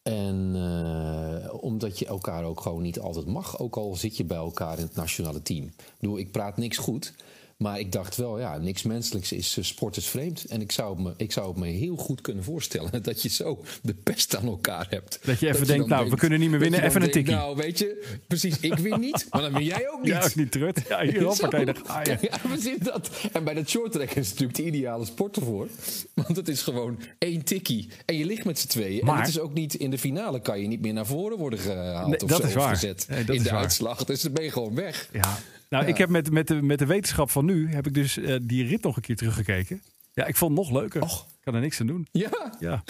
En 0.02 0.52
eh, 0.54 1.54
omdat 1.62 1.98
je 1.98 2.06
elkaar 2.06 2.44
ook 2.44 2.60
gewoon 2.60 2.82
niet 2.82 3.00
altijd 3.00 3.26
mag. 3.26 3.58
Ook 3.58 3.76
al 3.76 3.96
zit 3.96 4.16
je 4.16 4.24
bij 4.24 4.36
elkaar 4.36 4.78
in 4.78 4.84
het 4.84 4.94
nationale 4.94 5.42
team. 5.42 5.64
Ik 5.64 5.74
bedoel, 6.00 6.18
ik 6.18 6.30
praat 6.30 6.56
niks 6.56 6.76
goed. 6.76 7.14
Maar 7.62 7.78
ik 7.78 7.92
dacht 7.92 8.16
wel, 8.16 8.38
ja, 8.38 8.58
niks 8.58 8.82
menselijks 8.82 9.32
is 9.32 9.56
eh, 9.56 9.64
sport 9.64 9.96
is 9.96 10.06
vreemd. 10.06 10.44
En 10.44 10.60
ik 10.60 10.72
zou, 10.72 10.94
het 10.94 11.04
me, 11.04 11.12
ik 11.16 11.32
zou 11.32 11.48
het 11.48 11.56
me 11.56 11.66
heel 11.66 11.96
goed 11.96 12.20
kunnen 12.20 12.44
voorstellen 12.44 13.02
dat 13.02 13.22
je 13.22 13.28
zo 13.28 13.64
de 13.82 13.94
pest 13.94 14.36
aan 14.36 14.46
elkaar 14.46 14.86
hebt. 14.90 15.18
Dat 15.24 15.40
je 15.40 15.48
even 15.48 15.66
denkt, 15.66 15.86
nou, 15.86 16.10
we 16.10 16.16
kunnen 16.16 16.40
niet 16.40 16.50
meer 16.50 16.58
winnen, 16.58 16.82
even 16.82 17.02
een 17.02 17.10
tikkie. 17.10 17.34
Nou, 17.34 17.56
weet 17.56 17.78
je, 17.78 18.18
precies, 18.26 18.60
ik 18.60 18.74
win 18.74 19.00
niet, 19.00 19.26
maar 19.30 19.42
dan 19.42 19.52
win 19.52 19.64
jij 19.64 19.88
ook 19.90 19.98
niet. 20.02 20.12
Ja, 20.12 20.24
ook 20.24 20.34
niet 20.34 20.50
trut. 20.50 20.82
Ja, 20.88 21.00
hier, 21.04 21.22
hoppakee, 21.24 21.64
daar 21.64 21.76
ga 21.84 22.00
je. 22.00 22.16
Ja, 22.30 22.38
precies 22.48 22.78
dat. 22.78 23.10
En 23.32 23.44
bij 23.44 23.54
dat 23.54 23.68
shorttrack 23.68 24.10
is 24.10 24.28
natuurlijk 24.30 24.56
de 24.58 24.64
ideale 24.64 25.04
sport 25.04 25.36
ervoor. 25.36 25.68
Want 26.14 26.36
het 26.36 26.48
is 26.48 26.62
gewoon 26.62 26.98
één 27.18 27.44
tikkie. 27.44 27.88
En 28.04 28.16
je 28.16 28.24
ligt 28.24 28.44
met 28.44 28.58
z'n 28.58 28.66
tweeën. 28.68 29.04
Maar- 29.04 29.14
En 29.14 29.20
het 29.20 29.28
is 29.30 29.38
ook 29.38 29.54
niet 29.54 29.74
in 29.74 29.90
de 29.90 29.98
finale 29.98 30.40
kan 30.40 30.60
je 30.60 30.66
niet 30.68 30.80
meer 30.80 30.92
naar 30.92 31.06
voren 31.06 31.38
worden 31.38 31.58
gehaald 31.58 32.06
Nee, 32.10 32.20
of 32.22 32.28
dat 32.28 32.40
zo, 32.40 32.46
is 32.46 32.54
of 32.54 32.62
waar. 32.62 32.74
gezet 32.74 33.06
Nee, 33.08 33.18
dat 33.24 33.28
in 33.34 33.40
is 33.40 33.46
de 33.46 33.50
waar. 33.50 33.62
uitslag. 33.62 34.04
Dus 34.04 34.20
dan 34.22 34.32
ben 34.32 34.44
je 34.44 34.50
gewoon 34.50 34.74
weg. 34.74 35.08
Ja. 35.12 35.38
Nou, 35.68 35.84
Ja. 35.84 35.90
ik 35.90 35.98
heb 35.98 36.08
met, 36.08 36.30
met, 36.30 36.46
de, 36.46 36.62
met 36.62 36.78
de 36.78 36.86
wetenschap 36.86 37.30
van 37.30 37.44
nu, 37.44 37.68
heb 37.70 37.86
ik 37.86 37.94
dus 37.94 38.18
eh, 38.18 38.36
die 38.42 38.66
rit 38.66 38.82
nog 38.82 38.96
een 38.96 39.02
keer 39.02 39.16
teruggekeken. 39.16 39.82
Ja, 40.14 40.26
ik 40.26 40.36
vond 40.36 40.58
het 40.58 40.66
nog 40.66 40.80
leuker. 40.80 41.02
Och. 41.02 41.26
Ik 41.28 41.44
kan 41.44 41.54
er 41.54 41.60
niks 41.60 41.80
aan 41.80 41.86
doen. 41.86 42.06
Ja. 42.12 42.52
Ja. 42.60 42.82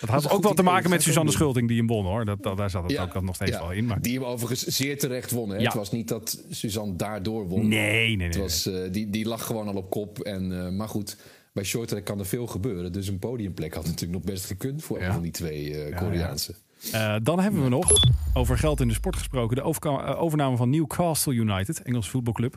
Dat 0.00 0.08
had 0.08 0.30
ook 0.30 0.42
wel 0.42 0.54
te 0.54 0.62
maken 0.62 0.90
met 0.90 1.02
Suzanne. 1.02 1.30
Schulting 1.30 1.68
die 1.68 1.76
hem 1.76 1.86
won 1.86 2.04
hoor. 2.04 2.24
Dat, 2.24 2.42
dat, 2.42 2.56
daar 2.56 2.70
zat 2.70 2.90
het 2.90 2.98
ook 2.98 3.22
nog 3.22 3.34
steeds 3.34 3.58
wel 3.58 3.72
in. 3.72 3.86
Maar... 3.86 4.02
Die 4.02 4.14
hem 4.14 4.24
overigens 4.24 4.64
zeer 4.76 4.98
terecht 4.98 5.30
won. 5.30 5.50
Hè? 5.50 5.62
Het 5.62 5.74
was 5.74 5.90
niet 5.90 6.08
dat 6.08 6.44
Suzanne 6.50 6.96
daardoor 6.96 7.48
won. 7.48 7.68
Nee, 7.68 8.06
nee, 8.06 8.16
nee. 8.16 8.26
Het 8.26 8.36
was, 8.36 8.66
eh, 8.66 8.92
die, 8.92 9.10
die 9.10 9.26
lag 9.26 9.46
gewoon 9.46 9.68
al 9.68 9.74
op 9.74 9.90
kop. 9.90 10.18
En, 10.18 10.64
eh, 10.64 10.72
maar 10.72 10.88
goed, 10.88 11.16
bij 11.52 11.64
shorttrack 11.64 12.04
kan 12.04 12.18
er 12.18 12.26
veel 12.26 12.46
gebeuren. 12.46 12.92
Dus 12.92 13.08
een 13.08 13.18
podiumplek 13.18 13.74
had 13.74 13.84
natuurlijk 13.84 14.12
nog 14.12 14.22
best 14.22 14.44
gekund 14.44 14.82
voor 14.82 15.00
een 15.00 15.12
van 15.12 15.22
die 15.22 15.32
twee 15.32 15.94
Koreaanse. 15.94 16.54
Eh, 16.92 17.16
dan 17.22 17.40
hebben 17.40 17.62
we 17.62 17.68
nog, 17.68 17.92
over 18.34 18.58
geld 18.58 18.80
in 18.80 18.88
de 18.88 18.94
sport 18.94 19.16
gesproken, 19.16 19.56
de 19.56 19.62
eh, 19.62 20.22
overname 20.22 20.56
van 20.56 20.70
Newcastle 20.70 21.34
United, 21.34 21.82
Engels 21.82 22.08
voetbalclub, 22.08 22.56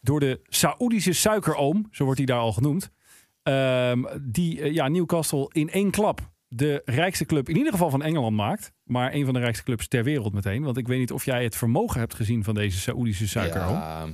door 0.00 0.20
de 0.20 0.40
Saoedische 0.44 1.12
suikeroom, 1.12 1.88
zo 1.90 2.04
wordt 2.04 2.18
hij 2.18 2.26
daar 2.26 2.38
al 2.38 2.52
genoemd. 2.52 2.90
Ehm, 3.42 4.02
die 4.20 4.60
eh, 4.60 4.72
ja, 4.72 4.88
Newcastle 4.88 5.50
in 5.52 5.70
één 5.70 5.90
klap 5.90 6.30
de 6.48 6.82
rijkste 6.84 7.24
club 7.24 7.48
in 7.48 7.56
ieder 7.56 7.72
geval 7.72 7.90
van 7.90 8.02
Engeland 8.02 8.36
maakt. 8.36 8.72
Maar 8.84 9.14
een 9.14 9.24
van 9.24 9.34
de 9.34 9.40
rijkste 9.40 9.64
clubs 9.64 9.88
ter 9.88 10.04
wereld 10.04 10.32
meteen. 10.32 10.62
Want 10.62 10.76
ik 10.76 10.86
weet 10.86 10.98
niet 10.98 11.12
of 11.12 11.24
jij 11.24 11.42
het 11.42 11.56
vermogen 11.56 12.00
hebt 12.00 12.14
gezien 12.14 12.44
van 12.44 12.54
deze 12.54 12.78
Saoedische 12.78 13.28
suikeroom. 13.28 13.72
Ja, 13.72 14.06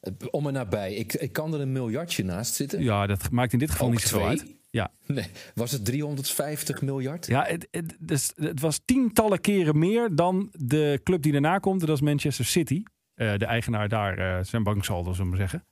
Ja, 0.00 0.12
om 0.30 0.46
en 0.46 0.52
nabij. 0.52 0.94
Ik, 0.94 1.14
ik 1.14 1.32
kan 1.32 1.54
er 1.54 1.60
een 1.60 1.72
miljardje 1.72 2.24
naast 2.24 2.54
zitten. 2.54 2.84
dat 3.06 3.30
maakt 3.30 3.52
in 3.52 3.58
dit 3.58 3.70
geval 3.70 3.86
Ook 3.86 3.92
niet 3.92 4.04
twee? 4.04 4.24
uit. 4.24 4.59
Ja, 4.70 4.90
Nee, 5.06 5.26
was 5.54 5.70
het 5.70 5.84
350 5.84 6.82
miljard? 6.82 7.26
Ja, 7.26 7.44
het, 7.44 7.68
het, 7.70 7.96
dus 7.98 8.32
het 8.36 8.60
was 8.60 8.80
tientallen 8.84 9.40
keren 9.40 9.78
meer 9.78 10.14
dan 10.14 10.48
de 10.52 11.00
club 11.02 11.22
die 11.22 11.32
daarna 11.32 11.58
komt. 11.58 11.80
Dat 11.80 11.88
is 11.88 12.00
Manchester 12.00 12.44
City. 12.44 12.82
Eh, 13.14 13.34
de 13.36 13.44
eigenaar 13.44 13.88
daar, 13.88 14.18
eh, 14.18 14.44
zijn 14.44 14.62
banksaldo, 14.62 15.12
zullen 15.12 15.30
we 15.30 15.36
maar 15.36 15.48
zeggen. 15.48 15.64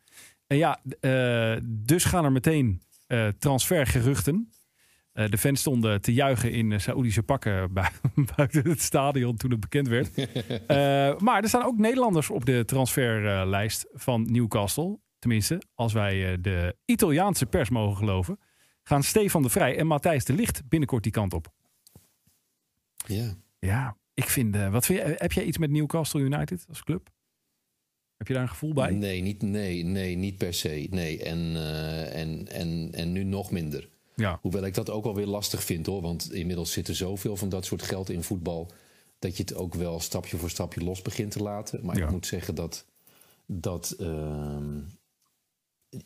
En 0.46 0.56
ja, 0.56 0.80
eh, 1.00 1.56
dus 1.64 2.04
gaan 2.04 2.24
er 2.24 2.32
meteen 2.32 2.82
transfergeruchten. 3.38 4.52
De 5.12 5.38
fans 5.38 5.60
stonden 5.60 6.00
te 6.00 6.12
juichen 6.12 6.52
in 6.52 6.70
uh, 6.70 6.78
Saoedische 6.78 7.22
pakken 7.22 7.72
bui- 7.72 7.90
buiten 8.36 8.68
het 8.68 8.80
stadion 8.80 9.36
toen 9.36 9.50
het 9.50 9.60
bekend 9.60 9.88
werd. 9.88 10.10
Maar 11.24 11.42
er 11.42 11.48
staan 11.48 11.64
ook 11.64 11.78
Nederlanders 11.78 12.30
op 12.30 12.44
de 12.44 12.64
transferlijst 12.64 13.86
van 13.92 14.26
Newcastle. 14.32 14.98
Tenminste, 15.18 15.62
als 15.74 15.92
wij 15.92 16.40
de 16.40 16.76
Italiaanse 16.84 17.46
pers 17.46 17.70
mogen 17.70 17.96
geloven. 17.96 18.38
Gaan 18.88 19.02
Stefan 19.02 19.42
de 19.42 19.48
Vrij 19.48 19.76
en 19.78 19.86
Matthijs 19.86 20.24
de 20.24 20.32
Licht 20.32 20.62
binnenkort 20.68 21.02
die 21.02 21.12
kant 21.12 21.32
op. 21.34 21.52
Ja. 23.06 23.34
Ja, 23.58 23.96
ik 24.14 24.24
vind. 24.24 24.54
eh, 24.54 24.70
wat 24.70 24.86
vind 24.86 24.98
je, 24.98 25.14
heb 25.18 25.32
jij 25.32 25.44
iets 25.44 25.58
met 25.58 25.70
Newcastle 25.70 26.20
United 26.20 26.64
als 26.68 26.82
club? 26.84 27.08
Heb 28.16 28.26
je 28.26 28.32
daar 28.34 28.42
een 28.42 28.48
gevoel 28.48 28.72
bij? 28.72 28.90
Nee, 28.90 29.20
niet, 29.22 29.42
nee, 29.42 29.84
nee, 29.84 30.16
niet 30.16 30.36
per 30.38 30.54
se. 30.54 30.86
Nee, 30.90 31.22
en, 31.22 31.38
eh, 31.56 32.20
en, 32.20 32.48
en, 32.48 32.88
en 32.92 33.12
nu 33.12 33.24
nog 33.24 33.50
minder. 33.50 33.88
Ja. 34.14 34.38
Hoewel 34.42 34.64
ik 34.64 34.74
dat 34.74 34.90
ook 34.90 35.04
wel 35.04 35.14
weer 35.14 35.26
lastig 35.26 35.64
vind 35.64 35.86
hoor. 35.86 36.02
Want 36.02 36.32
inmiddels 36.32 36.72
zit 36.72 36.88
er 36.88 36.94
zoveel 36.94 37.36
van 37.36 37.48
dat 37.48 37.64
soort 37.64 37.82
geld 37.82 38.10
in 38.10 38.22
voetbal. 38.22 38.70
dat 39.18 39.36
je 39.36 39.42
het 39.42 39.54
ook 39.54 39.74
wel 39.74 40.00
stapje 40.00 40.36
voor 40.36 40.50
stapje 40.50 40.84
los 40.84 41.02
begint 41.02 41.30
te 41.30 41.42
laten. 41.42 41.84
Maar 41.84 41.96
Ja. 41.96 42.04
ik 42.04 42.10
moet 42.10 42.26
zeggen 42.26 42.54
dat. 42.54 42.84
dat 43.46 43.90
ehm, 43.98 44.78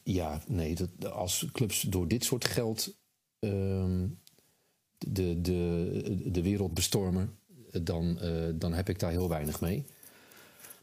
ja, 0.03 0.42
nee, 0.47 0.75
dat, 0.75 1.12
als 1.12 1.47
clubs 1.53 1.81
door 1.81 2.09
dit 2.09 2.25
soort 2.25 2.45
geld. 2.45 2.97
ehm, 3.38 4.09
de, 4.99 5.40
de, 5.40 6.31
de 6.31 6.42
wereld 6.42 6.75
bestormen. 6.75 7.38
dan, 7.83 8.21
eh, 8.21 8.49
dan 8.55 8.73
heb 8.73 8.88
ik 8.88 8.99
daar 8.99 9.11
heel 9.11 9.29
weinig 9.29 9.61
mee. 9.61 9.85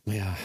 Maar 0.04 0.16
ja, 0.16 0.36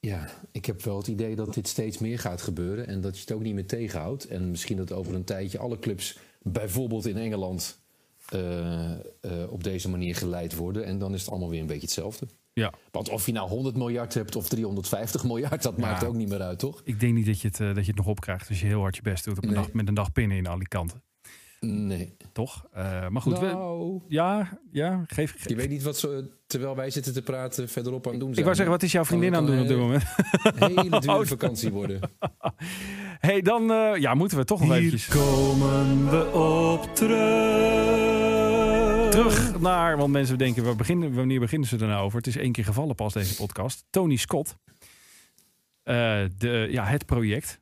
ja, 0.00 0.30
ik 0.52 0.66
heb 0.66 0.82
wel 0.82 0.96
het 0.96 1.06
idee 1.06 1.36
dat 1.36 1.54
dit 1.54 1.68
steeds 1.68 1.98
meer 1.98 2.18
gaat 2.18 2.42
gebeuren. 2.42 2.86
En 2.86 3.00
dat 3.00 3.14
je 3.14 3.20
het 3.20 3.32
ook 3.32 3.42
niet 3.42 3.54
meer 3.54 3.66
tegenhoudt. 3.66 4.26
En 4.26 4.50
misschien 4.50 4.76
dat 4.76 4.92
over 4.92 5.14
een 5.14 5.24
tijdje 5.24 5.58
alle 5.58 5.78
clubs, 5.78 6.18
bijvoorbeeld 6.42 7.06
in 7.06 7.16
Engeland, 7.16 7.78
eh, 8.28 8.92
eh, 8.92 9.00
op 9.48 9.64
deze 9.64 9.88
manier 9.88 10.16
geleid 10.16 10.54
worden. 10.54 10.84
En 10.84 10.98
dan 10.98 11.14
is 11.14 11.20
het 11.20 11.30
allemaal 11.30 11.50
weer 11.50 11.60
een 11.60 11.66
beetje 11.66 11.80
hetzelfde. 11.80 12.26
Ja. 12.54 12.72
Want 12.90 13.08
of 13.08 13.26
je 13.26 13.32
nou 13.32 13.48
100 13.48 13.76
miljard 13.76 14.14
hebt 14.14 14.36
of 14.36 14.48
350 14.48 15.24
miljard, 15.24 15.62
dat 15.62 15.76
maakt 15.78 16.04
ook 16.04 16.14
niet 16.14 16.28
meer 16.28 16.40
uit, 16.42 16.58
toch? 16.58 16.80
Ik 16.84 17.00
denk 17.00 17.14
niet 17.14 17.26
dat 17.26 17.40
je, 17.40 17.48
het, 17.48 17.60
eh, 17.60 17.66
dat 17.66 17.84
je 17.84 17.90
het 17.90 17.96
nog 17.96 18.06
opkrijgt 18.06 18.48
als 18.48 18.60
je 18.60 18.66
heel 18.66 18.80
hard 18.80 18.96
je 18.96 19.02
best 19.02 19.24
doet 19.24 19.36
op 19.36 19.42
een 19.42 19.48
Nee. 19.52 19.58
dag, 19.58 19.72
met 19.72 19.88
een 19.88 19.94
dag 19.94 20.12
pinnen 20.12 20.36
in 20.36 20.48
Alicante. 20.48 20.94
Nee. 21.60 22.16
Toch? 22.32 22.64
Eh, 22.72 23.08
maar 23.08 23.22
goed, 23.22 23.38
we- 23.38 23.46
nou, 23.46 24.00
ja, 24.08 24.58
ja, 24.72 25.04
geef. 25.06 25.32
je 25.32 25.38
geef- 25.38 25.56
weet 25.56 25.68
niet 25.68 25.82
wat 25.82 25.98
ze, 25.98 26.30
terwijl 26.46 26.76
wij 26.76 26.90
zitten 26.90 27.12
te 27.12 27.22
praten, 27.22 27.68
verderop 27.68 28.06
aan 28.06 28.12
doen 28.18 28.20
zijn. 28.34 28.36
ik 28.38 28.44
wou 28.44 28.54
zeggen, 28.56 28.74
wat 28.74 28.82
is 28.82 28.92
jouw 28.92 29.04
vriendin 29.04 29.34
aan 29.36 29.44
het 29.46 29.52
doen 29.52 29.62
op 29.62 29.68
dit 29.68 29.76
moment? 29.76 30.04
Een 30.42 30.76
hele 30.76 31.00
dure 31.00 31.18
Oh. 31.20 31.26
vakantie 31.26 31.70
worden. 31.72 32.00
hey, 33.28 33.40
dan 33.40 33.70
eh, 33.72 34.00
ja, 34.00 34.14
moeten 34.14 34.38
we 34.38 34.44
toch 34.44 34.60
nog 34.60 34.72
eventjes 34.72 35.06
komen 35.08 36.10
we 36.10 36.30
op 36.32 36.94
terug. 36.94 38.33
Terug 39.14 39.60
naar, 39.60 39.96
want 39.96 40.12
mensen 40.12 40.38
denken, 40.38 40.64
waar 40.64 40.76
beginnen, 40.76 41.14
wanneer 41.14 41.40
beginnen 41.40 41.68
ze 41.68 41.78
er 41.78 41.86
nou 41.86 42.04
over? 42.04 42.18
Het 42.18 42.26
is 42.26 42.36
één 42.36 42.52
keer 42.52 42.64
gevallen 42.64 42.94
pas 42.94 43.12
deze 43.12 43.36
podcast. 43.36 43.84
Tony 43.90 44.16
Scott, 44.16 44.56
Eh, 45.82 46.24
de, 46.38 46.68
ja, 46.70 46.84
het 46.84 47.06
project 47.06 47.60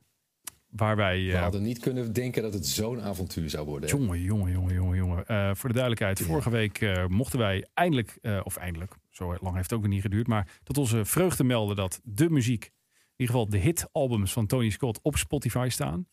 waar 0.69 0.95
wij. 0.95 1.25
We 1.25 1.31
eh, 1.31 1.41
hadden 1.41 1.61
niet 1.61 1.79
kunnen 1.79 2.13
denken 2.13 2.41
dat 2.41 2.53
het 2.53 2.67
zo'n 2.67 3.01
avontuur 3.01 3.49
zou 3.49 3.65
worden. 3.65 3.89
Jongen, 3.89 4.21
jongen, 4.21 4.51
jongen, 4.51 4.73
jongen, 4.73 4.97
jongen. 4.97 5.25
Eh, 5.25 5.49
voor 5.53 5.69
de 5.69 5.75
duidelijkheid, 5.75 6.21
vorige 6.21 6.49
week 6.49 7.07
mochten 7.07 7.39
wij 7.39 7.67
eindelijk, 7.73 8.19
of 8.43 8.55
eindelijk, 8.55 8.93
zo 9.09 9.35
lang 9.41 9.55
heeft 9.55 9.69
het 9.69 9.79
ook 9.79 9.87
niet 9.87 10.01
geduurd, 10.01 10.27
maar 10.27 10.47
tot 10.63 10.77
onze 10.77 11.05
vreugde 11.05 11.43
melden 11.43 11.75
dat 11.75 11.99
de 12.03 12.29
muziek, 12.29 12.63
in 12.63 12.71
ieder 13.15 13.35
geval 13.35 13.49
de 13.49 13.57
hitalbums 13.57 14.33
van 14.33 14.45
Tony 14.45 14.69
Scott, 14.69 14.99
op 15.01 15.17
Spotify 15.17 15.67
staan. 15.69 16.07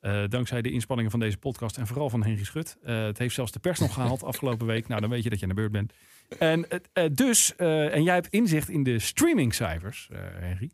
Eh, 0.00 0.24
dankzij 0.28 0.62
de 0.62 0.70
inspanningen 0.70 1.10
van 1.10 1.20
deze 1.20 1.38
podcast 1.38 1.76
en 1.76 1.86
vooral 1.86 2.10
van 2.10 2.22
Henry 2.24 2.44
Schut. 2.44 2.76
Eh, 2.82 3.02
het 3.04 3.18
heeft 3.18 3.34
zelfs 3.34 3.52
de 3.52 3.58
pers 3.58 3.78
nog 3.78 3.94
gehaald 3.94 4.22
afgelopen 4.22 4.66
week. 4.66 4.88
Nou, 4.88 5.00
dan 5.00 5.10
weet 5.10 5.22
je 5.22 5.30
dat 5.30 5.38
je 5.38 5.44
aan 5.44 5.54
de 5.54 5.54
beurt 5.60 5.72
bent. 5.72 5.92
En 6.38 6.64
het- 6.68 6.88
eh, 6.92 7.04
dus, 7.12 7.56
en 7.56 8.02
jij 8.02 8.14
hebt 8.14 8.28
inzicht 8.28 8.68
in 8.68 8.82
de 8.82 8.98
streamingcijfers, 8.98 10.08
Henry. 10.38 10.70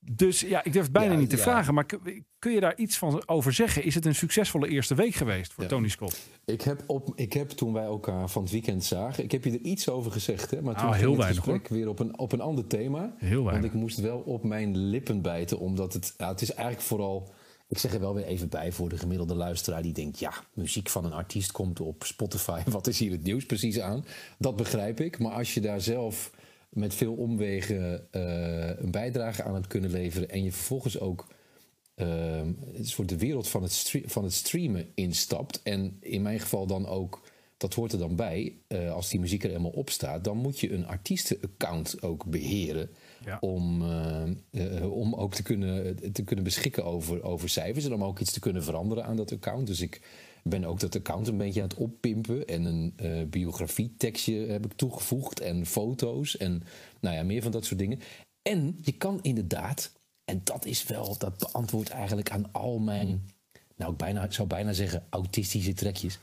Dus 0.00 0.40
ja, 0.40 0.64
ik 0.64 0.72
durf 0.72 0.84
het 0.84 0.92
bijna 0.92 1.12
Ja, 1.12 1.18
niet 1.18 1.30
te 1.30 1.36
ja. 1.36 1.42
vragen. 1.42 1.74
Maar 1.74 1.84
kun, 1.84 2.24
kun 2.38 2.52
je 2.52 2.60
daar 2.60 2.76
iets 2.76 2.98
van 2.98 3.22
over 3.28 3.52
zeggen? 3.52 3.84
Is 3.84 3.94
het 3.94 4.04
een 4.06 4.14
succesvolle 4.14 4.68
eerste 4.68 4.94
week 4.94 5.14
geweest 5.14 5.52
voor 5.52 5.62
Ja. 5.62 5.68
Tony 5.68 5.88
Scott? 5.88 6.26
Ik 6.44 6.60
heb, 6.62 6.82
op, 6.86 7.12
ik 7.14 7.32
heb 7.32 7.48
toen 7.48 7.72
wij 7.72 7.84
elkaar 7.84 8.28
van 8.28 8.42
het 8.42 8.50
weekend 8.52 8.84
zagen, 8.84 9.24
ik 9.24 9.30
heb 9.32 9.44
je 9.44 9.50
er 9.50 9.60
iets 9.60 9.88
over 9.88 10.12
gezegd, 10.12 10.50
hè, 10.50 10.62
maar 10.62 10.74
toen 10.74 10.82
Nou, 10.84 10.94
ging 10.96 11.00
heel 11.00 11.10
het 11.10 11.18
weinig, 11.22 11.44
gesprek 11.44 11.68
weer 11.68 11.88
op 11.88 11.98
een, 11.98 12.18
op 12.18 12.32
een 12.32 12.40
ander 12.40 12.66
thema. 12.66 13.14
Heel 13.18 13.36
Want 13.42 13.50
weinig. 13.50 13.70
ik 13.72 13.76
moest 13.76 14.00
wel 14.00 14.18
op 14.18 14.44
mijn 14.44 14.76
lippen 14.76 15.22
bijten, 15.22 15.58
omdat 15.58 15.92
het, 15.92 16.14
ja, 16.16 16.28
het 16.28 16.40
is 16.42 16.52
eigenlijk 16.52 16.82
vooral, 16.86 17.32
ik 17.68 17.78
zeg 17.78 17.94
er 17.94 18.00
wel 18.00 18.14
weer 18.14 18.24
even 18.24 18.48
bij 18.48 18.72
voor 18.72 18.88
de 18.88 18.96
gemiddelde 18.96 19.34
luisteraar 19.34 19.82
die 19.82 19.92
denkt, 19.92 20.18
ja, 20.18 20.32
muziek 20.52 20.88
van 20.88 21.04
een 21.04 21.12
artiest 21.12 21.52
komt 21.52 21.80
op 21.80 22.04
Spotify, 22.04 22.62
wat 22.70 22.86
is 22.86 22.98
hier 22.98 23.10
het 23.10 23.22
nieuws 23.22 23.46
precies 23.46 23.80
aan? 23.80 24.04
Dat 24.38 24.56
begrijp 24.56 25.00
ik, 25.00 25.18
maar 25.18 25.32
als 25.32 25.54
je 25.54 25.60
daar 25.60 25.80
zelf 25.80 26.30
met 26.68 26.94
veel 26.94 27.14
omwegen 27.14 28.06
eh, 28.10 28.78
een 28.78 28.90
bijdrage 28.90 29.42
aan 29.42 29.54
hebt 29.54 29.66
kunnen 29.66 29.90
leveren 29.90 30.30
en 30.30 30.44
je 30.44 30.52
vervolgens 30.52 30.98
ook 30.98 31.26
ehm, 31.94 32.52
een 32.74 32.86
soort 32.86 33.08
de 33.08 33.18
wereld 33.18 33.48
van 33.48 33.62
het, 33.62 33.94
van 34.04 34.24
het 34.24 34.32
streamen 34.32 34.86
instapt. 34.94 35.62
En 35.62 35.96
in 36.00 36.22
mijn 36.22 36.40
geval 36.40 36.66
dan 36.66 36.86
ook, 36.86 37.22
dat 37.56 37.74
hoort 37.74 37.92
er 37.92 37.98
dan 37.98 38.16
bij, 38.16 38.54
eh, 38.66 38.92
als 38.92 39.08
die 39.08 39.20
muziek 39.20 39.42
er 39.42 39.48
helemaal 39.48 39.70
op 39.70 39.90
staat, 39.90 40.24
dan 40.24 40.36
moet 40.36 40.60
je 40.60 40.72
een 40.72 40.86
artiestenaccount 40.86 42.02
ook 42.02 42.24
beheren. 42.24 42.90
Om, 43.40 43.82
eh, 43.82 44.22
eh, 44.50 44.92
om 44.92 45.14
ook 45.14 45.34
te 45.34 45.42
kunnen, 45.42 45.96
te 46.12 46.22
kunnen 46.22 46.44
beschikken 46.44 46.84
over, 46.84 47.22
over 47.22 47.48
cijfers 47.48 47.84
en 47.84 47.94
om 47.94 48.04
ook 48.04 48.18
iets 48.18 48.32
te 48.32 48.40
kunnen 48.40 48.64
veranderen 48.64 49.04
aan 49.04 49.16
dat 49.16 49.32
account. 49.32 49.66
Dus 49.66 49.80
ik 49.80 50.00
ben 50.42 50.64
ook 50.64 50.80
dat 50.80 50.96
account 50.96 51.28
een 51.28 51.36
beetje 51.36 51.62
aan 51.62 51.68
het 51.68 51.78
oppimpen. 51.78 52.46
En 52.46 52.64
een 52.64 52.92
eh 52.96 53.22
biografietekstje 53.26 54.46
heb 54.46 54.64
ik 54.64 54.72
toegevoegd. 54.72 55.40
En 55.40 55.66
foto's. 55.66 56.36
En 56.36 56.62
nou 57.00 57.16
ja, 57.16 57.22
meer 57.22 57.42
van 57.42 57.52
dat 57.52 57.64
soort 57.64 57.78
dingen. 57.78 58.00
En 58.42 58.78
je 58.82 58.92
kan 58.92 59.18
inderdaad, 59.22 59.92
en 60.24 60.40
dat 60.44 60.64
is 60.64 60.84
wel, 60.84 61.18
dat 61.18 61.38
beantwoordt 61.38 61.90
eigenlijk 61.90 62.30
aan 62.30 62.52
al 62.52 62.78
mijn, 62.78 63.30
nou 63.76 63.92
ik 63.92 63.98
bijna, 63.98 64.30
zou 64.30 64.48
bijna 64.48 64.72
zeggen, 64.72 65.06
autistische 65.10 65.72
trekjes. 65.72 66.18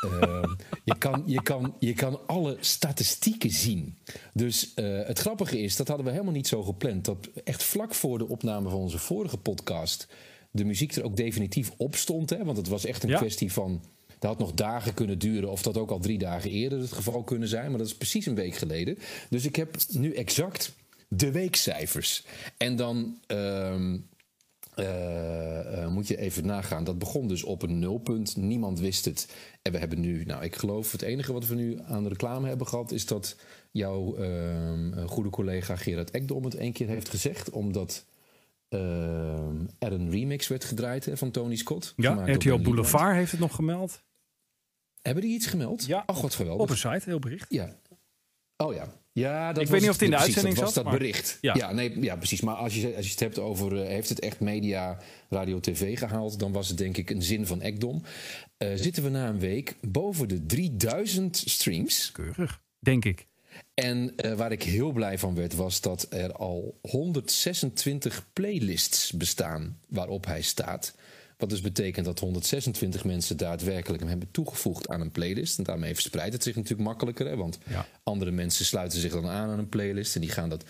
Ehm, 0.00 0.54
je, 0.84 0.98
kan, 0.98 1.22
je, 1.26 1.42
kan, 1.42 1.74
je 1.78 1.92
kan 1.92 2.20
alle 2.26 2.56
statistieken 2.60 3.50
zien. 3.50 3.98
Dus 4.32 4.74
eh, 4.74 5.06
het 5.06 5.18
grappige 5.18 5.60
is, 5.60 5.76
dat 5.76 5.88
hadden 5.88 6.06
we 6.06 6.12
helemaal 6.12 6.32
niet 6.32 6.48
zo 6.48 6.62
gepland. 6.62 7.04
Dat 7.04 7.28
echt 7.44 7.62
vlak 7.62 7.94
voor 7.94 8.18
de 8.18 8.28
opname 8.28 8.68
van 8.68 8.78
onze 8.78 8.98
vorige 8.98 9.36
podcast 9.38 10.08
de 10.50 10.64
muziek 10.64 10.94
er 10.94 11.04
ook 11.04 11.16
definitief 11.16 11.70
op 11.76 11.96
stond. 11.96 12.30
Hè? 12.30 12.44
Want 12.44 12.56
het 12.56 12.68
was 12.68 12.84
echt 12.84 13.02
een 13.02 13.08
Ja. 13.08 13.16
kwestie 13.18 13.52
van. 13.52 13.82
Dat 14.18 14.30
had 14.30 14.38
nog 14.38 14.52
dagen 14.54 14.94
kunnen 14.94 15.18
duren, 15.18 15.50
of 15.50 15.62
dat 15.62 15.76
ook 15.76 15.90
al 15.90 15.98
drie 15.98 16.18
dagen 16.18 16.50
eerder 16.50 16.78
het 16.78 16.92
geval 16.92 17.22
kunnen 17.22 17.48
zijn. 17.48 17.68
Maar 17.68 17.78
dat 17.78 17.86
is 17.86 17.96
precies 17.96 18.26
een 18.26 18.34
week 18.34 18.54
geleden. 18.54 18.98
Dus 19.30 19.44
ik 19.44 19.56
heb 19.56 19.76
nu 19.90 20.14
exact 20.14 20.72
de 21.08 21.30
weekcijfers. 21.32 22.24
En 22.56 22.76
dan 22.76 23.18
ehm, 23.26 23.96
eh, 24.78 25.82
eh, 25.82 25.90
moet 25.90 26.08
je 26.08 26.18
even 26.18 26.46
nagaan. 26.46 26.84
Dat 26.84 26.98
begon 26.98 27.28
dus 27.28 27.44
op 27.44 27.62
een 27.62 27.78
nulpunt. 27.78 28.36
Niemand 28.36 28.78
wist 28.80 29.04
het. 29.04 29.28
En 29.62 29.72
we 29.72 29.78
hebben 29.78 30.00
nu, 30.00 30.24
nou, 30.24 30.44
ik 30.44 30.56
geloof 30.56 30.92
het 30.92 31.02
enige 31.02 31.32
wat 31.32 31.46
we 31.46 31.54
nu 31.54 31.78
aan 31.84 32.02
de 32.02 32.08
reclame 32.08 32.48
hebben 32.48 32.66
gehad, 32.66 32.92
is 32.92 33.06
dat 33.06 33.36
jouw 33.70 34.16
ehm, 34.16 34.92
eh, 34.92 35.08
goede 35.08 35.30
collega 35.30 35.76
Gerard 35.76 36.10
Ekdom 36.10 36.44
het 36.44 36.54
één 36.54 36.72
keer 36.72 36.88
heeft 36.88 37.08
gezegd. 37.08 37.50
Omdat 37.50 38.04
ehm, 38.68 39.66
er 39.78 39.92
een 39.92 40.10
remix 40.10 40.48
werd 40.48 40.64
gedraaid 40.64 41.04
hè, 41.04 41.16
van 41.16 41.30
Tony 41.30 41.56
Scott. 41.56 41.92
Ja, 41.96 42.32
RTL 42.32 42.58
Boulevard 42.58 43.14
heeft 43.14 43.30
het 43.30 43.40
nog 43.40 43.54
gemeld. 43.54 44.02
Hebben 45.02 45.22
die 45.22 45.34
iets 45.34 45.46
gemeld? 45.46 45.86
Ja. 45.86 46.02
Ach, 46.06 46.20
wat 46.20 46.34
geweldig. 46.34 46.62
Op 46.62 46.70
een 46.70 46.76
site, 46.76 47.02
heel 47.04 47.18
bericht. 47.18 47.46
Ja. 47.48 47.76
Oh 48.56 48.74
ja. 48.74 48.92
Ja, 49.18 49.52
dat 49.52 49.62
Ik 49.62 49.68
weet 49.68 49.80
niet 49.80 49.88
of 49.90 49.94
het 49.94 50.04
in 50.04 50.10
de 50.10 50.16
precies, 50.16 50.34
uitzending 50.34 50.54
dat 50.54 50.64
was 50.64 50.74
zat, 50.74 50.84
dat 50.84 50.92
maar- 50.92 51.00
bericht. 51.02 51.38
Ja. 51.40 51.54
Ja. 51.54 51.72
nee, 51.72 52.00
ja, 52.00 52.16
precies. 52.16 52.40
Maar 52.40 52.54
als 52.54 52.74
je, 52.74 52.96
als 52.96 53.04
je 53.04 53.10
het 53.10 53.20
hebt 53.20 53.38
over... 53.38 53.80
eh, 53.82 53.88
heeft 53.88 54.08
het 54.08 54.20
echt 54.20 54.40
media, 54.40 54.98
radio, 55.28 55.60
tv 55.60 55.98
gehaald... 55.98 56.38
dan 56.38 56.52
was 56.52 56.68
het 56.68 56.78
denk 56.78 56.96
ik 56.96 57.10
een 57.10 57.22
zin 57.22 57.46
van 57.46 57.60
Ekdom. 57.60 58.02
Eh, 58.56 58.68
zitten 58.74 59.02
we 59.02 59.08
na 59.08 59.28
een 59.28 59.38
week 59.38 59.74
boven 59.80 60.28
de 60.28 60.46
3000 60.46 61.42
streams. 61.46 62.12
Keurig, 62.12 62.60
denk 62.78 63.04
ik. 63.04 63.26
En 63.74 64.12
eh, 64.16 64.32
waar 64.32 64.52
ik 64.52 64.62
heel 64.62 64.92
blij 64.92 65.18
van 65.18 65.34
werd... 65.34 65.54
was 65.54 65.80
dat 65.80 66.06
er 66.10 66.32
al 66.32 66.78
126 66.82 68.28
playlists 68.32 69.12
bestaan 69.12 69.78
waarop 69.88 70.26
hij 70.26 70.42
staat... 70.42 70.94
Wat 71.38 71.48
dus 71.50 71.60
betekent 71.60 72.04
dat 72.06 72.18
126 72.18 73.04
mensen 73.04 73.36
daadwerkelijk 73.36 74.00
hem 74.00 74.08
hebben 74.10 74.30
toegevoegd 74.30 74.88
aan 74.88 75.00
een 75.00 75.10
playlist. 75.10 75.58
En 75.58 75.64
daarmee 75.64 75.94
verspreidt 75.94 76.32
het 76.32 76.42
zich 76.42 76.54
natuurlijk 76.54 76.88
makkelijker. 76.88 77.26
Hè? 77.26 77.36
Want 77.36 77.58
Ja. 77.68 77.86
andere 78.02 78.30
mensen 78.30 78.64
sluiten 78.64 78.98
zich 79.00 79.12
dan 79.12 79.26
aan 79.26 79.50
aan 79.50 79.58
een 79.58 79.68
playlist 79.68 80.14
en 80.14 80.20
die 80.20 80.30
gaan 80.30 80.48
dat. 80.48 80.64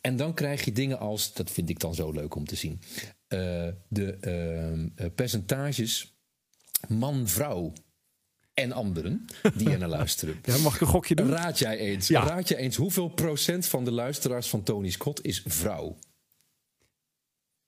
En 0.00 0.16
dan 0.16 0.34
krijg 0.34 0.64
je 0.64 0.72
dingen 0.72 0.98
als, 0.98 1.32
dat 1.32 1.50
vind 1.50 1.68
ik 1.70 1.78
dan 1.80 1.94
zo 1.94 2.10
leuk 2.12 2.34
om 2.34 2.44
te 2.46 2.54
zien. 2.56 2.80
eh, 3.28 3.68
de 3.88 4.12
ehm, 4.20 4.88
eh, 4.94 5.06
percentages 5.14 6.14
man-vrouw 6.88 7.72
en 8.54 8.72
anderen 8.72 9.24
die 9.54 9.70
er 9.70 9.78
naar 9.78 9.88
luisteren. 9.98 10.38
Ja, 10.44 10.56
mag 10.58 10.74
ik 10.74 10.80
een 10.80 10.86
gokje 10.86 11.14
doen? 11.14 11.28
Raad 11.30 11.58
jij 11.58 11.78
eens, 11.78 12.08
Ja. 12.08 12.26
raad 12.26 12.48
jij 12.48 12.58
eens 12.58 12.76
hoeveel 12.76 13.08
procent 13.08 13.66
van 13.66 13.84
de 13.84 13.90
luisteraars 13.92 14.48
van 14.48 14.62
Tony 14.62 14.90
Scott 14.90 15.24
is 15.24 15.42
vrouw? 15.46 15.98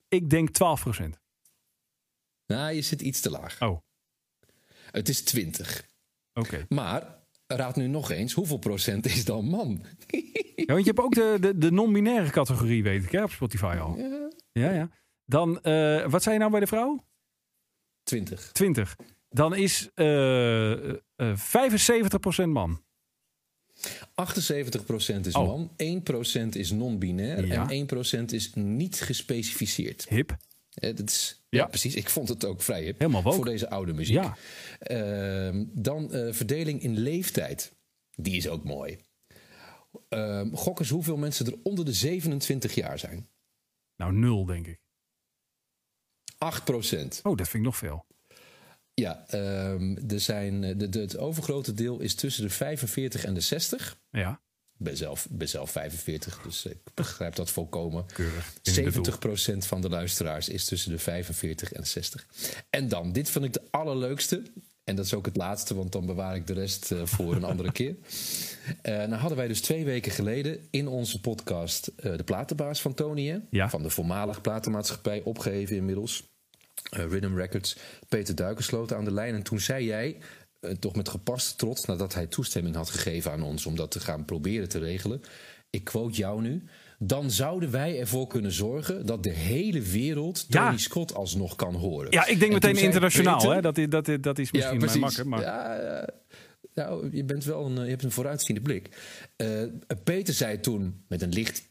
Ik 0.08 0.30
denk 0.30 0.50
12 0.50 0.80
procent. 0.80 1.20
Nou, 2.56 2.74
je 2.74 2.82
zit 2.82 3.00
iets 3.02 3.20
te 3.20 3.30
laag. 3.30 3.60
Oh, 3.62 3.68
oké. 3.70 3.80
Het 4.90 5.08
is 5.08 5.22
20. 5.22 5.86
Maar 6.68 7.20
raad 7.46 7.76
nu 7.76 7.86
nog 7.86 8.10
eens, 8.10 8.32
hoeveel 8.32 8.58
procent 8.58 9.06
is 9.06 9.24
dan 9.24 9.44
man? 9.44 9.84
Ja, 10.56 10.64
want 10.66 10.84
je 10.84 10.90
hebt 10.90 11.00
ook 11.00 11.14
de, 11.14 11.36
de, 11.40 11.58
de 11.58 11.70
non-binaire 11.70 12.30
categorie, 12.30 12.82
weet 12.82 13.04
ik, 13.04 13.10
hè, 13.12 13.22
op 13.22 13.30
Spotify 13.30 13.76
al. 13.80 13.96
Ja, 14.52 14.70
ja. 14.72 14.90
Dan, 15.24 15.62
eh, 15.62 16.06
wat 16.10 16.22
zei 16.22 16.34
je 16.34 16.40
nou 16.40 16.50
bij 16.50 16.60
de 16.60 16.66
vrouw? 16.66 17.04
20. 18.02 18.52
20. 18.52 18.96
Dan 19.28 19.54
is 19.56 19.90
eh 19.94 20.90
eh 20.90 21.36
75% 21.36 22.48
man. 22.48 22.82
78% 24.14 25.26
is 25.26 25.34
Oh. 25.34 25.46
man, 25.46 25.70
1% 25.76 26.56
is 26.56 26.70
non-binair 26.70 27.46
Ja. 27.46 27.70
en 27.70 27.70
1% 27.70 28.32
is 28.32 28.54
niet 28.54 29.00
gespecificeerd. 29.00 30.08
Hip. 30.08 30.36
Eh, 30.74 30.96
dat 30.96 31.08
is, 31.08 31.42
ja. 31.48 31.58
Ja. 31.60 31.66
precies. 31.66 31.94
Ik 31.94 32.08
vond 32.08 32.28
het 32.28 32.44
ook 32.44 32.62
vrij 32.62 32.82
hip 32.82 32.98
Helemaal 32.98 33.22
woke. 33.22 33.36
voor 33.36 33.44
deze 33.44 33.70
oude 33.70 33.92
muziek. 33.92 34.14
Ja. 34.14 34.36
Ehm, 34.78 35.64
dan 35.68 36.12
eh, 36.12 36.32
verdeling 36.32 36.82
in 36.82 36.98
leeftijd. 36.98 37.72
Die 38.14 38.36
is 38.36 38.48
ook 38.48 38.64
mooi. 38.64 38.98
Ehm 40.08 40.54
gok 40.54 40.78
eens 40.78 40.88
hoeveel 40.88 41.16
mensen 41.16 41.46
er 41.46 41.58
onder 41.62 41.84
de 41.84 41.92
27 41.92 42.74
jaar 42.74 42.98
zijn. 42.98 43.28
Nou, 43.96 44.12
nul, 44.12 44.44
denk 44.44 44.66
ik. 44.66 44.80
8 46.38 46.64
procent. 46.64 47.20
Oh, 47.22 47.36
dat 47.36 47.48
vind 47.48 47.62
ik 47.62 47.68
nog 47.70 47.76
veel. 47.76 48.06
Ja, 48.94 49.26
ehm, 49.28 49.96
er 50.10 50.20
zijn, 50.20 50.64
eh, 50.64 50.78
de, 50.78 50.88
de, 50.88 51.00
het 51.00 51.16
overgrote 51.16 51.74
deel 51.74 52.00
is 52.00 52.14
tussen 52.14 52.42
de 52.42 52.50
45 52.50 53.24
en 53.24 53.34
de 53.34 53.40
60. 53.40 53.98
Ja, 54.10 54.40
ben 54.82 54.96
zelf, 54.96 55.26
ben 55.30 55.48
zelf 55.48 55.70
45, 55.70 56.40
dus 56.42 56.64
ik 56.64 56.78
begrijp 56.94 57.34
dat 57.34 57.50
volkomen. 57.50 58.06
keurig. 58.12 58.52
70% 59.54 59.58
van 59.58 59.80
de 59.80 59.88
luisteraars 59.88 60.48
is 60.48 60.64
tussen 60.64 60.90
de 60.90 60.98
45 60.98 61.72
en 61.72 61.86
60. 61.86 62.26
En 62.70 62.88
dan, 62.88 63.12
dit 63.12 63.30
vind 63.30 63.44
ik 63.44 63.52
de 63.52 63.62
allerleukste. 63.70 64.42
En 64.84 64.96
dat 64.96 65.04
is 65.04 65.14
ook 65.14 65.26
het 65.26 65.36
laatste, 65.36 65.74
want 65.74 65.92
dan 65.92 66.06
bewaar 66.06 66.36
ik 66.36 66.46
de 66.46 66.52
rest 66.52 66.92
eh, 66.92 67.00
voor 67.04 67.34
een 67.34 67.44
andere 67.44 67.72
keer. 67.72 67.94
Eh 68.82 68.96
nou 68.96 69.14
hadden 69.14 69.38
wij 69.38 69.48
dus 69.48 69.60
twee 69.60 69.84
weken 69.84 70.12
geleden 70.12 70.58
in 70.70 70.88
onze 70.88 71.20
podcast 71.20 71.86
eh, 71.96 72.16
de 72.16 72.24
platenbaas 72.24 72.80
van 72.80 72.94
Tony? 72.94 73.40
Ja. 73.50 73.70
van 73.70 73.82
de 73.82 73.90
voormalige 73.90 74.40
platenmaatschappij, 74.40 75.22
opgeheven 75.24 75.76
inmiddels. 75.76 76.30
Rhythm 76.90 77.34
Records, 77.34 77.76
Peter 78.08 78.34
Duikersloot 78.34 78.92
aan 78.92 79.04
de 79.04 79.12
lijn. 79.12 79.34
En 79.34 79.42
toen 79.42 79.60
zei 79.60 79.84
jij, 79.84 80.16
toch 80.78 80.96
met 80.96 81.08
gepaste 81.08 81.56
trots, 81.56 81.84
nadat 81.84 82.14
hij 82.14 82.26
toestemming 82.26 82.74
had 82.76 82.90
gegeven 82.90 83.32
aan 83.32 83.42
ons 83.42 83.66
om 83.66 83.76
dat 83.76 83.90
te 83.90 84.00
gaan 84.00 84.24
proberen 84.24 84.68
te 84.68 84.78
regelen. 84.78 85.20
Ik 85.70 85.84
quote 85.84 86.16
jou 86.16 86.42
nu. 86.42 86.64
Dan 86.98 87.30
zouden 87.30 87.70
wij 87.70 88.00
ervoor 88.00 88.26
kunnen 88.26 88.52
zorgen 88.52 89.06
dat 89.06 89.22
de 89.22 89.30
hele 89.30 89.80
wereld 89.80 90.44
Ja. 90.48 90.64
Tony 90.66 90.78
Scott 90.78 91.14
alsnog 91.14 91.56
kan 91.56 91.74
horen. 91.74 92.10
Ja, 92.12 92.26
ik 92.26 92.38
denk 92.38 92.52
En 92.52 92.58
meteen 92.62 92.84
internationaal. 92.84 93.50
Hè? 93.50 93.60
Dat, 93.60 93.78
i- 93.78 93.88
dat, 93.88 94.08
dat 94.20 94.38
is 94.38 94.50
misschien 94.52 94.78
mijn 94.80 94.98
makker. 94.98 95.28
Maar... 95.28 95.40
ja, 95.40 95.74
ja. 95.82 96.08
nou, 96.74 97.16
je, 97.16 97.24
bent 97.24 97.44
wel 97.44 97.66
een, 97.66 97.78
eh, 97.78 97.84
je 97.84 97.90
hebt 97.90 98.02
een 98.02 98.10
vooruitziende 98.12 98.60
blik. 98.60 98.88
Eh, 99.36 99.48
Peter 100.04 100.34
zei 100.34 100.60
toen 100.60 101.04
met 101.08 101.22
een 101.22 101.32
licht 101.32 101.68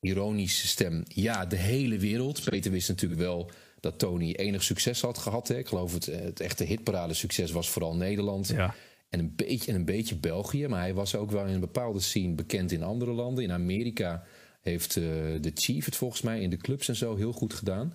ironische 0.00 0.66
stem: 0.66 1.02
Ja, 1.08 1.46
de 1.46 1.56
hele 1.56 1.98
wereld. 1.98 2.44
Peter 2.44 2.70
wist 2.70 2.88
natuurlijk 2.88 3.20
wel 3.20 3.50
dat 3.82 3.98
Tony 3.98 4.32
enig 4.32 4.62
succes 4.62 5.00
had 5.00 5.18
gehad. 5.18 5.48
Hè. 5.48 5.58
Ik 5.58 5.66
geloof 5.66 5.94
het, 5.94 6.08
eh, 6.08 6.20
het 6.20 6.40
echte 6.40 6.64
hitparade 6.64 7.14
succes 7.14 7.50
was 7.50 7.70
vooral 7.70 7.96
Nederland. 7.96 8.48
Ja. 8.48 8.74
En 9.08 9.18
een, 9.18 9.34
beetje, 9.36 9.70
en 9.70 9.76
een 9.76 9.84
beetje 9.84 10.16
België. 10.16 10.66
Maar 10.68 10.80
hij 10.80 10.94
was 10.94 11.14
ook 11.14 11.30
wel 11.30 11.46
in 11.46 11.54
een 11.54 11.60
bepaalde 11.60 12.00
scene 12.00 12.34
bekend 12.34 12.72
in 12.72 12.82
andere 12.82 13.12
landen. 13.12 13.44
In 13.44 13.52
Amerika 13.52 14.24
heeft 14.60 14.96
eh, 14.96 15.02
de 15.40 15.50
Chief 15.54 15.84
het 15.84 15.96
volgens 15.96 16.22
mij 16.22 16.40
in 16.40 16.50
de 16.50 16.56
clubs 16.56 16.88
en 16.88 16.96
zo 16.96 17.16
heel 17.16 17.32
goed 17.32 17.54
gedaan. 17.54 17.94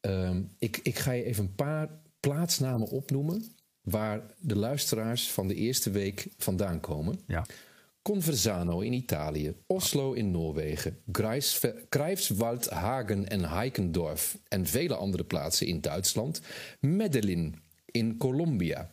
Ehm, 0.00 0.42
ik, 0.58 0.80
ik 0.82 0.98
ga 0.98 1.12
je 1.12 1.24
even 1.24 1.44
een 1.44 1.54
paar 1.54 1.90
plaatsnamen 2.20 2.88
opnoemen. 2.88 3.44
waar 3.82 4.20
de 4.38 4.56
luisteraars 4.56 5.30
van 5.30 5.48
de 5.48 5.54
eerste 5.54 5.90
week 5.90 6.28
vandaan 6.36 6.80
komen. 6.80 7.20
Ja. 7.26 7.46
Conversano 8.06 8.82
in 8.82 8.92
Italië, 8.92 9.54
Oslo 9.66 10.12
in 10.14 10.30
Noorwegen, 10.30 10.98
Greifsve- 11.12 11.86
Greifswald, 11.90 12.70
Hagen 12.70 13.28
en 13.28 13.44
Heikendorf 13.48 14.38
en 14.48 14.66
vele 14.66 14.94
andere 14.94 15.24
plaatsen 15.24 15.66
in 15.66 15.80
Duitsland, 15.80 16.40
Medellin 16.80 17.54
in 17.86 18.16
Colombia, 18.16 18.90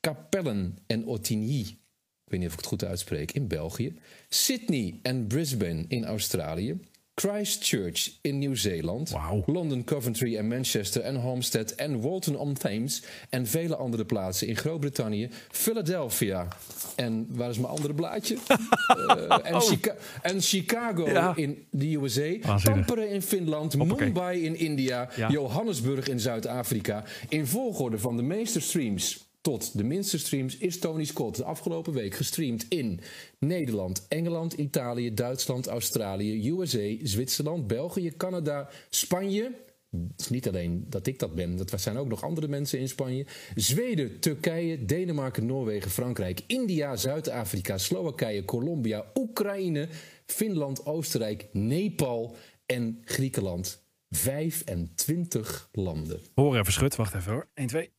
Capellen 0.00 0.78
en 0.86 1.06
Ottigny, 1.06 1.60
ik 1.60 1.76
weet 2.24 2.40
niet 2.40 2.48
of 2.48 2.52
ik 2.52 2.58
het 2.58 2.68
goed 2.68 2.84
uitspreek, 2.84 3.32
in 3.32 3.48
België, 3.48 3.98
Sydney 4.28 4.98
en 5.02 5.26
Brisbane 5.26 5.84
in 5.88 6.04
Australië, 6.04 6.80
Christchurch 7.14 8.18
in 8.22 8.38
Nieuw-Zeeland. 8.38 9.12
London, 9.46 9.84
Coventry 9.84 10.36
en 10.36 10.48
Manchester 10.48 11.02
en 11.02 11.16
Homestead 11.16 11.70
en 11.70 12.00
Walton 12.00 12.36
on 12.36 12.54
Thames 12.54 13.02
en 13.30 13.46
vele 13.46 13.76
andere 13.76 14.04
plaatsen 14.04 14.46
in 14.48 14.56
Groot-Brittannië, 14.56 15.28
Philadelphia 15.50 16.48
en 16.96 17.26
waar 17.30 17.50
is 17.50 17.56
mijn 17.58 17.68
andere 17.72 17.94
blaadje? 17.94 18.36
Eh, 18.92 19.38
en, 19.42 19.60
Chica- 19.60 19.96
en 20.22 20.40
Chicago 20.40 21.02
Oh. 21.02 21.08
Ja. 21.10 21.32
in 21.36 21.64
de 21.70 21.94
USA. 21.96 22.56
Tampere 22.62 23.08
in 23.08 23.22
Finland, 23.22 23.72
Hoppakee. 23.72 24.04
Mumbai 24.06 24.44
in 24.44 24.56
India, 24.58 25.08
Ja. 25.16 25.30
Johannesburg 25.30 26.08
in 26.08 26.20
Zuid-Afrika. 26.20 27.04
In 27.28 27.46
volgorde 27.46 27.98
van 27.98 28.16
de 28.16 28.22
meeste 28.22 28.60
streams 28.60 29.24
tot 29.42 29.76
de 29.78 29.84
minste 29.84 30.18
streams 30.18 30.56
is 30.56 30.78
Tony 30.78 31.04
Scott 31.04 31.36
de 31.36 31.44
afgelopen 31.44 31.92
week 31.92 32.14
gestreamd 32.14 32.66
in 32.68 33.00
Nederland, 33.38 34.06
Engeland, 34.08 34.52
Italië, 34.52 35.14
Duitsland, 35.14 35.66
Australië, 35.66 36.50
USA, 36.50 36.96
Zwitserland, 37.02 37.66
België, 37.66 38.16
Canada, 38.16 38.68
Spanje. 38.90 39.60
Het 39.90 40.20
is 40.20 40.28
niet 40.28 40.48
alleen 40.48 40.86
dat 40.88 41.06
ik 41.06 41.18
dat 41.18 41.34
ben, 41.34 41.56
dat 41.56 41.80
zijn 41.80 41.96
ook 41.96 42.08
nog 42.08 42.22
andere 42.22 42.48
mensen 42.48 42.78
in 42.78 42.88
Spanje. 42.88 43.26
Zweden, 43.54 44.20
Turkije, 44.20 44.84
Denemarken, 44.84 45.46
Noorwegen, 45.46 45.90
Frankrijk, 45.90 46.40
India, 46.46 46.96
Zuid-Afrika, 46.96 47.78
Slowakije, 47.78 48.44
Colombia, 48.44 49.04
Oekraïne, 49.14 49.88
Finland, 50.26 50.86
Oostenrijk, 50.86 51.48
Nepal 51.52 52.36
en 52.66 53.02
Griekenland. 53.04 53.82
25 54.10 55.68
landen. 55.72 56.20
Hoor 56.34 56.56
even 56.56 56.72
schut. 56.72 56.96
Wacht 56.96 57.14
even 57.14 57.32
hoor. 57.32 57.48
1, 57.54 57.66
2. 57.66 57.90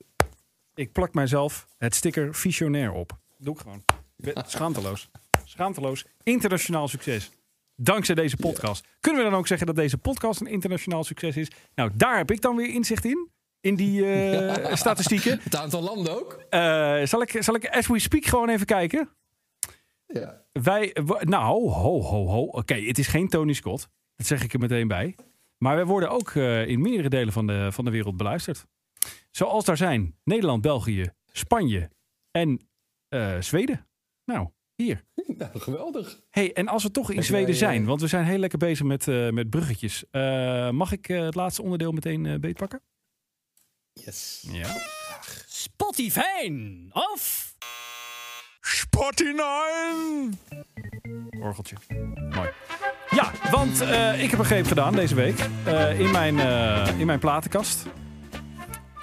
Ik 0.76 0.91
plak 0.91 1.13
mijzelf 1.13 1.67
het 1.78 1.95
sticker 1.95 2.36
visionair 2.36 2.91
op. 2.91 3.17
Doe 3.38 3.53
ik 3.53 3.59
gewoon. 3.59 3.84
Ik 4.17 4.34
ben 4.34 4.43
Schaamteloos. 4.47 5.09
Schaamteloos. 5.43 6.05
Internationaal 6.24 6.88
succes. 6.88 7.32
Dankzij 7.76 8.15
deze 8.15 8.38
podcast. 8.38 8.88
Kunnen 8.99 9.24
we 9.24 9.30
dan 9.30 9.39
ook 9.39 9.47
zeggen 9.47 9.67
dat 9.67 9.76
deze 9.76 9.97
podcast 9.97 10.41
een 10.41 10.47
internationaal 10.47 11.03
succes 11.03 11.38
is? 11.38 11.51
Nou, 11.76 11.91
daar 11.93 12.17
heb 12.17 12.32
ik 12.32 12.41
dan 12.41 12.55
weer 12.55 12.74
inzicht 12.74 13.05
in. 13.05 13.30
In 13.61 13.76
die 13.76 14.05
eh, 14.05 14.76
statistieken. 14.84 15.39
Het 15.43 15.55
aantal 15.55 15.82
landen 15.82 16.19
ook? 16.19 16.45
Eh, 16.49 17.03
zal, 17.03 17.21
ik, 17.21 17.38
zal 17.39 17.55
ik 17.55 17.69
as 17.69 17.88
we 17.88 17.99
speak 17.99 18.26
gewoon 18.26 18.49
even 18.49 18.65
kijken? 18.65 19.09
Ja. 20.07 20.41
Wij, 20.51 20.95
nou, 21.19 21.69
ho, 21.69 22.01
ho, 22.01 22.26
ho. 22.26 22.43
Oké, 22.43 22.76
het 22.76 22.97
is 22.97 23.07
geen 23.07 23.28
Tony 23.28 23.53
Scott. 23.53 23.89
Dat 24.15 24.28
zeg 24.28 24.43
ik 24.43 24.53
er 24.53 24.59
meteen 24.59 24.88
bij. 24.88 25.15
Maar 25.57 25.76
wij 25.76 25.86
worden 25.86 26.09
ook 26.09 26.30
eh, 26.30 26.67
in 26.67 26.82
meerdere 26.82 27.09
delen 27.09 27.34
van 27.34 27.47
de, 27.47 27.71
van 27.71 27.86
de 27.86 27.91
wereld 27.91 28.17
beluisterd. 28.17 28.65
Zoals 29.36 29.65
daar 29.65 29.77
zijn 29.77 30.15
Nederland, 30.23 30.61
België, 30.61 31.13
Spanje 31.31 31.89
en 32.31 32.67
eh, 33.07 33.41
Zweden. 33.41 33.88
Nou, 34.25 34.49
hier. 34.75 35.03
Nou, 35.38 35.59
geweldig. 35.59 36.19
Hey, 36.29 36.53
en 36.53 36.67
als 36.67 36.84
we 36.84 36.91
toch 36.91 37.11
in 37.11 37.23
Zweden 37.23 37.49
eh, 37.49 37.55
zijn, 37.55 37.86
want 37.86 38.01
we 38.01 38.07
zijn 38.07 38.25
heel 38.25 38.38
lekker 38.38 38.57
bezig 38.59 38.86
met, 38.86 39.07
eh, 39.07 39.29
met 39.29 39.49
bruggetjes. 39.49 40.03
Eh, 40.11 40.69
mag 40.69 40.91
ik 40.91 41.09
eh, 41.09 41.21
het 41.21 41.36
laatste 41.36 41.61
onderdeel 41.61 41.91
meteen 41.91 42.25
eh, 42.25 42.39
beetpakken? 42.39 42.81
Yes. 43.93 44.47
Ja. 44.51 44.75
Spotify 45.47 46.51
of 46.91 47.53
Spotify! 48.61 50.29
Orgeltje. 51.39 51.75
Mooi. 52.29 52.49
Ja, 53.09 53.31
want 53.51 53.81
eh, 53.81 54.23
ik 54.23 54.29
heb 54.29 54.39
een 54.39 54.45
greep 54.45 54.65
gedaan 54.67 54.95
deze 54.95 55.15
week 55.15 55.39
eh, 55.65 55.99
in, 55.99 56.11
mijn, 56.11 56.39
eh, 56.39 56.99
in 56.99 57.05
mijn 57.05 57.19
platenkast. 57.19 57.86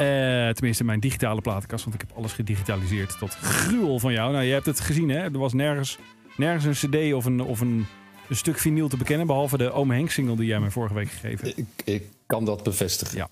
Eh, 0.01 0.48
tenminste, 0.48 0.84
mijn 0.84 1.01
digitale 1.01 1.40
platenkast, 1.40 1.84
want 1.84 1.94
ik 2.03 2.09
heb 2.09 2.16
alles 2.16 2.32
gedigitaliseerd 2.32 3.18
tot 3.18 3.34
gruwel 3.34 3.98
van 3.98 4.12
jou. 4.12 4.32
Nou, 4.32 4.44
je 4.44 4.53
hebt 4.53 4.66
het 4.66 4.80
gezien, 4.80 5.09
hè? 5.09 5.18
Er 5.18 5.38
was 5.38 5.53
nergens, 5.53 5.98
nergens 6.36 6.82
een 6.82 6.90
cd 6.90 7.14
of, 7.14 7.24
een, 7.24 7.40
of 7.42 7.61
een, 7.61 7.86
een 8.28 8.36
stuk 8.36 8.59
vinyl 8.59 8.88
te 8.88 8.96
bekennen, 8.96 9.26
behalve 9.26 9.59
de 9.59 9.72
Ome 9.72 9.94
Henk 9.94 10.11
single 10.11 10.36
die 10.36 10.46
jij 10.46 10.61
mij 10.61 10.70
vorige 10.70 10.94
week 10.94 11.11
gegeven 11.11 11.46
hebt. 11.46 11.59
Ik, 11.59 11.66
ik 11.84 12.03
kan 12.26 12.44
dat 12.44 12.62
bevestigen. 12.62 13.16
Ja. 13.16 13.28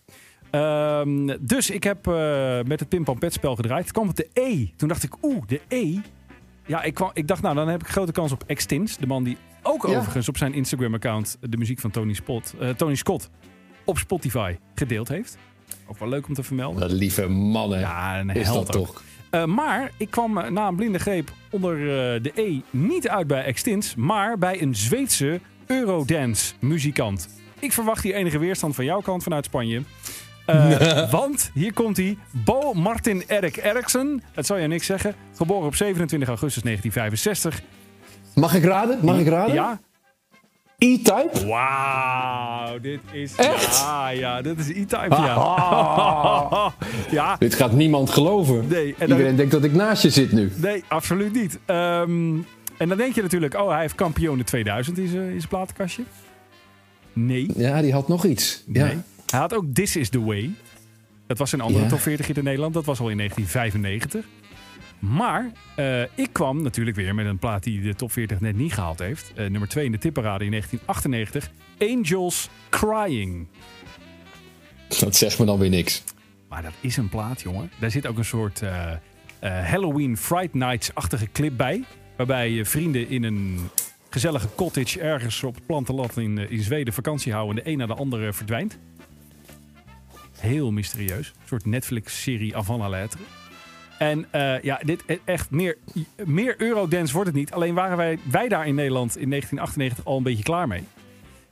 Ehm, 0.51 1.37
dus 1.41 1.71
ik 1.71 1.85
heb 1.85 2.07
eh, 2.07 2.61
met 2.67 2.81
het 2.81 2.89
Pim 2.89 3.05
Pam 3.05 3.19
Pet 3.19 3.33
spel 3.33 3.57
gedraaid. 3.57 3.83
Het 3.85 3.93
kwam 3.93 4.09
op 4.09 4.17
de 4.17 4.29
E. 4.33 4.67
Toen 4.77 4.89
dacht 4.89 5.03
ik, 5.03 5.13
oeh, 5.23 5.43
de 5.47 5.61
E. 5.69 5.99
Ja, 6.67 6.83
ik, 6.83 6.95
kwam, 6.95 7.11
ik 7.15 7.27
dacht, 7.29 7.43
nou, 7.43 7.55
dan 7.55 7.69
heb 7.69 7.81
ik 7.81 7.89
grote 7.89 8.13
kans 8.13 8.33
op 8.33 8.45
Extins. 8.47 8.97
De 8.97 9.07
man 9.07 9.25
die 9.25 9.37
ook 9.63 9.87
Ja. 9.87 9.97
overigens 9.97 10.29
op 10.29 10.37
zijn 10.37 10.55
Instagram-account 10.55 11.37
de 11.41 11.57
muziek 11.57 11.81
van 11.81 11.91
Tony, 11.91 12.13
Spot, 12.13 12.55
eh, 12.61 12.69
Tony 12.69 12.95
Scott 12.95 13.31
op 13.85 13.99
Spotify 13.99 14.57
gedeeld 14.75 15.09
heeft. 15.09 15.39
Ook 15.91 15.99
wel 15.99 16.09
leuk 16.09 16.29
om 16.29 16.35
te 16.35 16.43
vermelden. 16.43 16.81
Wat 16.81 16.91
lieve 16.91 17.29
mannen. 17.29 17.81
Ja, 17.81 18.21
een 18.21 18.31
is 18.31 18.47
dat 18.47 18.57
ook. 18.57 18.87
toch? 18.87 19.03
Eh, 19.31 19.45
maar 19.45 19.91
ik 19.97 20.11
kwam 20.11 20.39
eh, 20.39 20.51
na 20.51 20.69
een 20.69 20.77
blinde 20.77 20.99
greep 20.99 21.31
onder 21.51 21.75
eh, 21.75 22.23
de 22.23 22.33
E 22.35 22.61
niet 22.71 23.09
uit 23.09 23.27
bij 23.27 23.45
Extins, 23.45 23.95
maar 23.95 24.39
bij 24.39 24.63
een 24.63 24.75
Zweedse 24.75 25.41
Eurodance 25.67 26.55
muzikant. 26.61 27.29
Ik 27.59 27.73
verwacht 27.73 28.03
hier 28.03 28.15
enige 28.15 28.39
weerstand 28.39 28.75
van 28.75 28.85
jouw 28.85 29.01
kant 29.01 29.23
vanuit 29.23 29.45
Spanje. 29.45 29.83
Want 31.11 31.51
hier 31.55 31.73
komt 31.73 31.97
hij, 31.97 32.19
Bo 32.31 32.73
Martin 32.73 33.23
Erik 33.27 33.57
Eriksen. 33.57 34.23
Het 34.33 34.47
zal 34.47 34.57
je 34.57 34.67
niks 34.67 34.87
zeggen. 34.87 35.15
Geboren 35.37 35.67
op 35.67 35.75
27 35.75 36.29
augustus 36.29 36.63
1965. 36.63 37.67
Mag 38.35 38.55
ik 38.55 38.65
raden? 38.65 38.99
Mag 39.03 39.19
ik 39.19 39.29
raden? 39.29 39.55
Ja. 39.55 39.81
E-Type? 40.79 41.47
Wauw, 41.47 42.79
dit 42.81 43.01
is... 43.13 43.35
Echt? 43.37 43.79
Ja, 43.81 44.09
ja, 44.09 44.43
dit 44.43 44.59
is 44.59 44.69
E-Type, 44.69 45.07
ja. 45.17 46.73
ja, 47.11 47.37
Dit 47.39 47.55
gaat 47.55 47.73
niemand 47.73 48.11
geloven. 48.11 48.67
Nee, 48.69 48.95
en 48.99 49.09
dan- 49.09 49.17
Iedereen 49.17 49.37
denkt 49.37 49.53
dat 49.53 49.65
ik 49.65 49.73
naast 49.73 50.03
je 50.03 50.11
zit 50.11 50.33
nu. 50.33 50.53
Nee, 50.57 50.85
absoluut 50.89 51.33
niet. 51.33 51.59
Ehm, 51.65 52.37
En 52.77 52.89
dan 52.89 52.97
denk 52.97 53.15
je 53.15 53.23
natuurlijk, 53.23 53.55
oh, 53.55 53.69
hij 53.71 53.81
heeft 53.81 53.95
kampioen 53.95 54.45
2000 54.45 54.99
in 54.99 55.09
zijn, 55.09 55.23
in 55.23 55.37
zijn 55.37 55.49
platenkastje. 55.49 56.03
Nee. 57.13 57.51
Ja, 57.57 57.81
die 57.81 57.93
had 57.93 58.09
nog 58.09 58.25
iets. 58.25 58.65
Ja. 58.73 58.85
nee. 58.85 58.97
Hij 59.31 59.41
had 59.41 59.55
ook 59.55 59.65
This 59.73 59.97
Is 59.97 60.09
The 60.09 60.25
Way. 60.25 60.51
Dat 61.27 61.39
was 61.39 61.53
een 61.53 61.61
andere 61.61 61.85
Ja. 61.85 61.91
top 61.91 62.01
40 62.01 62.27
hit 62.27 62.37
in 62.37 62.45
Nederland. 62.45 62.75
Dat 62.75 62.85
was 62.85 63.01
al 63.01 63.09
in 63.09 63.17
1995. 63.17 64.25
Maar 64.99 65.53
eh, 65.77 66.03
ik 66.03 66.29
kwam 66.33 66.63
natuurlijk 66.63 66.97
weer 66.97 67.15
met 67.15 67.27
een 67.27 67.39
plaat 67.39 67.63
die 67.63 67.81
de 67.81 67.95
top 67.95 68.13
40 68.13 68.41
net 68.41 68.57
niet 68.57 68.73
gehaald 68.73 68.99
heeft. 68.99 69.33
Eh, 69.35 69.47
nummer 69.47 69.69
2 69.69 69.85
in 69.85 69.93
de 69.93 69.99
tipparade 69.99 70.45
in 70.45 70.51
1998. 70.51 71.51
Angels 71.79 72.49
Crying. 72.69 73.47
Dat 75.01 75.17
zegt 75.17 75.39
me 75.39 75.45
dan 75.45 75.59
weer 75.59 75.71
niks. 75.71 76.05
Maar 76.49 76.63
dat 76.63 76.73
is 76.81 76.97
een 76.97 77.09
plaat, 77.09 77.41
jongen. 77.41 77.71
Daar 77.81 77.91
zit 77.91 78.07
ook 78.07 78.19
een 78.19 78.25
soort 78.25 78.63
eh, 78.63 78.93
Halloween 79.41 80.17
Fright 80.17 80.55
Nights-achtige 80.55 81.29
clip 81.33 81.57
bij. 81.57 81.85
Waarbij 82.17 82.51
je 82.51 82.65
vrienden 82.65 83.09
in 83.09 83.23
een 83.23 83.59
gezellige 84.11 84.49
cottage 84.55 85.01
ergens 85.01 85.43
op 85.43 85.55
het 85.55 85.67
plantenland 85.67 86.17
in, 86.17 86.51
in 86.51 86.63
Zweden 86.63 86.93
vakantie 86.93 87.33
houden. 87.33 87.57
En 87.57 87.65
de 87.65 87.71
een 87.71 87.79
naar 87.79 87.87
de 87.87 87.95
andere 87.95 88.33
verdwijnt. 88.33 88.79
Heel 90.39 90.71
mysterieus. 90.71 91.29
Een 91.29 91.49
soort 91.49 91.67
Netflix-serie 91.67 92.57
avant 92.57 92.81
la 92.81 92.89
lettre. 92.89 93.21
En 93.99 94.27
eh, 94.31 94.63
ja, 94.63 94.81
dit 94.85 95.03
e- 95.07 95.19
echt 95.25 95.51
meer, 95.51 95.77
meer 96.25 96.55
Eurodance 96.59 97.13
wordt 97.15 97.29
het 97.29 97.39
niet. 97.39 97.53
Alleen 97.53 97.75
waren 97.75 97.97
wij, 97.97 98.19
wij 98.31 98.49
daar 98.49 98.67
in 98.67 98.75
Nederland 98.75 99.17
in 99.19 99.29
1998 99.31 100.05
al 100.05 100.17
een 100.17 100.23
beetje 100.23 100.43
klaar 100.43 100.69
mee. 100.69 100.83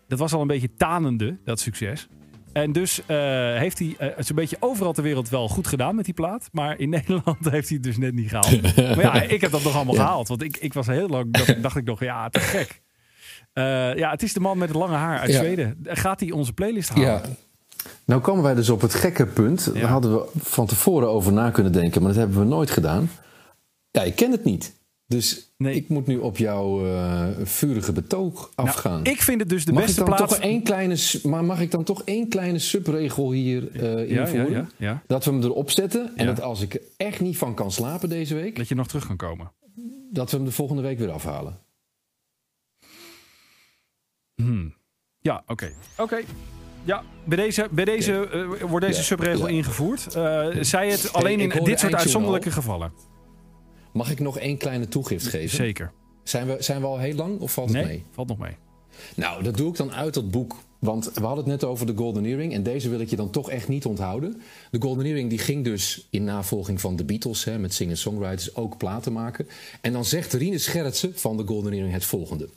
Dat 0.08 0.18
was 0.18 0.32
al 0.32 0.40
een 0.40 0.46
beetje 0.46 0.70
tanende, 0.76 1.36
dat 1.44 1.60
succes. 1.60 2.08
En 2.52 2.72
dus 2.72 3.00
eh, 3.06 3.16
heeft 3.56 3.78
hij 3.78 3.94
het 3.98 4.26
zo'n 4.26 4.36
beetje 4.36 4.56
overal 4.60 4.92
ter 4.92 5.02
wereld 5.02 5.28
wel 5.28 5.48
goed 5.48 5.66
gedaan 5.66 5.94
met 5.94 6.04
die 6.04 6.14
plaat. 6.14 6.48
Maar 6.52 6.78
in 6.78 6.88
Nederland 6.98 7.50
heeft 7.50 7.68
hij 7.68 7.76
het 7.76 7.82
dus 7.82 7.96
net 7.98 8.14
niet 8.14 8.28
gehaald. 8.28 8.62
maar 8.76 9.00
ja, 9.00 9.22
ik 9.22 9.40
heb 9.40 9.50
dat 9.50 9.62
nog 9.62 9.74
allemaal 9.74 9.94
Ja. 9.94 10.00
gehaald. 10.00 10.28
Want 10.28 10.42
ik, 10.42 10.56
ik 10.56 10.72
was 10.72 10.86
heel 10.86 11.08
lang, 11.08 11.32
dacht, 11.32 11.62
dacht 11.62 11.76
ik 11.76 11.84
nog, 11.84 12.00
ja, 12.00 12.28
te 12.28 12.40
gek. 12.40 12.82
Ja, 13.98 14.10
het 14.10 14.22
is 14.22 14.32
de 14.32 14.40
man 14.40 14.58
met 14.58 14.68
het 14.68 14.76
lange 14.76 14.94
haar 14.94 15.18
uit 15.18 15.30
Ja. 15.32 15.38
Zweden. 15.38 15.78
Gaat 15.82 16.20
hij 16.20 16.30
onze 16.30 16.52
playlist 16.52 16.88
halen? 16.88 17.06
Ja. 17.06 17.22
Nou 18.04 18.20
komen 18.20 18.42
wij 18.42 18.54
dus 18.54 18.70
op 18.70 18.80
het 18.80 18.94
gekke 18.94 19.26
punt. 19.26 19.70
Ja. 19.74 19.80
Daar 19.80 19.90
hadden 19.90 20.12
we 20.14 20.26
van 20.38 20.66
tevoren 20.66 21.08
over 21.08 21.32
na 21.32 21.50
kunnen 21.50 21.72
denken, 21.72 22.00
maar 22.02 22.10
dat 22.12 22.20
hebben 22.20 22.38
we 22.38 22.44
nooit 22.44 22.70
gedaan. 22.70 23.10
Ja, 23.90 24.02
ik 24.02 24.14
ken 24.16 24.30
het 24.30 24.44
niet. 24.44 24.74
Dus 25.06 25.50
Nee. 25.58 25.74
ik 25.74 25.88
moet 25.88 26.06
nu 26.06 26.16
op 26.18 26.36
jouw 26.36 26.86
eh, 26.86 27.26
vurige 27.42 27.92
betoog 27.92 28.50
Nou, 28.56 28.68
afgaan. 28.68 29.04
ik 29.04 29.22
vind 29.22 29.40
het 29.40 29.48
dus 29.48 29.64
de 29.64 29.72
mag 29.72 29.82
beste 29.84 30.00
ik 30.00 30.06
dan 30.06 30.16
plaat. 30.16 30.28
toch 30.28 30.38
één 30.38 30.62
kleine, 30.62 30.96
maar 31.22 31.44
mag 31.44 31.60
ik 31.60 31.70
dan 31.70 31.84
toch 31.84 32.02
één 32.04 32.28
kleine 32.28 32.58
subregel 32.58 33.32
hier 33.32 33.82
ja, 33.82 33.98
ja, 33.98 34.26
invoeren? 34.26 34.70
ja. 34.76 35.02
Dat 35.06 35.24
we 35.24 35.30
hem 35.30 35.42
erop 35.42 35.70
zetten 35.70 36.12
en 36.16 36.26
dat 36.26 36.40
als 36.40 36.60
ik 36.60 36.74
er 36.74 36.80
echt 36.96 37.20
niet 37.20 37.38
van 37.38 37.54
kan 37.54 37.72
slapen 37.72 38.08
deze 38.08 38.34
week, 38.34 38.56
Dat 38.56 38.68
je 38.68 38.74
nog 38.74 38.86
terug 38.86 39.06
kan 39.06 39.16
komen. 39.16 39.52
dat 40.12 40.30
we 40.30 40.36
hem 40.36 40.46
de 40.46 40.52
volgende 40.52 40.82
week 40.82 40.98
weer 40.98 41.10
afhalen. 41.10 41.58
Hmm. 44.34 44.74
Ja, 45.20 45.42
oké. 45.46 45.72
Oké. 45.96 46.20
Ja, 46.86 47.02
bij 47.24 47.36
deze, 47.36 47.68
bij 47.70 47.84
deze 47.84 48.28
eh, 48.28 48.62
wordt 48.68 48.86
deze 48.86 49.02
subregel 49.02 49.46
ingevoerd. 49.46 50.14
Eh, 50.14 50.46
zij 50.60 50.90
het 50.90 51.12
alleen 51.12 51.40
in 51.40 51.64
dit 51.64 51.80
soort 51.80 51.94
uitzonderlijke 51.94 52.48
al. 52.48 52.54
gevallen. 52.54 52.92
Mag 53.92 54.10
ik 54.10 54.20
nog 54.20 54.38
één 54.38 54.56
kleine 54.56 54.88
toegift 54.88 55.26
geven? 55.26 55.56
Zeker. 55.56 55.92
Zijn 56.22 56.46
we, 56.46 56.56
zijn 56.58 56.80
we 56.80 56.86
al 56.86 56.98
heel 56.98 57.14
lang 57.14 57.40
of 57.40 57.52
valt 57.52 57.68
het 57.68 57.76
Nee, 57.76 57.86
mee? 57.86 58.04
valt 58.10 58.28
nog 58.28 58.38
mee. 58.38 58.56
Nou, 59.14 59.42
dat 59.42 59.56
doe 59.56 59.70
ik 59.70 59.76
dan 59.76 59.92
uit 59.92 60.14
dat 60.14 60.30
boek. 60.30 60.56
Want 60.78 61.10
we 61.14 61.20
hadden 61.20 61.44
het 61.44 61.60
net 61.60 61.64
over 61.64 61.86
de 61.86 61.96
Golden 61.96 62.24
Earring. 62.24 62.52
En 62.52 62.62
deze 62.62 62.88
wil 62.88 63.00
ik 63.00 63.10
je 63.10 63.16
dan 63.16 63.30
toch 63.30 63.50
echt 63.50 63.68
niet 63.68 63.84
onthouden. 63.84 64.40
De 64.70 64.80
Golden 64.80 65.06
Earring 65.06 65.30
die 65.30 65.38
ging 65.38 65.64
dus 65.64 66.06
in 66.10 66.24
navolging 66.24 66.80
van 66.80 66.96
de 66.96 67.04
Beatles... 67.04 67.44
Hè, 67.44 67.58
met 67.58 67.74
singer-songwriters 67.74 68.54
ook 68.54 68.76
platen 68.76 69.12
maken. 69.12 69.48
En 69.80 69.92
dan 69.92 70.04
zegt 70.04 70.32
Rine 70.32 70.58
Scherritsen 70.58 71.12
van 71.14 71.36
de 71.36 71.46
Golden 71.46 71.72
Earring 71.72 71.92
het 71.92 72.04
volgende. 72.04 72.48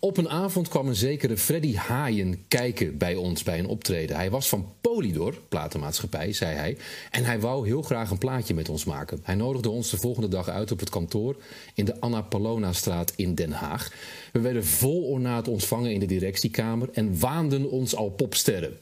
Op 0.00 0.16
een 0.16 0.28
avond 0.28 0.68
kwam 0.68 0.88
een 0.88 0.94
zekere 0.94 1.36
Freddy 1.36 1.74
Haaien 1.76 2.44
kijken 2.48 2.98
bij 2.98 3.14
ons 3.14 3.42
bij 3.42 3.58
een 3.58 3.66
optreden. 3.66 4.16
Hij 4.16 4.30
was 4.30 4.48
van 4.48 4.72
Polydor, 4.80 5.40
platenmaatschappij, 5.48 6.32
zei 6.32 6.54
hij. 6.56 6.76
En 7.10 7.24
hij 7.24 7.40
wou 7.40 7.66
heel 7.66 7.82
graag 7.82 8.10
een 8.10 8.18
plaatje 8.18 8.54
met 8.54 8.68
ons 8.68 8.84
maken. 8.84 9.20
Hij 9.22 9.34
nodigde 9.34 9.70
ons 9.70 9.90
de 9.90 9.96
volgende 9.96 10.28
dag 10.28 10.48
uit 10.48 10.72
op 10.72 10.80
het 10.80 10.90
kantoor... 10.90 11.36
in 11.74 11.84
de 11.84 12.00
Anna 12.00 12.20
Palona-straat 12.20 13.12
in 13.16 13.34
Den 13.34 13.52
Haag. 13.52 13.92
We 14.32 14.40
werden 14.40 14.64
vol 14.64 15.02
ornaat 15.02 15.48
ontvangen 15.48 15.92
in 15.92 16.00
de 16.00 16.06
directiekamer... 16.06 16.88
en 16.92 17.18
waanden 17.18 17.70
ons 17.74 17.94
al 17.96 18.08
popsterren. 18.10 18.78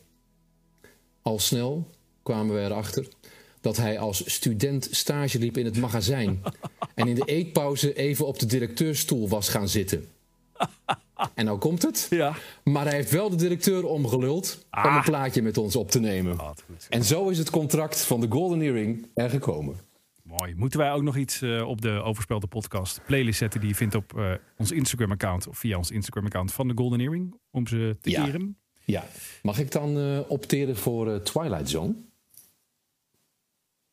Al 1.22 1.38
snel 1.38 1.88
kwamen 2.22 2.54
we 2.54 2.60
erachter 2.60 3.06
dat 3.60 3.76
hij 3.76 3.98
als 3.98 4.32
student 4.34 4.88
stage 4.90 5.38
liep 5.38 5.56
in 5.56 5.64
het 5.64 5.76
magazijn... 5.78 6.42
en 6.94 7.08
in 7.08 7.14
de 7.14 7.24
eetpauze 7.24 7.94
even 7.94 8.26
op 8.26 8.38
de 8.38 8.46
directeurstoel 8.46 9.28
was 9.28 9.48
gaan 9.48 9.68
zitten. 9.68 10.06
En 11.34 11.44
nou 11.44 11.58
komt 11.58 11.82
het. 11.82 12.06
Ja. 12.10 12.34
Maar 12.64 12.84
hij 12.84 12.94
heeft 12.94 13.10
wel 13.10 13.30
de 13.30 13.36
directeur 13.36 13.84
omgeluld 13.86 14.58
om 14.70 14.78
Ah. 14.82 14.94
een 14.96 15.02
plaatje 15.02 15.42
met 15.42 15.58
ons 15.58 15.76
op 15.76 15.90
te 15.90 16.00
nemen. 16.00 16.38
Goed. 16.38 16.86
En 16.88 17.04
zo 17.04 17.28
is 17.28 17.38
het 17.38 17.50
contract 17.50 18.00
van 18.04 18.20
de 18.20 18.26
Golden 18.30 18.60
Earring 18.60 19.06
er 19.14 19.30
gekomen. 19.30 19.76
Mooi. 20.22 20.54
Moeten 20.54 20.78
wij 20.78 20.92
ook 20.92 21.02
nog 21.02 21.16
iets 21.16 21.42
eh, 21.42 21.68
op 21.68 21.80
de 21.80 21.90
Overspelde 21.90 22.46
podcast 22.46 23.00
playlist 23.06 23.38
zetten 23.38 23.60
die 23.60 23.68
je 23.68 23.74
vindt 23.74 23.94
op 23.94 24.18
eh, 24.18 24.32
ons 24.56 24.70
Instagram-account 24.70 25.46
of 25.48 25.58
via 25.58 25.76
ons 25.76 25.90
Instagram-account 25.90 26.52
van 26.52 26.68
de 26.68 26.74
Golden 26.76 27.00
Earring 27.00 27.34
om 27.50 27.66
ze 27.66 27.96
te 28.00 28.10
Ja. 28.10 28.26
eren? 28.26 28.56
Ja. 28.92 29.04
Mag 29.42 29.58
ik 29.58 29.70
dan 29.70 29.98
eh, 29.98 30.18
opteren 30.28 30.76
voor 30.76 31.10
eh, 31.12 31.16
Twilight 31.20 31.68
Zone? 31.70 31.94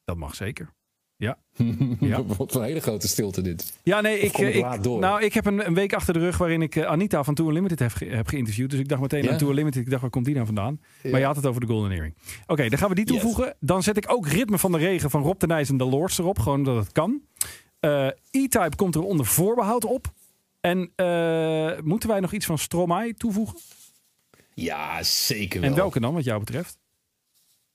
Dat 0.04 0.18
mag 0.18 0.36
zeker. 0.36 0.74
Ja. 1.16 1.38
Ja. 2.00 2.24
Wat 2.24 2.56
een 2.56 2.64
hele 2.64 2.80
grote 2.80 3.08
stilte 3.08 3.42
dit. 3.42 3.78
Ja, 3.84 4.02
nee, 4.02 4.20
ik, 4.20 4.32
kom 4.34 4.46
ik 4.46 4.82
nou, 4.84 5.24
ik 5.24 5.34
heb 5.34 5.46
een, 5.46 5.66
een 5.68 5.74
week 5.74 5.94
achter 5.94 6.14
de 6.14 6.20
rug 6.20 6.38
waarin 6.38 6.62
ik 6.62 6.76
eh, 6.76 6.84
Anita 6.86 7.24
van 7.24 7.34
Tour 7.34 7.54
Limited 7.54 7.80
heb, 7.80 7.92
ge- 7.92 8.06
heb 8.06 8.28
geïnterviewd. 8.28 8.70
Dus 8.70 8.80
ik 8.80 8.88
dacht 8.90 9.02
meteen 9.02 9.24
Ja. 9.24 9.32
aan 9.32 9.38
Tour 9.38 9.54
Limited. 9.54 9.82
Ik 9.82 9.90
dacht, 9.90 10.02
waar 10.02 10.10
komt 10.12 10.26
die 10.26 10.34
nou 10.34 10.46
vandaan? 10.46 10.82
Maar 11.04 11.20
je 11.20 11.26
had 11.26 11.36
het 11.36 11.46
over 11.46 11.62
de 11.62 11.68
Golden 11.68 11.92
Earring. 11.92 12.16
Oké, 12.48 12.70
dan 12.70 12.78
gaan 12.80 12.90
we 12.90 12.96
die 12.96 13.06
Yes. 13.06 13.14
toevoegen. 13.14 13.56
Dan 13.60 13.84
zet 13.84 13.98
ik 13.98 14.12
ook 14.12 14.28
Ritme 14.28 14.58
van 14.58 14.72
de 14.72 14.78
Regen 14.78 15.10
van 15.10 15.22
Rob 15.24 15.40
de 15.40 15.48
Nijs 15.48 15.70
en 15.70 15.78
de 15.78 15.86
Lords 15.86 16.18
erop. 16.18 16.40
Gewoon 16.40 16.64
dat 16.64 16.76
het 16.76 16.92
kan. 16.92 17.22
Eh, 17.80 18.08
E-Type 18.32 18.76
komt 18.76 18.96
er 18.96 19.04
onder 19.04 19.26
voorbehoud 19.26 19.86
op. 19.86 20.08
En 20.62 20.92
eh, 20.96 21.72
moeten 21.84 22.10
wij 22.10 22.20
nog 22.20 22.34
iets 22.34 22.46
van 22.46 22.58
Stromae 22.58 23.14
toevoegen? 23.14 23.60
Ja, 24.62 25.04
zeker 25.04 25.62
wel. 25.62 25.70
En 25.70 25.76
welke 25.76 26.00
dan, 26.00 26.14
wat 26.14 26.24
jou 26.24 26.40
betreft? 26.40 26.78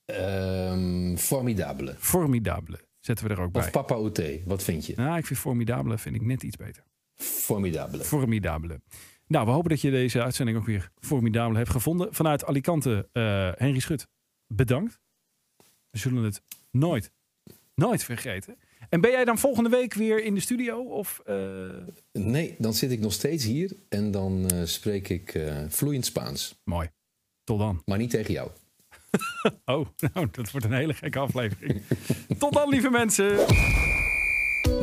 Ehm, 0.05 1.15
formidabele. 1.15 1.95
Formidabele. 1.97 2.79
Zetten 2.99 3.27
we 3.27 3.33
er 3.33 3.41
ook 3.41 3.51
bij. 3.51 3.61
Of 3.61 3.71
Papa 3.71 3.93
Oute, 3.95 4.41
wat 4.45 4.63
vind 4.63 4.85
je? 4.85 4.93
Nou, 4.95 5.17
ik 5.17 5.25
vind 5.25 5.39
Formidabele 5.39 5.97
vind 5.97 6.15
ik 6.15 6.21
net 6.21 6.43
iets 6.43 6.55
beter. 6.55 6.83
Formidabele. 7.15 8.03
Formidabele. 8.03 8.81
Nou, 9.27 9.45
we 9.45 9.51
hopen 9.51 9.69
dat 9.69 9.81
je 9.81 9.91
deze 9.91 10.23
uitzending 10.23 10.57
ook 10.57 10.65
weer 10.65 10.91
formidabel 10.99 11.55
hebt 11.55 11.69
gevonden. 11.69 12.13
Vanuit 12.13 12.45
Alicante, 12.45 13.09
eh 13.11 13.51
Henry 13.55 13.79
Schut, 13.79 14.07
bedankt. 14.47 14.99
We 15.89 15.97
zullen 15.97 16.23
het 16.23 16.41
nooit, 16.71 17.11
nooit 17.75 18.03
vergeten. 18.03 18.57
En 18.89 19.01
ben 19.01 19.11
jij 19.11 19.25
dan 19.25 19.37
volgende 19.37 19.69
week 19.69 19.93
weer 19.93 20.23
in 20.23 20.33
de 20.33 20.39
studio? 20.39 20.79
Of, 20.81 21.21
eh, 21.25 21.35
Nee, 22.11 22.55
dan 22.57 22.73
zit 22.73 22.91
ik 22.91 22.99
nog 22.99 23.13
steeds 23.13 23.43
hier 23.43 23.75
en 23.89 24.11
dan 24.11 24.49
eh, 24.49 24.57
spreek 24.63 25.09
ik 25.09 25.33
eh, 25.33 25.55
vloeiend 25.67 26.05
Spaans. 26.05 26.61
Mooi. 26.63 26.89
Tot 27.43 27.59
dan. 27.59 27.81
Maar 27.85 27.97
niet 27.97 28.09
tegen 28.09 28.33
jou. 28.33 28.49
Oh, 29.65 29.87
nou, 30.13 30.27
dat 30.31 30.51
wordt 30.51 30.65
een 30.65 30.73
hele 30.73 30.93
gekke 30.93 31.19
aflevering. 31.19 31.81
Tot 32.39 32.53
dan, 32.53 32.69
lieve 32.69 32.89
mensen. 32.89 33.37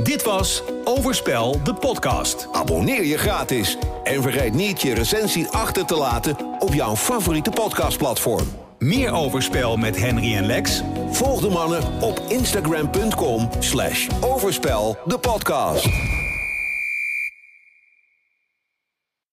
Dit 0.03 0.23
was 0.23 0.63
Overspel, 0.85 1.63
de 1.63 1.75
podcast. 1.75 2.49
Abonneer 2.53 3.05
je 3.05 3.19
gratis 3.19 3.77
en 4.05 4.23
vergeet 4.23 4.53
niet 4.53 4.83
je 4.83 4.95
recensie 4.95 5.47
achter 5.47 5.87
te 5.87 5.97
laten 5.97 6.61
op 6.61 6.75
jouw 6.75 6.97
favoriete 6.97 7.51
podcastplatform. 7.51 8.62
Meer 8.83 9.13
Overspel 9.13 9.77
met 9.77 9.97
Henry 9.97 10.35
en 10.37 10.47
Lex? 10.47 10.83
Volg 11.11 11.41
de 11.41 11.49
mannen 11.49 11.83
op 12.01 12.21
instagram.com 12.29 13.49
slash 13.59 14.09
overspel 14.21 14.99
de 15.05 15.19
podcast. 15.19 15.89